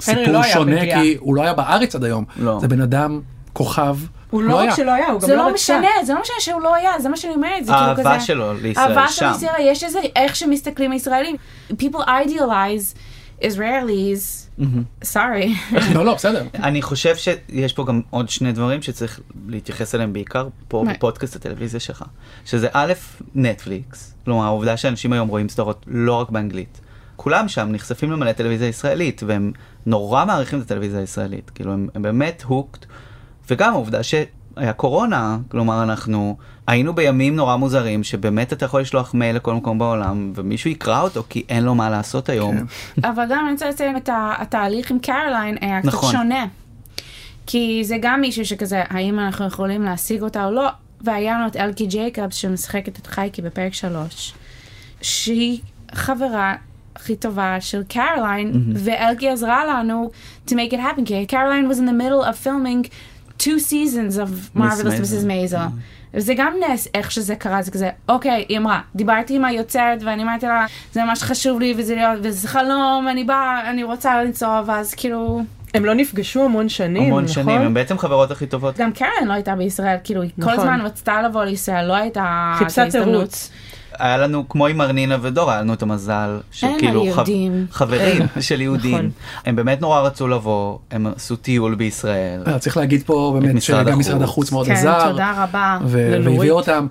סיפור 0.00 0.24
לא 0.26 0.42
היה 0.42 0.52
שונה, 0.52 0.76
בגלייה. 0.76 1.02
כי 1.02 1.16
הוא 1.20 1.34
לא 1.36 1.42
היה 1.42 1.54
בארץ 1.54 1.94
עד 1.94 2.04
היום. 2.04 2.24
לא. 2.36 2.58
זה 2.60 2.68
בן 2.68 2.80
אדם, 2.80 3.20
כוכב. 3.52 3.96
הוא 4.30 4.42
לא 4.42 4.56
רק 4.56 4.70
שלא 4.76 4.90
היה, 4.90 5.06
הוא 5.06 5.20
גם 5.20 5.26
זה 5.26 5.36
לא 5.36 5.42
לא 5.42 5.42
רצה. 5.42 5.54
משנה, 5.54 5.88
זה 6.04 6.14
לא 6.14 6.20
משנה 6.20 6.36
שהוא 6.40 6.60
לא 6.60 6.74
היה, 6.74 7.00
זה 7.00 7.08
מה 7.08 7.16
שאני 7.16 7.34
אומרת, 7.34 7.64
זה 7.66 7.72
כאילו 7.72 7.96
כזה... 7.96 8.08
האהבה 8.08 8.20
שלו 8.20 8.54
לישראל 8.54 8.88
אהבה 8.88 9.08
של 9.08 9.14
שם. 9.14 9.32
ישראל, 9.36 9.60
יש 9.60 9.84
איזה, 9.84 9.98
איך 10.16 10.36
שמסתכלים 10.36 10.92
הישראלים. 10.92 11.36
People 11.70 12.04
idealize 12.06 12.96
Israelis, 13.42 14.48
sorry. 15.04 15.72
לא, 15.94 16.04
לא, 16.04 16.14
בסדר. 16.14 16.46
אני 16.54 16.82
חושב 16.82 17.16
שיש 17.16 17.72
פה 17.72 17.84
גם 17.84 18.00
עוד 18.10 18.28
שני 18.28 18.52
דברים 18.52 18.82
שצריך 18.82 19.20
להתייחס 19.48 19.94
אליהם 19.94 20.12
בעיקר 20.12 20.48
פה? 20.68 20.84
בפודקאסט 20.90 21.36
הטלוויזיה 21.36 21.80
שלך. 21.80 22.04
שזה 22.44 22.68
א', 22.72 22.92
נטפליקס, 23.34 24.14
כלומר 24.24 24.44
העובדה 24.44 24.76
שאנשים 24.76 25.12
היום 25.12 25.28
רואים 25.28 25.48
סדרות 25.48 25.84
לא 25.86 26.14
רק 26.14 26.30
באנגלית. 26.30 26.80
כולם 27.16 27.48
שם 27.48 27.68
נחשפים 27.72 28.12
למלא 28.12 28.32
טלוויזיה 28.32 28.68
ישראלית, 28.68 29.22
והם 29.26 29.52
נורא 29.86 30.24
מעריכים 30.24 30.58
את 30.58 30.64
הטלוויזיה 30.64 31.00
הישראלית. 31.00 31.50
כאילו 31.50 31.72
הם, 31.72 31.88
הם 31.94 32.02
באמת 32.02 32.42
הוקט. 32.46 32.86
וגם 33.50 33.72
העובדה 33.72 34.02
שהיה 34.02 34.72
קורונה, 34.76 35.38
כלומר 35.48 35.82
אנחנו 35.82 36.36
היינו 36.68 36.94
בימים 36.94 37.36
נורא 37.36 37.56
מוזרים, 37.56 38.04
שבאמת 38.04 38.52
אתה 38.52 38.64
יכול 38.64 38.80
לשלוח 38.80 39.14
מייל 39.14 39.36
לכל 39.36 39.54
מקום 39.54 39.78
בעולם, 39.78 40.32
ומישהו 40.34 40.70
יקרא 40.70 41.00
אותו 41.00 41.24
כי 41.28 41.44
אין 41.48 41.64
לו 41.64 41.74
מה 41.74 41.90
לעשות 41.90 42.28
היום. 42.28 42.58
כן. 42.58 42.64
אבל 43.08 43.24
גם 43.30 43.44
אני 43.44 43.52
רוצה 43.52 43.68
לציין 43.68 43.96
את 43.96 44.10
התהליך 44.12 44.90
עם 44.90 44.98
קרוליין 44.98 45.56
היה 45.60 45.80
קצת 45.80 45.88
נכון. 45.88 46.12
שונה. 46.12 46.46
כי 47.46 47.80
זה 47.84 47.96
גם 48.02 48.20
מישהו 48.20 48.44
שכזה, 48.44 48.82
האם 48.88 49.18
אנחנו 49.18 49.46
יכולים 49.46 49.82
להשיג 49.82 50.22
אותה 50.22 50.44
או 50.44 50.50
לא, 50.50 50.68
והיה 51.00 51.34
לנו 51.34 51.46
את 51.46 51.56
אלקי 51.56 51.86
ג'ייקובס 51.86 52.34
שמשחקת 52.34 52.98
את 52.98 53.06
חייקי 53.06 53.42
בפרק 53.42 53.74
שלוש, 53.74 54.34
שהיא 55.02 55.58
חברה 55.94 56.54
הכי 56.96 57.16
טובה 57.16 57.56
של 57.60 57.82
קרוליין, 57.88 58.72
ואלקי 58.74 59.28
עזרה 59.28 59.64
לנו 59.66 60.10
to 60.48 60.50
make 60.50 60.72
it 60.72 60.76
happen, 60.76 61.04
כי 61.04 61.26
קרוליין 61.26 61.70
was 61.70 61.74
in 61.74 61.88
the 61.88 62.02
middle 62.02 62.30
of 62.30 62.46
filming 62.46 62.88
two 63.38 63.58
seasons 63.58 64.18
of 64.18 64.58
Marvelous. 64.58 65.00
Mrs. 65.00 65.24
Maisel. 65.24 65.70
וזה 66.14 66.34
גם 66.36 66.52
נס 66.68 66.88
איך 66.94 67.10
שזה 67.10 67.34
קרה, 67.34 67.62
זה 67.62 67.70
כזה, 67.70 67.90
אוקיי, 68.08 68.44
היא 68.48 68.58
אמרה, 68.58 68.80
דיברתי 68.94 69.36
עם 69.36 69.44
היוצרת 69.44 70.02
ואני 70.02 70.22
אמרתי 70.22 70.46
לה, 70.46 70.66
זה 70.92 71.04
ממש 71.04 71.22
חשוב 71.22 71.60
לי 71.60 71.74
וזה 71.76 71.94
להיות, 71.94 72.18
וזה 72.22 72.48
חלום, 72.48 73.06
אני 73.10 73.24
באה, 73.24 73.70
אני 73.70 73.82
רוצה 73.82 74.22
לנסוע, 74.24 74.62
ואז 74.66 74.94
כאילו, 74.94 75.42
הם 75.74 75.84
לא 75.84 75.94
נפגשו 75.94 76.44
המון 76.44 76.68
שנים, 76.68 77.02
המון 77.02 77.24
נכון? 77.24 77.34
שנים, 77.34 77.60
הם 77.60 77.74
בעצם 77.74 77.98
חברות 77.98 78.30
הכי 78.30 78.46
טובות. 78.46 78.78
גם 78.78 78.92
קרן 78.92 79.26
לא 79.26 79.32
הייתה 79.32 79.54
בישראל, 79.54 79.96
כאילו, 80.04 80.22
היא 80.22 80.30
כל 80.36 80.40
נכון. 80.40 80.58
הזמן 80.58 80.80
רצתה 80.80 81.22
לבוא 81.22 81.44
לישראל, 81.44 81.86
לא 81.86 81.94
הייתה 81.94 82.54
חיפשה. 82.58 82.90
תירוץ. 82.90 83.50
היה 83.98 84.16
לנו, 84.16 84.48
כמו 84.48 84.66
עם 84.66 84.80
ארנינה 84.80 85.16
ודור, 85.22 85.50
היה 85.50 85.60
לנו 85.60 85.72
את 85.72 85.82
המזל 85.82 86.40
של 86.52 86.66
כאילו. 86.78 87.04
חברים 87.70 88.26
של 88.40 88.60
יהודים. 88.60 88.94
נכון. 88.94 89.10
הם 89.46 89.56
באמת 89.56 89.80
נורא 89.80 90.00
רצו 90.00 90.28
לבוא, 90.28 90.78
הם 90.90 91.06
עשו 91.06 91.36
טיול 91.36 91.74
בישראל. 91.74 92.42
אה, 92.46 92.58
צריך 92.58 92.76
להגיד 92.76 93.02
פה 93.02 93.38
באמת 93.40 93.62
שגם 93.62 93.98
משרד 93.98 94.22
החוץ. 94.22 94.52
מאוד 94.52 94.66
כן, 94.66 94.72
עזר. 94.72 95.10
תודה 95.10 95.44
רבה. 95.44 95.78
והביא 95.86 96.50
אותם. 96.50 96.86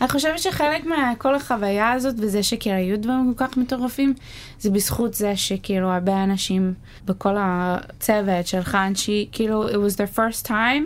אני 0.00 0.08
חושבת 0.08 0.38
שחלק 0.38 0.84
מכל 0.86 1.34
החוויה 1.34 1.92
הזאת 1.92 2.14
וזה 2.18 2.42
שכאילו 2.42 2.76
היו 2.76 2.98
דברים 2.98 3.34
כל 3.36 3.46
כך 3.46 3.56
מטורפים, 3.56 4.14
זה 4.60 4.70
בזכות 4.70 5.14
זה 5.14 5.36
שכאילו 5.36 5.88
הרבה 5.88 6.24
אנשים 6.24 6.74
בכל 7.04 7.36
הצוות 7.38 8.46
של 8.46 8.62
חנשי, 8.62 9.28
כאילו 9.32 9.68
it 9.68 9.72
was 9.72 9.96
their 9.96 10.16
first 10.16 10.46
time, 10.46 10.82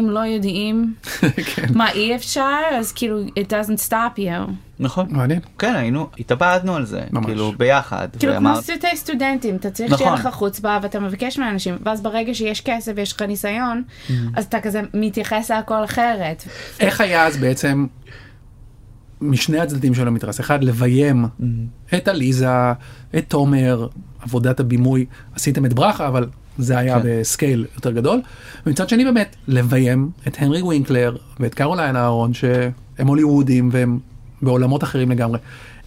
אם 0.00 0.10
לא 0.10 0.20
יודעים 0.20 0.94
כן. 1.54 1.66
מה 1.74 1.90
אי 1.92 2.16
אפשר, 2.16 2.42
אז 2.78 2.92
כאילו 2.92 3.20
it 3.26 3.48
doesn't 3.50 3.88
stop 3.88 4.18
you. 4.18 4.50
נכון. 4.78 5.06
מעניין. 5.10 5.40
כן, 5.58 5.74
היינו, 5.74 6.06
התאבדנו 6.18 6.76
על 6.76 6.84
זה, 6.84 7.00
ממש. 7.12 7.26
כאילו 7.26 7.52
ביחד. 7.56 8.08
כאילו 8.18 8.32
כמו 8.36 8.48
ואמרת- 8.48 8.64
סרטי 8.64 8.86
סטודנטים, 8.96 9.56
אתה 9.56 9.70
צריך 9.70 9.92
נכון. 9.92 10.06
שיהיה 10.06 10.18
לך 10.20 10.28
חוצבה 10.34 10.78
ואתה 10.82 11.00
מבקש 11.00 11.38
מאנשים, 11.38 11.76
ואז 11.84 12.02
ברגע 12.02 12.34
שיש 12.34 12.60
כסף 12.60 12.92
ויש 12.96 13.12
לך 13.12 13.22
ניסיון, 13.22 13.82
אז 14.34 14.44
אתה 14.44 14.60
כזה 14.60 14.82
מתייחס 14.94 15.50
להכל 15.50 15.84
אחרת. 15.84 16.44
איך 16.80 17.00
היה 17.00 17.26
אז 17.26 17.36
בעצם 17.36 17.86
משני 19.20 19.58
הצדדים 19.58 19.94
של 19.94 20.08
המתרס? 20.08 20.40
אחד, 20.40 20.64
לביים 20.64 21.24
את 21.94 22.08
עליזה, 22.08 22.48
את 23.18 23.24
תומר, 23.28 23.86
עבודת 24.20 24.60
הבימוי, 24.60 25.06
עשיתם 25.34 25.64
את 25.66 25.72
ברכה, 25.72 26.08
אבל 26.08 26.28
זה 26.58 26.78
היה 26.78 27.02
כן. 27.02 27.20
ב 27.20 27.28
scale 27.28 27.66
יותר 27.74 27.90
גדול. 27.90 28.20
ומצד 28.66 28.88
שני 28.88 29.04
באמת, 29.04 29.36
לביים 29.48 30.10
את 30.28 30.36
הנרי 30.38 30.62
ווינקלר 30.62 31.16
ואת 31.40 31.54
קרוליין 31.54 31.96
אהרון, 31.96 32.34
שהם 32.34 33.06
הוליוודים 33.06 33.68
והם 33.72 33.98
בעולמות 34.42 34.84
אחרים 34.84 35.10
לגמרי. 35.10 35.38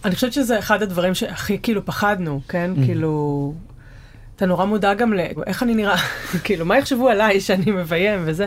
אני 0.04 0.14
חושבת 0.14 0.32
שזה 0.32 0.58
אחד 0.58 0.82
הדברים 0.82 1.14
שהכי 1.14 1.58
כאילו 1.62 1.86
פחדנו, 1.86 2.40
כן? 2.48 2.70
Mm. 2.76 2.84
כאילו... 2.84 3.54
אתה 4.36 4.46
נורא 4.46 4.64
מודע 4.64 4.94
גם 4.94 5.12
לאיך 5.12 5.62
אני 5.62 5.74
נראה, 5.74 5.96
כאילו, 6.44 6.66
מה 6.66 6.78
יחשבו 6.78 7.08
עליי 7.08 7.40
שאני 7.40 7.70
מביים 7.70 8.20
וזה, 8.24 8.46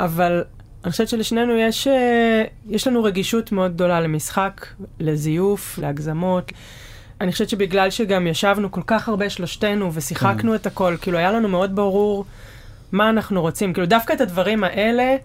אבל 0.00 0.44
אני 0.84 0.90
חושבת 0.92 1.08
שלשנינו 1.08 1.56
יש, 1.56 1.86
אה, 1.88 2.44
יש 2.68 2.86
לנו 2.86 3.02
רגישות 3.02 3.52
מאוד 3.52 3.74
גדולה 3.74 4.00
למשחק, 4.00 4.66
לזיוף, 5.00 5.78
להגזמות. 5.78 6.52
אני 7.20 7.32
חושבת 7.32 7.48
שבגלל 7.48 7.90
שגם 7.90 8.26
ישבנו 8.26 8.70
כל 8.70 8.80
כך 8.86 9.08
הרבה 9.08 9.30
שלושתנו 9.30 9.94
ושיחקנו 9.94 10.54
את 10.54 10.66
הכל, 10.66 10.96
כאילו 11.00 11.18
היה 11.18 11.32
לנו 11.32 11.48
מאוד 11.48 11.76
ברור 11.76 12.24
מה 12.92 13.10
אנחנו 13.10 13.40
רוצים. 13.40 13.72
כאילו 13.72 13.86
דווקא 13.86 14.12
את 14.12 14.20
הדברים 14.20 14.64
האלה, 14.64 15.16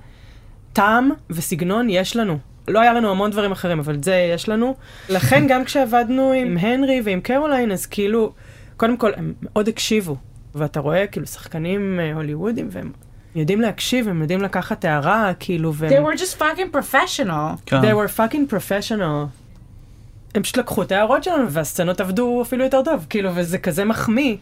טעם 0.73 1.11
וסגנון 1.29 1.89
יש 1.89 2.15
לנו. 2.15 2.37
לא 2.67 2.79
היה 2.79 2.93
לנו 2.93 3.11
המון 3.11 3.31
דברים 3.31 3.51
אחרים, 3.51 3.79
אבל 3.79 3.93
את 3.93 4.03
זה 4.03 4.15
יש 4.33 4.49
לנו. 4.49 4.75
לכן 5.09 5.47
גם 5.47 5.63
כשעבדנו 5.65 6.31
עם 6.31 6.57
הנרי 6.57 7.01
ועם 7.03 7.21
קרוליין, 7.21 7.71
אז 7.71 7.85
כאילו, 7.85 8.33
קודם 8.77 8.97
כל, 8.97 9.11
הם 9.15 9.33
מאוד 9.41 9.67
הקשיבו. 9.67 10.15
ואתה 10.55 10.79
רואה 10.79 11.07
כאילו 11.07 11.27
שחקנים 11.27 11.99
אה, 11.99 12.13
הוליוודים, 12.13 12.67
והם 12.71 12.91
יודעים 13.35 13.61
להקשיב, 13.61 14.07
הם 14.07 14.21
יודעים 14.21 14.41
לקחת 14.41 14.85
הערה, 14.85 15.31
כאילו, 15.39 15.73
והם... 15.73 15.91
They 15.91 16.09
were 16.09 16.19
just 16.19 16.39
fucking 16.39 16.75
professional. 16.75 17.57
כן. 17.65 17.81
They 17.81 17.93
were 17.93 18.17
fucking 18.17 18.53
professional. 18.53 19.42
הם 20.36 20.43
פשוט 20.43 20.57
לקחו 20.57 20.81
את 20.81 20.91
ההערות 20.91 21.23
שלנו, 21.23 21.51
והסצנות 21.51 22.01
עבדו 22.01 22.41
אפילו 22.41 22.63
יותר 22.63 22.81
טוב, 22.81 23.05
כאילו, 23.09 23.29
וזה 23.36 23.57
כזה 23.57 23.86
מחמיא, 23.86 24.36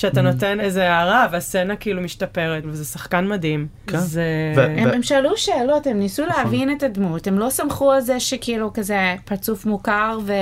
שאתה 0.00 0.22
נותן 0.22 0.60
איזה 0.60 0.92
הערה, 0.92 1.26
והסצנה 1.32 1.76
כאילו 1.76 2.02
משתפרת, 2.02 2.62
וזה 2.66 2.84
שחקן 2.84 3.28
מדהים. 3.28 3.66
כן. 3.86 3.98
זה... 3.98 4.24
הם, 4.56 5.02
שאלו 5.02 5.36
שאלות, 5.36 5.86
הם 5.86 5.98
ניסו 5.98 6.26
להבין 6.26 6.72
את 6.72 6.82
הדמות, 6.82 7.26
הם 7.26 7.38
לא 7.38 7.50
סמכו 7.50 7.92
על 7.92 8.00
זה 8.00 8.20
שכאילו 8.20 8.72
כזה 8.72 9.14
פרצוף 9.24 9.66
מוכר 9.66 10.18
ו... 10.24 10.32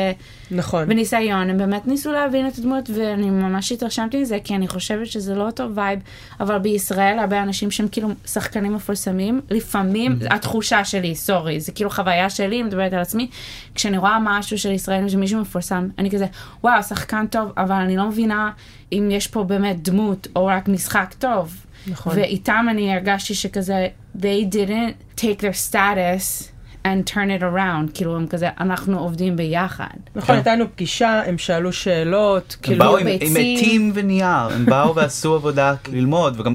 נכון. 0.51 0.85
וניסיון, 0.89 1.51
הם 1.51 1.59
באמת 1.59 1.87
ניסו 1.87 2.13
להבין 2.13 2.49
את 2.49 2.59
הדמות 2.59 2.91
ואני 2.95 3.31
ממש 3.31 3.73
התרשמתי 3.73 4.21
מזה 4.23 4.39
כי 4.45 4.55
אני 4.55 4.69
חושבת 4.69 5.07
שזה 5.07 5.35
לא 5.35 5.47
אותו 5.47 5.75
וייב, 5.75 5.99
אבל 6.41 6.59
בישראל 6.59 7.19
הרבה 7.19 7.43
אנשים 7.43 7.71
שהם 7.71 7.89
כאילו 7.89 8.09
שחקנים 8.27 8.75
מפורסמים, 8.75 9.41
לפעמים 9.51 10.19
התחושה 10.31 10.85
שלי, 10.85 11.15
sorry, 11.15 11.61
זה 11.61 11.73
כאילו 11.73 11.91
חוויה 11.91 12.31
שלי, 12.31 12.47
אני 12.47 12.63
מדברת 12.63 12.93
על 12.93 13.01
עצמי, 13.01 13.31
כשאני 13.75 13.99
רואה 13.99 14.19
משהו 14.23 14.59
של 14.59 14.71
ישראלים 14.71 15.09
שמישהו 15.09 15.41
מפורסם, 15.41 15.89
אני 15.99 16.11
כזה, 16.11 16.27
וואו, 16.65 16.83
שחקן 16.83 17.27
טוב, 17.27 17.53
אבל 17.57 17.77
אני 17.77 17.97
לא 17.97 18.07
מבינה 18.09 18.51
אם 18.93 19.09
יש 19.13 19.27
פה 19.27 19.45
באמת 19.45 19.83
דמות 19.83 20.29
או 20.37 20.47
רק 20.47 20.69
משחק 20.69 21.15
טוב. 21.19 21.57
נכון. 21.87 22.17
ואיתם 22.17 22.67
אני 22.71 22.95
הרגשתי 22.95 23.35
שכזה, 23.35 23.89
they 24.17 24.53
didn't 24.53 25.21
take 25.21 25.41
their 25.41 25.71
status 25.71 26.49
and 26.85 27.11
turn 27.11 27.41
it 27.41 27.43
around, 27.43 27.95
כאילו 27.95 28.17
הם 28.17 28.27
כזה, 28.27 28.49
אנחנו 28.61 28.99
עובדים 28.99 29.37
ביחד. 29.37 29.87
נכון, 30.15 30.27
כן. 30.27 30.33
הייתה 30.33 30.53
לנו 30.55 30.65
פגישה, 30.75 31.23
הם 31.27 31.39
שאלו 31.39 31.73
שאלות, 31.73 32.57
הם 32.59 32.63
כאילו... 32.63 32.85
באו 32.85 32.97
עם, 32.97 33.07
עם 33.07 33.19
ביצים. 33.19 33.59
עטים 33.59 33.93
ונייר, 33.95 34.49
הם 34.55 34.67
באו 34.67 34.95
ועשו 34.95 35.35
עבודה 35.35 35.75
ללמוד, 35.93 36.41
וגם 36.41 36.55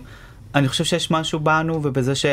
אני 0.56 0.68
חושב 0.68 0.84
שיש 0.84 1.12
משהו 1.12 1.40
בנו 1.40 1.84
ובזה 1.84 2.16
ש... 2.16 2.26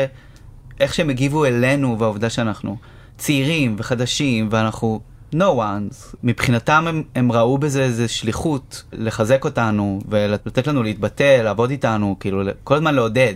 איך 0.79 0.93
שהם 0.93 1.09
הגיבו 1.09 1.45
אלינו 1.45 1.99
והעובדה 1.99 2.29
שאנחנו 2.29 2.77
צעירים 3.17 3.75
וחדשים 3.77 4.47
ואנחנו 4.51 4.99
no 5.33 5.37
ones, 5.57 6.15
מבחינתם 6.23 6.85
הם, 6.87 7.03
הם 7.15 7.31
ראו 7.31 7.57
בזה 7.57 7.83
איזה 7.83 8.07
שליחות 8.07 8.83
לחזק 8.93 9.45
אותנו 9.45 10.01
ולתת 10.09 10.67
לנו 10.67 10.83
להתבטא, 10.83 11.41
לעבוד 11.43 11.69
איתנו, 11.69 12.15
כאילו 12.19 12.43
כל 12.63 12.75
הזמן 12.75 12.95
לעודד. 12.95 13.35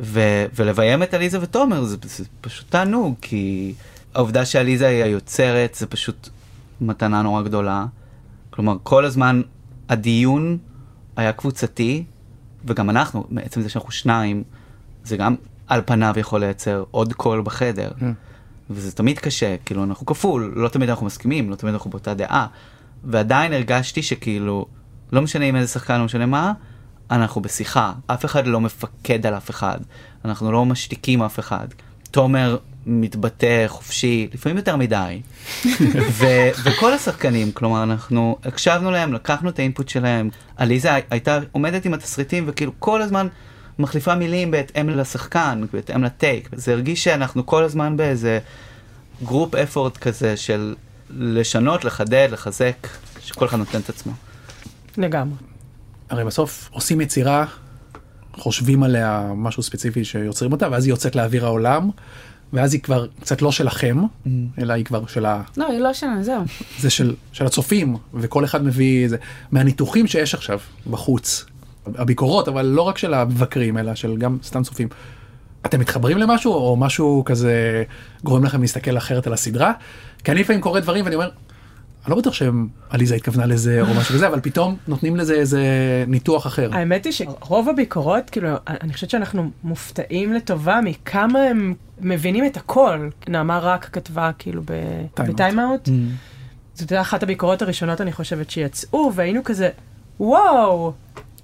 ו- 0.00 0.46
ולביים 0.54 1.02
את 1.02 1.14
עליזה 1.14 1.38
ותומר 1.42 1.84
זה, 1.84 1.96
זה 2.02 2.24
פשוט 2.40 2.70
תענוג, 2.70 3.14
כי 3.20 3.74
העובדה 4.14 4.44
שעליזה 4.44 4.88
היא 4.88 5.04
היוצרת 5.04 5.74
זה 5.74 5.86
פשוט 5.86 6.28
מתנה 6.80 7.22
נורא 7.22 7.42
גדולה. 7.42 7.86
כלומר, 8.50 8.76
כל 8.82 9.04
הזמן 9.04 9.42
הדיון 9.88 10.58
היה 11.16 11.32
קבוצתי, 11.32 12.04
וגם 12.64 12.90
אנחנו, 12.90 13.24
מעצם 13.30 13.62
זה 13.62 13.68
שאנחנו 13.68 13.90
שניים, 13.90 14.42
זה 15.04 15.16
גם 15.16 15.34
על 15.66 15.82
פניו 15.86 16.14
יכול 16.16 16.40
לייצר 16.40 16.84
עוד 16.90 17.12
קול 17.12 17.42
בחדר. 17.44 17.90
Mm. 17.98 18.02
וזה 18.74 18.92
תמיד 18.92 19.18
קשה, 19.18 19.56
כאילו 19.64 19.84
אנחנו 19.84 20.06
כפול, 20.06 20.52
לא 20.56 20.68
תמיד 20.68 20.88
אנחנו 20.88 21.06
מסכימים, 21.06 21.50
לא 21.50 21.56
תמיד 21.56 21.74
אנחנו 21.74 21.90
באותה 21.90 22.14
דעה. 22.14 22.46
ועדיין 23.04 23.52
הרגשתי 23.52 24.02
שכאילו, 24.02 24.66
לא 25.12 25.22
משנה 25.22 25.44
עם 25.44 25.56
איזה 25.56 25.72
שחקן, 25.72 25.98
לא 25.98 26.04
משנה 26.04 26.26
מה, 26.26 26.52
אנחנו 27.10 27.40
בשיחה. 27.40 27.92
אף 28.06 28.24
אחד 28.24 28.46
לא 28.46 28.60
מפקד 28.60 29.26
על 29.26 29.34
אף 29.34 29.50
אחד. 29.50 29.78
אנחנו 30.24 30.52
לא 30.52 30.64
משתיקים 30.64 31.22
אף 31.22 31.38
אחד. 31.38 31.66
תומר 32.10 32.56
מתבטא 32.86 33.64
חופשי, 33.68 34.28
לפעמים 34.34 34.56
יותר 34.56 34.76
מדי. 34.76 35.20
ו- 36.18 36.50
וכל 36.64 36.92
השחקנים, 36.92 37.52
כלומר, 37.52 37.82
אנחנו 37.82 38.36
הקשבנו 38.44 38.90
להם, 38.90 39.12
לקחנו 39.12 39.50
את 39.50 39.58
האינפוט 39.58 39.88
שלהם. 39.88 40.30
עליזה 40.56 40.90
הייתה 41.10 41.38
עומדת 41.52 41.84
עם 41.84 41.94
התסריטים 41.94 42.44
וכאילו 42.46 42.72
כל 42.78 43.02
הזמן 43.02 43.26
מחליפה 43.78 44.14
מילים 44.14 44.50
בהתאם 44.50 44.88
לשחקן, 44.88 45.64
בהתאם 45.72 46.04
לטייק. 46.04 46.48
זה 46.52 46.72
הרגיש 46.72 47.04
שאנחנו 47.04 47.46
כל 47.46 47.64
הזמן 47.64 47.96
באיזה 47.96 48.38
group 49.24 49.54
effort 49.54 49.96
כזה 49.96 50.36
של 50.36 50.74
לשנות, 51.10 51.84
לחדד, 51.84 52.28
לחזק, 52.32 52.88
שכל 53.20 53.46
אחד 53.46 53.58
נותן 53.58 53.80
את 53.80 53.88
עצמו. 53.88 54.12
לגמרי. 54.96 55.36
הרי 56.10 56.24
בסוף 56.24 56.68
עושים 56.72 57.00
יצירה, 57.00 57.46
חושבים 58.32 58.82
עליה 58.82 59.32
משהו 59.36 59.62
ספציפי 59.62 60.04
שיוצרים 60.04 60.52
אותה, 60.52 60.68
ואז 60.70 60.84
היא 60.84 60.92
יוצאת 60.92 61.16
לאוויר 61.16 61.44
העולם, 61.46 61.90
ואז 62.52 62.72
היא 62.72 62.82
כבר 62.82 63.06
קצת 63.20 63.42
לא 63.42 63.52
שלכם, 63.52 64.02
אלא 64.58 64.72
היא 64.72 64.84
כבר 64.84 65.06
של 65.06 65.26
ה... 65.26 65.42
לא, 65.56 65.66
היא 65.66 65.78
לא 65.78 65.92
שלנו, 65.92 66.22
זהו. 66.24 66.42
זה 66.78 66.90
של, 66.90 67.14
של 67.32 67.46
הצופים, 67.46 67.96
וכל 68.14 68.44
אחד 68.44 68.64
מביא 68.64 69.04
איזה... 69.04 69.16
מהניתוחים 69.50 70.06
שיש 70.06 70.34
עכשיו 70.34 70.60
בחוץ, 70.90 71.44
הביקורות, 71.86 72.48
אבל 72.48 72.66
לא 72.66 72.82
רק 72.82 72.98
של 72.98 73.14
המבקרים, 73.14 73.78
אלא 73.78 73.94
של 73.94 74.16
גם 74.16 74.38
סתם 74.42 74.62
צופים. 74.62 74.88
אתם 75.66 75.80
מתחברים 75.80 76.18
למשהו, 76.18 76.52
או 76.52 76.76
משהו 76.76 77.22
כזה 77.26 77.84
גורם 78.24 78.44
לכם 78.44 78.60
להסתכל 78.60 78.96
אחרת 78.96 79.26
על 79.26 79.32
הסדרה? 79.32 79.72
כי 80.24 80.32
אני 80.32 80.40
לפעמים 80.40 80.60
קורא 80.60 80.80
דברים 80.80 81.04
ואני 81.04 81.14
אומר, 81.14 81.30
אני 82.04 82.10
לא 82.10 82.16
בטוח 82.16 82.34
שעליזה 82.34 83.14
התכוונה 83.14 83.46
לזה 83.46 83.80
או 83.80 83.94
משהו 83.94 84.14
כזה, 84.14 84.26
אבל 84.28 84.40
פתאום 84.40 84.76
נותנים 84.88 85.16
לזה 85.16 85.34
איזה 85.34 85.64
ניתוח 86.06 86.46
אחר. 86.46 86.70
האמת 86.72 87.04
היא 87.04 87.12
שרוב 87.12 87.68
הביקורות, 87.68 88.30
כאילו, 88.30 88.48
אני 88.66 88.92
חושבת 88.92 89.10
שאנחנו 89.10 89.50
מופתעים 89.64 90.32
לטובה 90.32 90.80
מכמה 90.84 91.38
הם 91.38 91.74
מבינים 92.00 92.46
את 92.46 92.56
הכל. 92.56 93.08
נעמה 93.28 93.58
רק 93.58 93.88
כתבה 93.92 94.30
כאילו. 94.38 94.62
בטיימאוט. 95.18 95.88
זאת 96.74 96.90
הייתה 96.90 97.00
אחת 97.00 97.22
הביקורות 97.22 97.62
הראשונות, 97.62 98.00
אני 98.00 98.12
חושבת, 98.12 98.50
שיצאו, 98.50 99.12
והיינו 99.14 99.44
כזה, 99.44 99.70
וואו, 100.20 100.92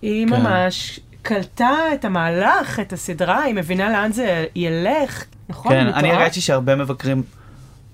היא 0.02 0.26
כן. 0.26 0.32
ממש 0.32 1.00
קלטה 1.22 1.74
את 1.94 2.04
המהלך, 2.04 2.80
את 2.80 2.92
הסדרה, 2.92 3.42
היא 3.42 3.54
מבינה 3.54 3.90
לאן 3.90 4.12
זה 4.12 4.46
ילך. 4.54 5.24
נכון? 5.48 5.72
כן. 5.72 5.86
אני 5.86 6.10
הרגשתי 6.10 6.40
שהרבה 6.40 6.76
מבקרים 6.76 7.22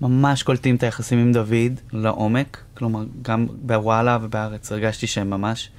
ממש 0.01 0.43
קולטים 0.43 0.75
את 0.75 0.83
היחסים 0.83 1.19
עם 1.19 1.31
דוד 1.31 1.79
לעומק, 1.93 2.63
כלומר, 2.73 3.03
גם 3.21 3.47
בוואלה 3.61 4.17
ובארץ 4.21 4.71
הרגשתי 4.71 5.07
שהם 5.07 5.29
ממש, 5.29 5.69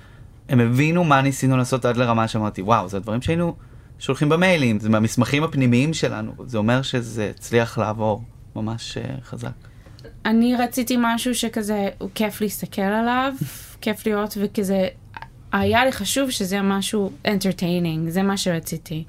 הם 0.49 0.61
הבינו 0.61 1.05
מה 1.05 1.23
ניסינו 1.23 1.57
לעשות 1.57 1.85
עד 1.85 1.97
לרמה 1.97 2.29
שאמרתי, 2.29 2.63
וואו, 2.63 2.89
זה 2.89 2.97
הדברים 2.97 3.23
שהיינו 3.23 3.55
שולחים 3.99 4.29
במיילים, 4.29 4.81
זה 4.81 4.89
מהמסמכים 4.89 5.45
הפנימיים 5.45 5.95
שלנו, 5.95 6.33
זה 6.47 6.59
אומר 6.59 6.83
שזה 6.83 7.31
הצליח 7.37 7.79
לעבור 7.79 8.23
ממש 8.57 8.99
uh, 8.99 9.25
חזק. 9.25 9.51
אני 10.25 10.57
רציתי 10.57 10.97
משהו 11.01 11.35
שכזה, 11.35 11.89
הוא 11.99 12.11
כיף 12.15 12.41
להסתכל 12.41 12.83
עליו, 12.83 13.33
כיף 13.81 14.07
לראות, 14.07 14.39
וכזה, 14.41 14.89
היה 15.53 15.85
לי 15.85 15.93
חשוב 15.93 16.31
שזה 16.31 16.63
משהו 16.63 17.11
entertaining, 17.27 18.09
זה 18.09 18.23
מה 18.23 18.37
שרציתי. 18.37 19.05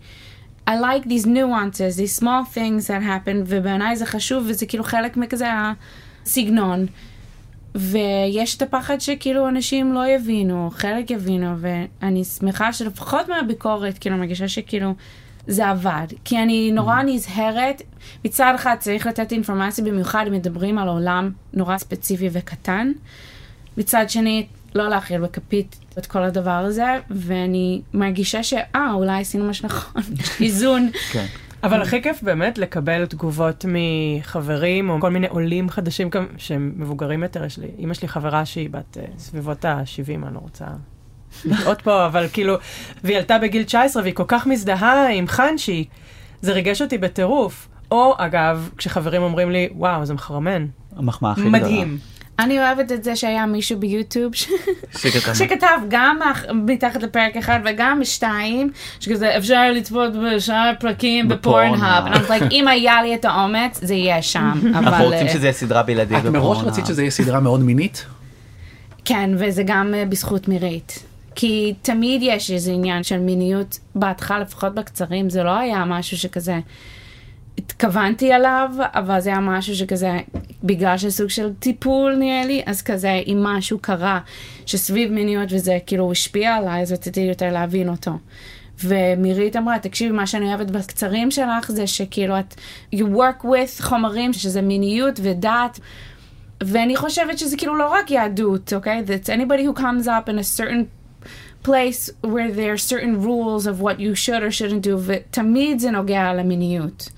I 0.68 0.72
like 0.72 1.06
these 1.06 1.26
nuances, 1.26 1.98
these 1.98 2.22
small 2.22 2.56
things 2.56 2.88
that 2.88 3.04
happen, 3.04 3.44
ובעיניי 3.46 3.96
זה 3.96 4.06
חשוב, 4.06 4.46
וזה 4.48 4.66
כאילו 4.66 4.84
חלק 4.84 5.18
מכזה 5.18 5.48
הסגנון. 6.26 6.86
ויש 7.76 8.58
את 8.58 8.62
הפחד 8.62 9.02
שכאילו 9.02 9.48
אנשים 9.48 9.94
לא 9.94 10.08
יבינו, 10.08 10.70
חלק 10.74 11.12
יבינו, 11.12 11.56
ואני 11.58 12.24
שמחה 12.24 12.74
שלפחות 12.74 13.30
מהביקורת, 13.30 13.98
כאילו, 13.98 14.18
מרגישה 14.18 14.48
שכאילו 14.48 14.94
זה 15.48 15.68
עבד. 15.68 16.08
כי 16.26 16.44
אני 16.44 16.72
נורא 16.72 17.02
נזהרת, 17.04 17.82
מצד 18.26 18.52
אחד 18.56 18.76
צריך 18.80 19.08
לתת 19.08 19.32
אינפורמציה, 19.32 19.84
במיוחד 19.84 20.26
אם 20.28 20.34
מדברים 20.34 20.78
על 20.78 20.88
עולם 20.88 21.32
נורא 21.54 21.78
ספציפי 21.78 22.30
וקטן. 22.32 22.92
מצד 23.78 24.10
שני, 24.10 24.48
לא 24.78 24.90
להכיל 24.90 25.22
בכפית 25.22 25.80
את 25.98 26.06
כל 26.06 26.24
הדבר 26.24 26.52
הזה, 26.52 27.00
ואני 27.10 27.82
מרגישה 27.94 28.44
שאה, 28.44 28.92
אולי 28.94 29.22
עשינו 29.22 29.50
משהו 29.50 29.66
נכון, 29.66 30.02
איזון. 30.42 30.90
כן. 31.12 31.26
אבל 31.64 31.82
הכי 31.82 32.02
כיף 32.02 32.24
באמת 32.24 32.58
לקבל 32.58 33.06
תגובות 33.06 33.66
מחברים 33.68 34.90
או 34.90 35.00
כל 35.00 35.10
מיני 35.10 35.28
עולים 35.28 35.70
חדשים 35.70 36.10
גם 36.10 36.28
שהם 36.38 36.74
מבוגרים 36.76 37.24
יותר. 37.24 37.46
יש 37.46 37.58
לי, 37.58 37.68
אמא 37.80 37.94
שלי 37.94 38.08
חברה 38.08 38.46
שהיא 38.46 38.70
בת 38.70 38.98
uh, 38.98 39.20
סביבות 39.20 39.66
ה-70, 39.66 40.26
אני 40.28 40.34
לא 40.34 40.40
רוצה 40.40 40.66
לטעות 41.46 41.82
פה, 41.82 42.06
אבל 42.06 42.28
כאילו, 42.34 42.56
והיא 43.04 43.18
עלתה 43.18 43.38
בגיל 43.38 43.64
19 43.64 44.04
והיא 44.04 44.14
כל 44.14 44.24
כך 44.28 44.48
מזדהה 44.48 45.10
עם 45.14 45.28
חנשי, 45.28 45.86
זה 46.42 46.54
ריגש 46.54 46.82
אותי 46.82 46.98
בטירוף. 46.98 47.68
או 47.92 48.14
אגב, 48.18 48.70
כשחברים 48.78 49.22
אומרים 49.22 49.52
לי, 49.52 49.70
וואו, 49.72 50.06
זה 50.06 50.14
מחרמן, 50.14 50.66
המחמאה 50.96 51.32
הכי 51.32 51.42
גדולה. 51.42 51.60
מדהים. 51.60 51.98
אני 52.40 52.60
אוהבת 52.60 52.92
את 52.92 53.04
זה 53.04 53.16
שהיה 53.16 53.46
מישהו 53.46 53.80
ביוטיוב 53.80 54.36
ש... 54.36 54.48
שכתב. 54.98 55.34
שכתב 55.34 55.78
גם 55.88 56.20
מתחת 56.54 57.04
לפרק 57.04 57.38
אחד 57.38 57.60
וגם 57.66 58.00
בשתיים, 58.00 58.72
שכזה 59.00 59.38
אפשר 59.38 59.72
לצפות 59.72 60.12
בשאר 60.14 60.72
הפרקים 60.78 61.28
בפורנהאב. 61.28 61.74
בפורנהאב. 61.74 62.04
ואני 62.04 62.16
אומרת, 62.16 62.42
like, 62.42 62.52
אם 62.52 62.68
היה 62.68 63.02
לי 63.02 63.16
את 63.16 63.26
האומץ, 63.26 63.80
זה 63.82 63.94
יהיה 63.94 64.22
שם. 64.22 64.52
אנחנו 64.66 64.90
אבל... 64.90 65.04
רוצים 65.04 65.28
אה, 65.28 65.34
שזה 65.34 65.46
יהיה 65.46 65.54
סדרה 65.54 65.84
בלעדית 65.84 66.18
את 66.18 66.24
מראש 66.24 66.36
בפורנהאב. 66.36 66.68
רצית 66.68 66.86
שזה 66.86 67.02
יהיה 67.02 67.12
סדרה 67.12 67.40
מאוד 67.40 67.64
מינית? 67.64 68.06
כן, 69.06 69.30
וזה 69.38 69.64
גם 69.66 69.94
אה, 69.94 70.06
בזכות 70.06 70.48
מירית. 70.48 71.04
כי 71.36 71.74
תמיד 71.82 72.22
יש 72.24 72.52
איזה 72.52 72.72
עניין 72.72 73.04
של 73.04 73.18
מיניות, 73.20 73.80
בהתחלה, 73.96 74.40
לפחות 74.40 74.76
בקצרים, 74.76 75.30
זה 75.30 75.44
לא 75.44 75.58
היה 75.58 75.86
משהו 75.86 76.18
שכזה 76.18 76.60
התכוונתי 77.58 78.34
עליו, 78.34 78.72
אבל 78.80 79.20
זה 79.20 79.30
היה 79.30 79.40
משהו 79.40 79.76
שכזה, 79.76 80.20
בגלל 80.64 80.98
שסוג 80.98 81.30
של 81.30 81.54
טיפול 81.60 82.16
נראה 82.16 82.46
לי, 82.46 82.62
אז 82.66 82.82
כזה, 82.82 83.22
אם 83.28 83.40
משהו 83.44 83.80
קרה 83.80 84.20
שסביב 84.66 85.12
מיניות 85.12 85.50
וזה 85.52 85.78
כאילו 85.86 86.12
השפיע 86.12 86.56
עליי, 86.56 86.82
אז 86.82 86.92
רציתי 86.92 87.20
יותר 87.20 87.52
להבין 87.52 87.90
אותו. 87.90 88.12
ומירית 88.84 89.56
אמרה, 89.56 89.80
תקשיבי, 89.80 90.12
מה 90.12 90.28
שאני 90.28 90.46
אוהבת 90.46 90.72
בקצרים 90.72 91.32
שלך 91.32 91.72
זה 91.72 91.88
שכאילו 91.88 92.40
את, 92.40 92.56
you 92.96 93.04
work 93.04 93.44
with 93.44 93.84
חומרים 93.84 94.34
שזה 94.34 94.62
מיניות 94.62 95.20
ודת. 95.24 95.80
ואני 96.64 96.96
חושבת 96.96 97.38
שזה 97.38 97.58
כאילו 97.58 97.76
לא 97.76 97.92
רק 97.92 98.12
יהדות, 98.12 98.74
אוקיי? 98.74 99.04
Okay? 99.06 99.10
That's 99.10 99.30
anybody 99.30 99.64
who 99.64 99.82
comes 99.82 100.08
up 100.08 100.30
in 100.30 100.38
a 100.40 100.44
certain 100.44 100.86
place 101.64 102.10
where 102.24 102.52
there 102.52 102.74
are 102.74 102.84
certain 102.94 103.22
rules 103.22 103.68
of 103.68 103.82
what 103.82 104.00
you 104.00 104.16
should 104.16 104.44
or 104.44 104.52
shouldn't 104.52 104.84
do, 104.84 104.98
ותמיד 105.06 105.80
זה 105.80 105.92
נוגע 105.92 106.34
למיניות. 106.34 107.10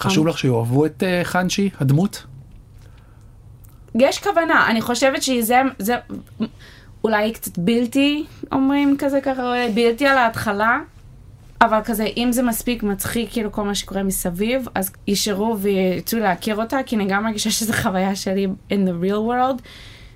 חשוב 0.00 0.26
לך 0.26 0.38
שיאהבו 0.38 0.86
את 0.86 1.02
אה, 1.02 1.20
חנשי, 1.24 1.70
הדמות? 1.80 2.26
יש 3.94 4.18
כוונה, 4.18 4.66
אני 4.70 4.80
חושבת 4.80 5.22
שזה, 5.22 5.60
זה 5.78 5.96
אולי 7.04 7.32
קצת 7.32 7.58
בלתי, 7.58 8.24
אומרים 8.52 8.96
כזה 8.98 9.20
ככה, 9.20 9.54
בלתי 9.74 10.06
על 10.06 10.18
ההתחלה, 10.18 10.78
אבל 11.60 11.80
כזה, 11.84 12.06
אם 12.16 12.28
זה 12.32 12.42
מספיק 12.42 12.82
מצחיק, 12.82 13.28
כאילו 13.32 13.52
כל 13.52 13.62
מה 13.62 13.74
שקורה 13.74 14.02
מסביב, 14.02 14.66
אז 14.74 14.90
יישארו 15.06 15.58
וירצו 15.58 16.18
להכיר 16.18 16.56
אותה, 16.56 16.78
כי 16.86 16.96
אני 16.96 17.06
גם 17.08 17.24
מרגישה 17.24 17.50
שזו 17.50 17.72
חוויה 17.72 18.16
שלי 18.16 18.46
in 18.70 18.88
the 18.88 19.04
real 19.04 19.30
world. 19.30 19.62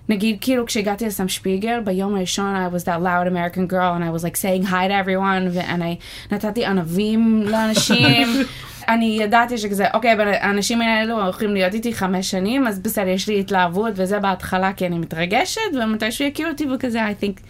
נגיד, 0.08 0.36
כאילו 0.40 0.66
כשהגעתי 0.66 1.06
לסם 1.06 1.28
שפיגל, 1.28 1.80
ביום 1.80 2.14
הראשון 2.14 2.54
I 2.56 2.74
was 2.74 2.84
that 2.84 3.00
loud 3.02 3.26
American 3.26 3.72
girl 3.72 3.94
and 3.96 4.04
I 4.04 4.10
was 4.10 4.24
like 4.24 4.36
saying 4.36 4.64
hi 4.64 4.88
to 4.88 5.06
everyone, 5.06 5.50
ואני 5.52 5.96
נתתי 6.32 6.66
ענבים 6.66 7.42
לאנשים. 7.46 8.28
אני 8.88 9.18
ידעתי 9.20 9.58
שכזה, 9.58 9.86
אוקיי, 9.94 10.12
אבל 10.12 10.28
האנשים 10.28 10.80
האלו 10.80 11.22
הולכים 11.22 11.50
להיות 11.54 11.74
איתי 11.74 11.94
חמש 11.94 12.30
שנים, 12.30 12.66
אז 12.66 12.78
בסדר, 12.78 13.08
יש 13.08 13.28
לי 13.28 13.40
התלהבות, 13.40 13.92
וזה 13.96 14.18
בהתחלה 14.18 14.72
כי 14.72 14.86
אני 14.86 14.98
מתרגשת, 14.98 15.60
ומתי 15.74 16.06
יכירו 16.20 16.50
אותי 16.50 16.66
וכזה, 16.74 17.06
I 17.06 17.24
think 17.24 17.40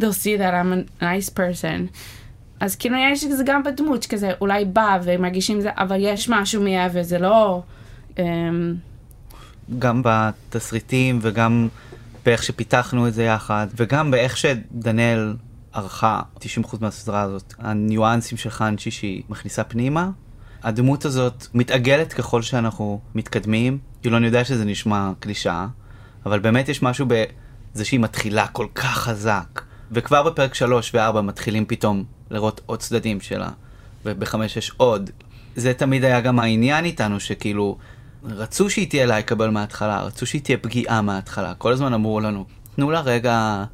they'll 0.00 0.24
see 0.24 0.38
that 0.38 0.52
I'm 0.52 1.02
a 1.02 1.02
nice 1.02 1.30
person. 1.36 1.98
אז 2.60 2.76
כאילו 2.76 2.96
לי 2.96 3.16
שזה 3.16 3.42
גם 3.46 3.62
בדמות, 3.62 4.02
שכזה 4.02 4.30
אולי 4.40 4.64
בא 4.64 4.98
ומרגישים 5.02 5.60
זה, 5.60 5.70
אבל 5.76 5.96
יש 6.00 6.28
משהו 6.28 6.62
מעבר, 6.62 7.02
זה 7.02 7.18
לא... 7.18 7.62
אמ, 8.18 8.74
גם 9.78 10.02
בתסריטים 10.04 11.18
וגם 11.22 11.68
באיך 12.24 12.42
שפיתחנו 12.42 13.08
את 13.08 13.14
זה 13.14 13.24
יחד, 13.24 13.66
וגם 13.76 14.10
באיך 14.10 14.36
שדנאל 14.36 15.34
ערכה 15.72 16.20
90% 16.38 16.76
מהסדרה 16.80 17.20
הזאת, 17.20 17.54
הניואנסים 17.58 18.38
של 18.38 18.50
חנצ'י 18.50 18.90
שהיא 18.90 19.22
מכניסה 19.28 19.64
פנימה. 19.64 20.10
הדמות 20.62 21.04
הזאת 21.04 21.46
מתעגלת 21.54 22.12
ככל 22.12 22.42
שאנחנו 22.42 23.00
מתקדמים, 23.14 23.78
כאילו 24.02 24.16
אני 24.16 24.26
יודע 24.26 24.44
שזה 24.44 24.64
נשמע 24.64 25.10
קלישאה, 25.20 25.66
אבל 26.26 26.38
באמת 26.38 26.68
יש 26.68 26.82
משהו 26.82 27.06
בזה 27.08 27.84
שהיא 27.84 28.00
מתחילה 28.00 28.46
כל 28.46 28.66
כך 28.74 28.98
חזק, 28.98 29.62
וכבר 29.92 30.22
בפרק 30.22 30.54
3 30.54 30.94
ו-4 30.94 31.20
מתחילים 31.20 31.66
פתאום 31.66 32.04
לראות 32.30 32.60
עוד 32.66 32.78
צדדים 32.78 33.20
שלה, 33.20 33.48
ובחמש 34.04 34.56
יש 34.56 34.72
עוד. 34.76 35.10
זה 35.56 35.74
תמיד 35.74 36.04
היה 36.04 36.20
גם 36.20 36.40
העניין 36.40 36.84
איתנו, 36.84 37.20
שכאילו, 37.20 37.78
רצו 38.24 38.70
שהיא 38.70 38.88
תהיה 38.88 39.06
לייקבל 39.06 39.50
מההתחלה, 39.50 40.02
רצו 40.02 40.26
שהיא 40.26 40.42
תהיה 40.42 40.58
פגיעה 40.58 41.02
מההתחלה. 41.02 41.54
כל 41.54 41.72
הזמן 41.72 41.92
אמרו 41.92 42.20
לנו, 42.20 42.44
תנו 42.76 42.90
לה 42.90 43.00
רגע... 43.00 43.64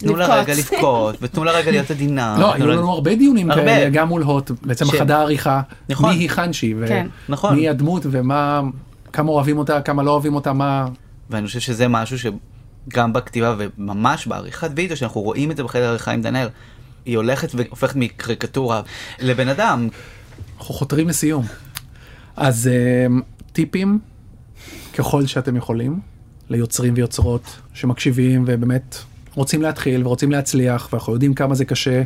תנו 0.00 0.16
לה 0.16 0.24
לבכות." 0.26 0.48
רגע 0.48 0.54
לבכות, 0.58 1.16
ותנו 1.22 1.44
לה 1.44 1.52
רגע 1.52 1.70
להיות 1.70 1.90
עדינה. 1.90 2.36
לא, 2.40 2.54
היו 2.54 2.66
לנו 2.66 2.90
הרבה 2.90 3.14
דיונים. 3.14 3.54
כאלה, 3.54 3.90
גם 3.90 4.08
מול 4.08 4.22
הוט, 4.22 4.50
בעצם 4.62 4.84
ש- 4.84 4.94
חדר 4.94 5.16
עריכה, 5.16 5.60
נכון. 5.88 6.10
מי 6.10 6.16
היא 6.16 6.30
חנשי, 6.30 6.74
כן. 6.88 7.06
נכון. 7.28 7.52
ומי 7.52 7.68
הדמות, 7.68 8.02
ומה, 8.10 8.60
כמה 9.12 9.30
אוהבים 9.30 9.58
אותה, 9.58 9.80
כמה 9.80 10.02
לא 10.02 10.10
אוהבים 10.10 10.34
אותה, 10.34 10.52
מה... 10.52 10.86
ואני 11.30 11.46
חושב 11.46 11.60
שזה 11.60 11.88
משהו 11.88 12.16
שגם 12.18 13.12
בכתיבה 13.12 13.54
וממש 13.58 14.26
בעריכת 14.26 14.70
וידאו, 14.76 14.96
שאנחנו 14.96 15.20
רואים 15.20 15.50
את 15.50 15.56
זה 15.56 15.64
בחדר 15.64 15.84
העריכה 15.84 16.12
עם 16.12 16.22
דנאל, 16.22 16.48
היא 17.04 17.16
הולכת 17.16 17.48
והופכת 17.54 17.96
מקריקטורה 17.96 18.82
לבן 19.20 19.48
אדם. 19.48 19.88
אנחנו 20.58 20.74
חותרים 20.74 21.08
לסיום. 21.08 21.44
אז 22.36 22.68
אה, 22.72 23.06
טיפים, 23.52 23.98
ככל 24.94 25.26
שאתם 25.26 25.56
יכולים, 25.56 26.00
ליוצרים 26.50 26.94
ויוצרות 26.96 27.56
שמקשיבים 27.74 28.44
ובאמת 28.46 28.98
רוצים 29.34 29.62
להתחיל 29.62 30.06
ורוצים 30.06 30.30
להצליח, 30.30 30.88
ואנחנו 30.92 31.12
יודעים 31.12 31.34
כמה 31.34 31.54
זה 31.54 31.64
קשה 31.64 32.02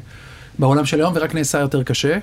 בעולם 0.58 0.86
של 0.86 1.00
היום, 1.00 1.12
ורק 1.16 1.34
נעשה 1.34 1.58
יותר 1.58 1.82
קשה, 1.82 2.18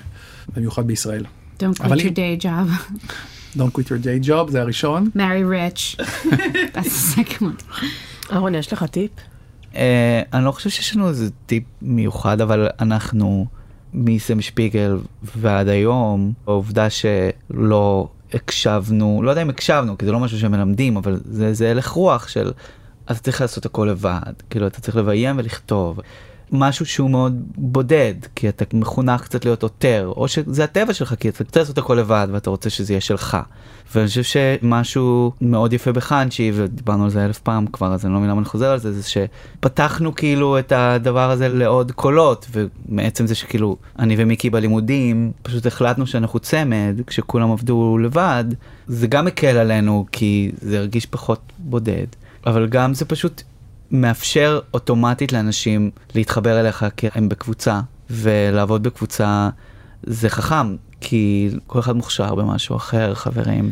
במיוחד 0.56 0.88
בישראל. 0.88 1.26
Don't 1.60 1.78
quit 1.80 2.00
your 2.00 2.16
day 2.16 2.44
job. 2.44 2.94
Don't 3.58 3.72
quit 3.78 3.88
your 3.88 4.04
day 4.04 4.28
job, 4.28 4.52
זה 4.52 4.62
הראשון. 4.62 5.10
Marry 5.16 5.44
rich. 5.44 6.02
That's 6.76 6.86
the 6.86 7.18
second 7.20 7.42
one. 7.42 7.84
אהרון, 8.32 8.56
יש 8.56 8.74
לך 8.74 8.84
טיפ? 8.84 9.12
אה, 9.76 10.22
אני 10.34 10.46
לא 10.46 10.52
חושב 10.52 10.70
שיש 10.70 10.96
לנו 10.96 11.10
איזה 11.10 11.30
טיפ 11.46 11.64
מיוחד, 11.82 12.42
אבל 12.42 12.68
אנחנו 12.80 13.46
מסם 13.94 14.42
שפיגל 14.42 14.98
ועד 15.36 15.68
היום, 15.68 16.34
העובדה 16.48 16.88
שלא 16.90 18.08
הקשבנו, 18.34 19.22
לא 19.24 19.30
יודע 19.30 19.42
אם 19.42 19.50
הקשבנו, 19.50 19.98
כי 19.98 20.06
זה 20.06 20.12
לא 20.12 20.20
משהו 20.20 20.40
שמלמדים, 20.40 20.98
אבל 20.98 21.20
זה, 21.26 21.54
זה 21.54 21.72
הלך 21.72 21.88
רוח 21.88 22.28
של 22.28 22.52
אתה 23.12 23.20
צריך 23.20 23.42
לעשות 23.42 23.66
הכל 23.66 23.88
לבד, 23.92 24.34
כאילו 24.50 24.68
אתה 24.68 24.82
צריך 24.82 24.98
לביים 24.98 25.38
ולכתוב. 25.40 26.00
משהו 26.52 26.86
שהוא 26.86 27.10
מאוד 27.10 27.44
בודד, 27.58 28.14
כי 28.36 28.50
אתה 28.50 28.66
מחונך 28.74 29.22
קצת 29.22 29.46
להיות 29.46 29.64
עותר, 29.64 30.12
או 30.16 30.28
שזה 30.28 30.64
הטבע 30.64 30.94
שלך, 30.94 31.16
כי 31.20 31.30
אתה 31.30 31.44
רוצה 31.44 31.60
לעשות 31.60 31.78
הכל 31.78 31.94
לבד 31.94 32.28
ואתה 32.32 32.50
רוצה 32.50 32.70
שזה 32.70 32.94
יהיה 32.94 33.02
שלך. 33.02 33.38
ואני 33.96 34.08
חושב 34.08 34.24
שמשהו 34.24 35.32
מאוד 35.42 35.74
יפה 35.74 35.92
בחנצ'י, 35.92 36.52
ודיברנו 36.56 37.04
על 37.04 37.10
זה 37.10 37.26
אלף 37.26 37.40
פעם 37.40 37.68
כבר, 37.68 37.94
אז 37.94 38.06
אני 38.06 38.14
לא 38.14 38.20
מבין 38.20 38.30
למה 38.30 38.40
אני 38.40 38.46
חוזר 38.46 38.72
על 38.72 38.80
זה, 38.80 38.94
זה 38.94 39.10
שפתחנו 39.10 40.16
כאילו 40.16 40.60
את 40.60 40.72
הדבר 40.72 41.32
הזה 41.32 41.50
לעוד 41.50 41.92
קולות, 41.92 42.48
ומעצם 42.52 43.28
זה 43.28 43.36
שכאילו 43.36 43.78
אני 44.00 44.16
ומיקי 44.18 44.50
בלימודים, 44.50 45.32
פשוט 45.44 45.66
החלטנו 45.66 46.08
שאנחנו 46.08 46.40
צמד, 46.40 46.96
כשכולם 47.08 47.52
עבדו 47.52 47.98
לבד, 47.98 48.46
זה 48.88 49.08
גם 49.08 49.26
מקל 49.26 49.58
עלינו, 49.58 50.06
כי 50.12 50.52
זה 50.62 50.78
הרגיש 50.78 51.06
פחות 51.06 51.40
בודד, 51.60 52.08
אבל 52.46 52.68
גם 52.68 52.94
זה 52.94 53.06
פשוט 53.06 53.42
מאפשר 53.92 54.60
אוטומטית 54.74 55.34
לאנשים 55.34 55.92
להתחבר 56.16 56.60
אליך 56.60 56.86
כי 56.98 57.08
הם 57.16 57.30
בקבוצה, 57.30 57.82
ולעבוד 58.10 58.84
בקבוצה 58.84 59.50
זה 60.04 60.30
חכם, 60.30 60.76
כי 61.02 61.50
כל 61.68 61.80
אחד 61.80 61.96
מוכשר 61.96 62.36
במשהו 62.36 62.76
אחר, 62.76 63.14
חברים. 63.14 63.72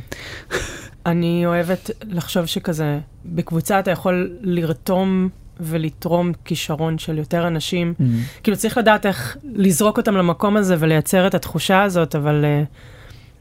אני 1.06 1.46
אוהבת 1.46 1.90
לחשוב 2.04 2.46
שכזה, 2.46 3.00
בקבוצה 3.26 3.80
אתה 3.80 3.92
יכול 3.92 4.32
לרתום 4.42 5.30
ולתרום 5.60 6.32
כישרון 6.46 6.98
של 6.98 7.18
יותר 7.18 7.48
אנשים. 7.48 7.94
כאילו 8.44 8.58
צריך 8.58 8.78
לדעת 8.78 9.06
איך 9.06 9.38
לזרוק 9.54 9.98
אותם 9.98 10.16
למקום 10.16 10.58
הזה 10.58 10.76
ולייצר 10.80 11.28
את 11.28 11.36
התחושה 11.36 11.84
הזאת, 11.84 12.16
אבל 12.16 12.46
uh, 12.46 12.68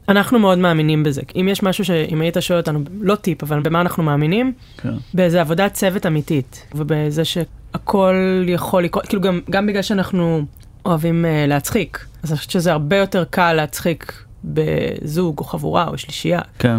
אנחנו 0.09 0.39
מאוד 0.39 0.57
מאמינים 0.57 1.03
בזה. 1.03 1.21
אם 1.35 1.47
יש 1.51 1.63
משהו 1.63 1.85
שאם 1.85 2.21
היית 2.21 2.37
שואל 2.39 2.59
אותנו, 2.59 2.79
לא 3.01 3.15
טיפ, 3.15 3.43
אבל 3.43 3.59
במה 3.59 3.81
אנחנו 3.81 4.03
מאמינים? 4.03 4.53
כן. 4.77 4.93
באיזה 5.13 5.41
עבודת 5.41 5.73
צוות 5.73 6.05
אמיתית, 6.05 6.65
ובזה 6.75 7.25
שהכל 7.25 8.43
יכול 8.47 8.83
לקרות, 8.83 9.05
כאילו 9.07 9.21
גם, 9.21 9.41
גם 9.49 9.67
בגלל 9.67 9.81
שאנחנו 9.81 10.45
אוהבים 10.85 11.25
uh, 11.25 11.47
להצחיק, 11.47 12.05
אז 12.23 12.31
אני 12.31 12.37
חושבת 12.37 12.51
שזה 12.51 12.71
הרבה 12.71 12.95
יותר 12.95 13.23
קל 13.29 13.53
להצחיק 13.53 14.23
בזוג 14.43 15.39
או 15.39 15.43
חבורה 15.43 15.87
או 15.87 15.97
שלישייה. 15.97 16.41
כן. 16.59 16.77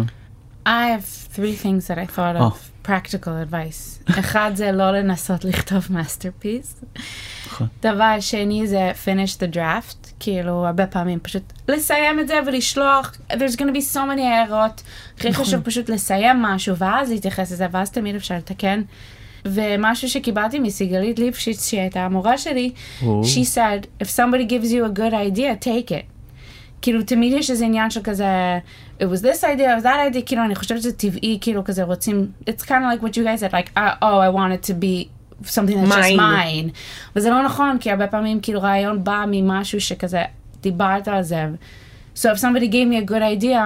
I 0.65 0.69
have 0.69 1.35
three 1.35 1.63
things 1.63 1.87
that 1.87 1.97
I 1.97 2.15
thought 2.17 2.37
of 2.39 2.41
Oh. 2.41 2.87
practical 2.87 3.51
advice. 3.51 4.11
אחד 4.19 4.51
זה 4.55 4.71
לא 4.71 4.91
לנסות 4.91 5.45
לכתוב 5.45 5.87
masterpiece. 5.89 6.83
נכון. 7.47 7.67
דבר 7.83 8.19
שני 8.19 8.67
זה 8.67 8.91
finish 9.05 9.37
the 9.37 9.55
draft. 9.55 10.00
כאילו 10.23 10.67
הרבה 10.67 10.87
פעמים 10.87 11.19
פשוט 11.19 11.53
לסיים 11.67 12.19
את 12.19 12.27
זה 12.27 12.39
ולשלוח. 12.45 13.17
there's 13.31 13.55
gonna 13.55 13.75
be 13.75 13.93
so 13.93 13.97
many 13.97 14.21
הערות. 14.21 14.81
הכי 15.17 15.33
חשוב 15.33 15.61
פשוט 15.61 15.89
לסיים 15.89 16.41
משהו 16.41 16.75
ואז 16.77 17.11
להתייחס 17.11 17.51
לזה 17.51 17.67
ואז 17.71 17.91
תמיד 17.91 18.15
אפשר 18.15 18.35
לתקן. 18.35 18.81
ומשהו 19.45 20.09
שקיבלתי 20.09 20.59
מסיגלית 20.59 21.19
ליפשיץ 21.19 21.69
שהיא 21.69 21.79
הייתה 21.81 22.05
המורה 22.05 22.37
שלי, 22.37 22.71
she 23.01 23.55
said 23.55 24.03
if 24.03 24.07
somebody 24.07 24.51
gives 24.51 24.71
you 24.71 24.95
a 24.95 24.99
good 24.99 25.13
idea 25.13 25.65
take 25.65 25.91
it. 25.91 26.11
כאילו 26.81 27.03
תמיד 27.03 27.33
יש 27.33 27.51
איזה 27.51 27.65
עניין 27.65 27.89
של 27.89 28.01
כזה, 28.03 28.59
it 28.99 29.03
was 29.03 29.21
this 29.21 29.43
idea, 29.43 29.77
it 29.77 29.81
was 29.81 29.83
that 29.83 30.13
idea, 30.13 30.21
כאילו 30.25 30.43
אני 30.45 30.55
חושבת 30.55 30.81
שזה 30.81 30.93
טבעי, 30.93 31.37
כאילו 31.41 31.63
כזה 31.63 31.83
רוצים, 31.83 32.31
it's 32.49 32.63
kind 32.63 32.69
of 32.69 32.99
like 32.99 33.03
what 33.03 33.09
you 33.09 33.23
guys 33.23 33.39
said, 33.39 33.53
like, 33.53 33.69
uh, 33.77 33.95
oh, 34.01 34.17
I 34.17 34.29
want 34.29 34.53
it 34.53 34.71
to 34.71 34.73
be 34.73 35.20
something 35.45 35.75
that's 35.75 35.95
just 35.95 36.15
Mine. 36.15 36.17
mine. 36.17 36.71
וזה 37.15 37.29
לא 37.29 37.43
נכון, 37.43 37.77
כי 37.79 37.91
הרבה 37.91 38.07
פעמים 38.07 38.39
כאילו 38.41 38.61
רעיון 38.61 39.03
בא 39.03 39.23
ממשהו 39.27 39.81
שכזה, 39.81 40.23
דיברת 40.61 41.07
על 41.07 41.23
זה. 41.23 41.45
So 42.15 42.19
if 42.19 42.37
somebody 42.37 42.67
gave 42.71 42.87
me 42.87 43.07
a 43.07 43.11
good 43.11 43.43
idea, 43.43 43.57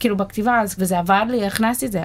כאילו 0.00 0.16
בכתיבה, 0.16 0.60
אז 0.60 0.74
וזה 0.78 0.98
עבד 0.98 1.26
לי, 1.30 1.46
הכנסתי 1.46 1.86
את 1.86 1.92
זה. 1.92 2.04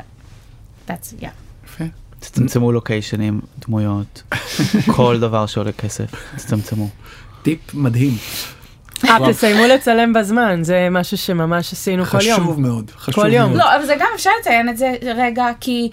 That's, 0.87 1.21
yeah. 1.21 1.27
יפה. 1.65 1.83
תצמצמו 2.19 2.71
לוקיישנים, 2.71 3.41
דמויות, 3.65 4.23
כל 4.95 5.19
דבר 5.19 5.45
שעולה 5.45 5.71
כסף, 5.71 6.05
תצמצמו. 6.35 6.89
טיפ 7.41 7.73
מדהים. 7.73 8.13
אה, 9.03 9.17
תסיימו 9.29 9.65
לצלם 9.65 10.13
בזמן, 10.13 10.63
זה 10.63 10.87
משהו 10.91 11.17
שממש 11.17 11.73
עשינו 11.73 12.05
כל 12.05 12.17
יום. 12.21 12.41
חשוב 12.41 12.61
מאוד. 12.61 12.91
חשוב. 12.97 13.27
מאוד. 13.27 13.55
לא, 13.55 13.75
אבל 13.75 13.85
זה 13.85 13.95
גם 13.99 14.07
אפשר 14.15 14.29
לציין 14.39 14.69
את 14.69 14.77
זה 14.77 14.93
רגע, 15.15 15.45
כי 15.59 15.89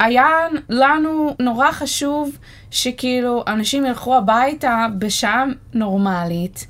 היה 0.00 0.28
לנו 0.68 1.36
נורא 1.40 1.72
חשוב 1.72 2.38
שכאילו 2.70 3.44
אנשים 3.46 3.86
ילכו 3.86 4.16
הביתה 4.16 4.86
בשעה 4.98 5.44
נורמלית. 5.74 6.66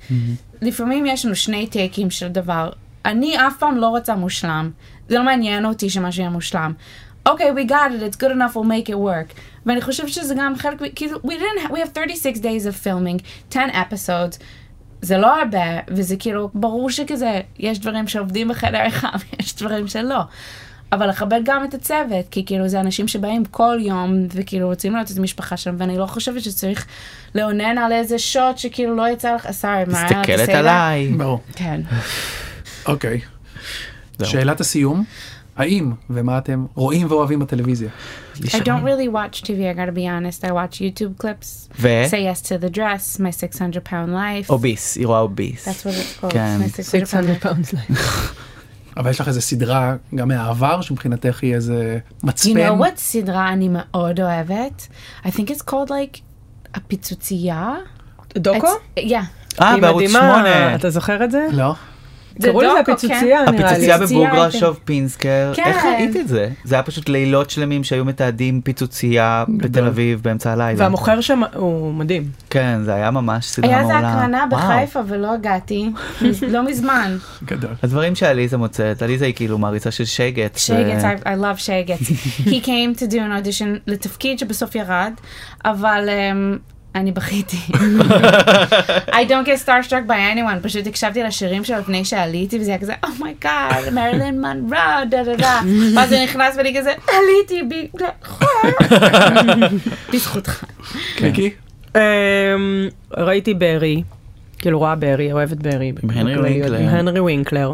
לפעמים 0.62 1.06
יש 1.06 1.24
לנו 1.24 1.34
שני 1.36 1.66
טייקים 1.66 2.10
של 2.10 2.28
דבר. 2.28 2.70
אני 3.04 3.36
אף 3.46 3.56
פעם 3.58 3.76
לא 3.76 3.88
רוצה 3.88 4.14
מושלם. 4.14 4.70
זה 5.08 5.18
לא 5.18 5.24
מעניין 5.24 5.64
אותי 5.64 5.90
שמשהו 5.90 6.20
יהיה 6.20 6.30
מושלם. 6.30 6.72
אוקיי, 7.26 7.50
we 7.50 7.68
got 7.68 7.72
it, 7.72 8.12
it's 8.12 8.16
good 8.16 8.32
enough, 8.32 8.54
we'll 8.54 8.68
make 8.68 8.88
it 8.88 8.94
work. 8.94 9.40
ואני 9.66 9.80
חושבת 9.80 10.08
שזה 10.08 10.34
גם 10.38 10.56
חלק, 10.56 10.82
כאילו, 10.94 11.18
we 11.18 11.30
didn't, 11.30 11.70
we 11.70 11.76
have 11.76 11.94
36 11.94 12.38
days 12.38 12.66
of 12.66 12.84
filming, 12.84 13.22
10 13.50 13.60
episodes. 13.72 14.42
זה 15.02 15.18
לא 15.18 15.40
הרבה, 15.40 15.80
וזה 15.88 16.16
כאילו, 16.16 16.50
ברור 16.54 16.90
שכזה, 16.90 17.40
יש 17.58 17.78
דברים 17.78 18.08
שעובדים 18.08 18.48
בחדר 18.48 18.86
אחד, 18.88 19.18
ויש 19.38 19.56
דברים 19.56 19.88
שלא. 19.88 20.20
אבל 20.92 21.08
לכבד 21.08 21.40
גם 21.44 21.64
את 21.64 21.74
הצוות, 21.74 22.28
כי 22.30 22.46
כאילו 22.46 22.68
זה 22.68 22.80
אנשים 22.80 23.08
שבאים 23.08 23.44
כל 23.44 23.78
יום, 23.80 24.26
וכאילו 24.30 24.66
רוצים 24.66 24.92
לראות 24.94 25.10
את 25.10 25.18
המשפחה 25.18 25.56
שלהם, 25.56 25.76
ואני 25.78 25.98
לא 25.98 26.06
חושבת 26.06 26.42
שצריך 26.42 26.86
לאונן 27.34 27.78
על 27.78 27.92
איזה 27.92 28.18
שוט 28.18 28.58
שכאילו 28.58 28.96
לא 28.96 29.08
יצא 29.08 29.34
לך, 29.34 29.50
סורי, 29.50 29.84
מה, 29.86 30.04
מסתכלת 30.04 30.48
עליי. 30.48 31.08
ברור. 31.08 31.40
כן. 31.54 31.80
אוקיי. 32.86 33.20
שאלת 34.22 34.60
הסיום, 34.60 35.04
האם 35.56 35.92
ומה 36.10 36.38
אתם 36.38 36.66
רואים 36.74 37.06
ואוהבים 37.10 37.38
בטלוויזיה? 37.38 37.88
I 38.36 38.40
don't 38.40 38.84
really 38.84 39.08
watch 39.08 39.42
TV, 39.42 39.48
I 39.48 39.74
gotta 39.74 39.92
be 39.92 40.06
honest. 40.06 40.44
I 40.44 40.48
watch 40.48 40.80
YouTube 40.80 41.22
clips. 41.22 41.68
ו? 41.80 41.88
Say 42.10 42.22
yes 42.30 42.42
to 42.48 42.58
the 42.64 42.70
dress, 42.70 43.18
my 43.18 43.30
600 43.30 43.84
pound 43.84 44.12
life. 44.12 44.50
אוביס, 44.50 44.96
היא 44.96 45.06
רואה 45.06 45.20
אוביס. 45.20 45.68
That's 45.68 45.70
what 45.70 45.92
it's 45.92 46.22
called. 46.24 46.32
כן. 46.32 46.58
My 46.62 46.82
600 46.82 47.40
pound 47.42 47.66
600 47.66 47.74
life. 47.74 47.96
אבל 48.96 49.10
יש 49.10 49.20
לך 49.20 49.28
איזה 49.28 49.40
סדרה 49.40 49.96
גם 50.14 50.28
מהעבר 50.28 50.80
שמבחינתך 50.80 51.42
היא 51.42 51.54
איזה 51.54 51.98
You 52.22 52.26
מצפן? 52.26 52.50
know 52.50 52.82
what 52.82 52.96
סדרה 52.96 53.48
אני 53.52 53.68
מאוד 53.70 54.20
אוהבת? 54.20 54.86
I 55.24 55.28
think 55.28 55.46
it's 55.50 55.70
called 55.70 55.88
like 55.88 56.20
הפיצוצייה. 56.74 57.74
דוקו? 58.36 58.66
Yeah. 58.98 59.02
אה, 59.62 59.80
בערוץ 59.80 60.02
מדהימה, 60.02 60.32
שמונה. 60.34 60.74
אתה 60.74 60.90
זוכר 60.90 61.24
את 61.24 61.30
זה? 61.30 61.46
לא? 61.52 61.74
קראו 62.42 62.60
לזה 62.60 62.80
הפיצוצייה, 62.80 63.20
נראה 63.20 63.50
לי. 63.50 63.58
הפיצוצייה 63.58 63.98
פיצוצייה, 63.98 64.30
בבוגרשוב 64.30 64.74
כן. 64.76 64.80
פינסקר, 64.84 65.52
כן. 65.54 65.62
איך 65.66 65.84
ראית 65.84 66.16
את 66.16 66.28
זה? 66.28 66.48
זה 66.64 66.74
היה 66.74 66.82
פשוט 66.82 67.08
לילות 67.08 67.50
שלמים 67.50 67.84
שהיו 67.84 68.04
מתעדים 68.04 68.60
פיצוצייה 68.60 69.44
בתל 69.48 69.86
אביב 69.86 70.20
באמצע 70.22 70.52
הלילה. 70.52 70.82
והמוכר 70.82 71.20
שם 71.20 71.42
הוא 71.54 71.94
מדהים. 71.94 72.30
כן, 72.50 72.78
זה 72.84 72.94
היה 72.94 73.10
ממש 73.10 73.46
סדרה 73.46 73.70
היה 73.70 73.82
מעולה. 73.82 73.96
איזה 73.98 74.08
הקרנה. 74.08 74.46
בחיפה 74.50 75.00
ולא 75.06 75.34
הגעתי, 75.34 75.90
לא 76.52 76.66
מזמן. 76.66 77.16
גדול. 77.44 77.70
הדברים 77.82 78.14
שעליזה 78.14 78.56
מוצאת, 78.56 79.02
עליזה 79.02 79.26
היא 79.26 79.34
כאילו 79.34 79.58
מעריצה 79.58 79.90
של 79.90 80.04
שייגט. 80.04 80.56
שייגץ, 80.56 81.02
I, 81.24 81.26
love 81.26 81.58
שייגץ. 81.58 82.00
He 82.52 82.64
came 82.64 83.00
to 83.00 83.06
do 83.10 83.14
an 83.14 83.44
audition 83.44 83.80
לתפקיד 83.86 84.38
שבסוף 84.38 84.74
ירד, 84.74 85.12
אבל 85.64 86.08
um, 86.08 86.75
אני 86.96 87.12
בכיתי. 87.12 87.56
I 89.20 89.24
don't 89.28 89.46
get 89.46 89.66
starstruck 89.66 90.08
by 90.08 90.34
anyone, 90.34 90.62
פשוט 90.62 90.86
הקשבתי 90.86 91.22
לשירים 91.22 91.64
שלו 91.64 91.78
לפני 91.78 92.04
שעליתי, 92.04 92.58
וזה 92.58 92.70
היה 92.70 92.80
כזה, 92.80 92.94
Oh 93.04 93.08
my 93.18 93.43
God, 93.43 93.92
מרילין 93.92 94.40
מנרו, 94.40 95.02
דה 95.10 95.24
דה 95.24 95.36
דה. 95.36 95.60
ואז 95.96 96.12
הוא 96.12 96.22
נכנס 96.22 96.56
ואני 96.56 96.76
כזה, 96.78 96.92
עליתי 97.08 97.62
בגללך. 97.62 98.44
בזכותך. 100.12 100.64
מיקי? 101.22 101.50
אמ, 101.96 102.00
ראיתי 103.16 103.54
ברי, 103.54 104.02
כאילו 104.58 104.78
רואה 104.78 104.94
ברי, 104.94 105.32
אוהבת 105.32 105.56
ברי. 105.56 105.92
עם 106.02 106.10
הנרי 106.10 106.42
וינקלר. 106.42 106.78
עם 106.78 106.88
הנרי 106.88 107.20
וינקלר. 107.20 107.72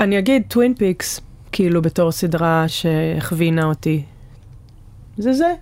אני 0.00 0.18
אגיד 0.18 0.42
Twin 0.48 0.74
Peaks, 0.74 1.20
כאילו 1.52 1.82
בתור 1.82 2.12
סדרה 2.12 2.64
שהכווינה 2.68 3.64
אותי. 3.64 4.02
זה 5.18 5.32
זה. 5.32 5.52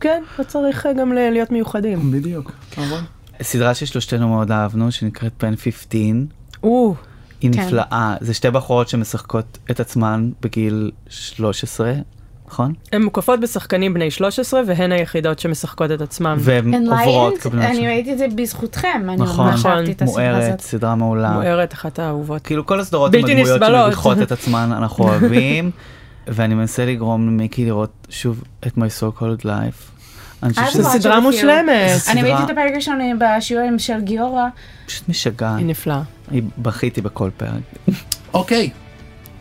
כן, 0.00 0.22
לא 0.38 0.44
צריך 0.44 0.86
אה, 0.86 0.92
גם 0.92 1.12
להיות 1.12 1.50
מיוחדים. 1.50 2.12
בדיוק. 2.12 2.52
נכון. 2.72 3.04
סדרה 3.42 3.74
ששלושתנו 3.74 4.28
מאוד 4.28 4.50
אהבנו, 4.52 4.92
שנקראת 4.92 5.32
פן 5.38 5.56
15. 5.56 6.00
או, 6.62 6.94
היא 7.40 7.52
כן. 7.52 7.60
נפלאה. 7.60 8.14
זה 8.20 8.34
שתי 8.34 8.50
בחורות 8.50 8.88
שמשחקות 8.88 9.58
את 9.70 9.80
עצמן 9.80 10.30
בגיל 10.42 10.90
13, 11.08 11.92
נכון? 12.48 12.72
הן 12.92 13.02
מוקפות 13.02 13.40
בשחקנים 13.40 13.94
בני 13.94 14.10
13 14.10 14.60
והן 14.66 14.92
היחידות 14.92 15.38
שמשחקות 15.38 15.90
את 15.90 16.00
עצמם. 16.00 16.36
והן 16.40 16.88
עוברות 16.88 17.38
כבנות 17.38 17.64
אני. 17.64 17.86
ראיתי 17.86 18.12
את 18.12 18.18
זה 18.18 18.26
בזכותכם, 18.34 19.02
אני 19.08 19.16
נכון. 19.16 19.46
ממש 19.46 19.66
אהבתי 19.66 19.92
את 19.92 20.02
הסדרה 20.02 20.30
מוארת, 20.30 20.48
הזאת. 20.48 20.60
סדרה 20.60 20.94
מעולה. 20.94 21.32
מוארת, 21.32 21.72
אחת 21.72 21.98
האהובות. 21.98 22.42
כאילו 22.42 22.66
כל 22.66 22.80
הסדרות 22.80 23.14
עם 23.14 23.20
בלתי 23.20 23.32
הדמויות. 23.32 23.62
שמביכות 23.66 24.22
את 24.22 24.32
עצמן 24.32 24.72
אנחנו 24.76 25.04
אוהבים. 25.04 25.70
ואני 26.26 26.54
מנסה 26.54 26.86
לגרום 26.86 27.26
למיקי 27.26 27.64
לראות 27.64 28.06
שוב 28.10 28.42
את 28.66 28.76
My 28.78 28.80
So 29.00 29.20
Called 29.20 29.44
Life. 29.44 30.00
אני 30.42 30.52
חושב 30.54 30.66
I 30.66 30.70
שזה 30.70 30.82
זו 30.82 30.88
watch 30.88 30.94
it 30.94 30.98
סדרה. 30.98 31.20
מושלמת. 31.20 31.90
אני 32.08 32.22
ראיתי 32.22 32.42
את 32.44 32.50
הפרק 32.50 32.70
הראשון 32.72 32.98
בשיעורים 33.18 33.78
של 33.78 34.00
גיורא. 34.00 34.42
פשוט 34.86 35.08
משגעת. 35.08 35.58
היא 35.58 35.66
נפלאה. 35.66 36.02
אני 36.30 36.40
בכיתי 36.58 37.00
בכל 37.00 37.30
פרק. 37.36 37.94
אוקיי, 38.34 38.70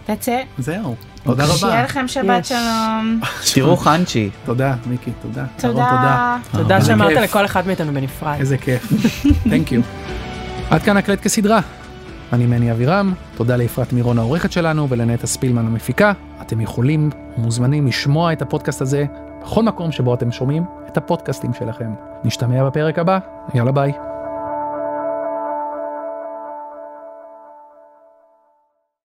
That's 0.07 0.25
it. 0.25 0.29
זהו. 0.57 0.95
תודה 1.23 1.47
שיהיה 1.47 1.73
רבה. 1.73 1.83
לכם 1.83 2.07
שבת. 2.07 2.45
שלום. 2.45 3.19
תראו 3.53 3.77
חנצ'י. 3.77 4.29
תודה, 4.45 4.75
מיקי, 4.85 5.11
תודה. 5.21 5.45
תודה. 5.57 6.37
תודה 6.51 6.75
איזה 6.77 6.87
שאמרת. 6.87 7.11
לכל 7.17 7.45
אחד 7.45 7.67
מאיתנו 7.67 7.93
בנפרד. 7.93 8.35
איזה 8.39 8.57
כיף. 8.57 8.91
Thank 9.45 9.69
you. 9.69 9.81
עד 10.71 10.83
כאן 10.83 10.97
הקלט 10.97 11.21
כסדרה. 11.21 11.59
אני 12.33 12.45
מני 12.45 12.71
אבירם, 12.71 13.13
תודה 13.35 13.55
לאפרת 13.55 13.93
מירון 13.93 14.19
העורכת 14.19 14.51
שלנו 14.51 14.89
ולנטע 14.89 15.27
ספילמן 15.27 15.65
המפיקה. 15.65 16.11
אתם 16.41 16.61
יכולים 16.61 17.09
ומוזמנים 17.37 17.87
לשמוע 17.87 18.33
את 18.33 18.41
הפודקאסט 18.41 18.81
הזה 18.81 19.05
בכל 19.41 19.63
מקום 19.63 19.91
שבו 19.91 20.13
אתם 20.13 20.31
שומעים 20.31 20.63
את 20.87 20.97
הפודקאסטים 20.97 21.53
שלכם. 21.53 21.91
נשתמע 22.23 22.65
בפרק 22.65 22.99
הבא, 22.99 23.19
יאללה 23.53 23.71
ביי. 23.71 24.08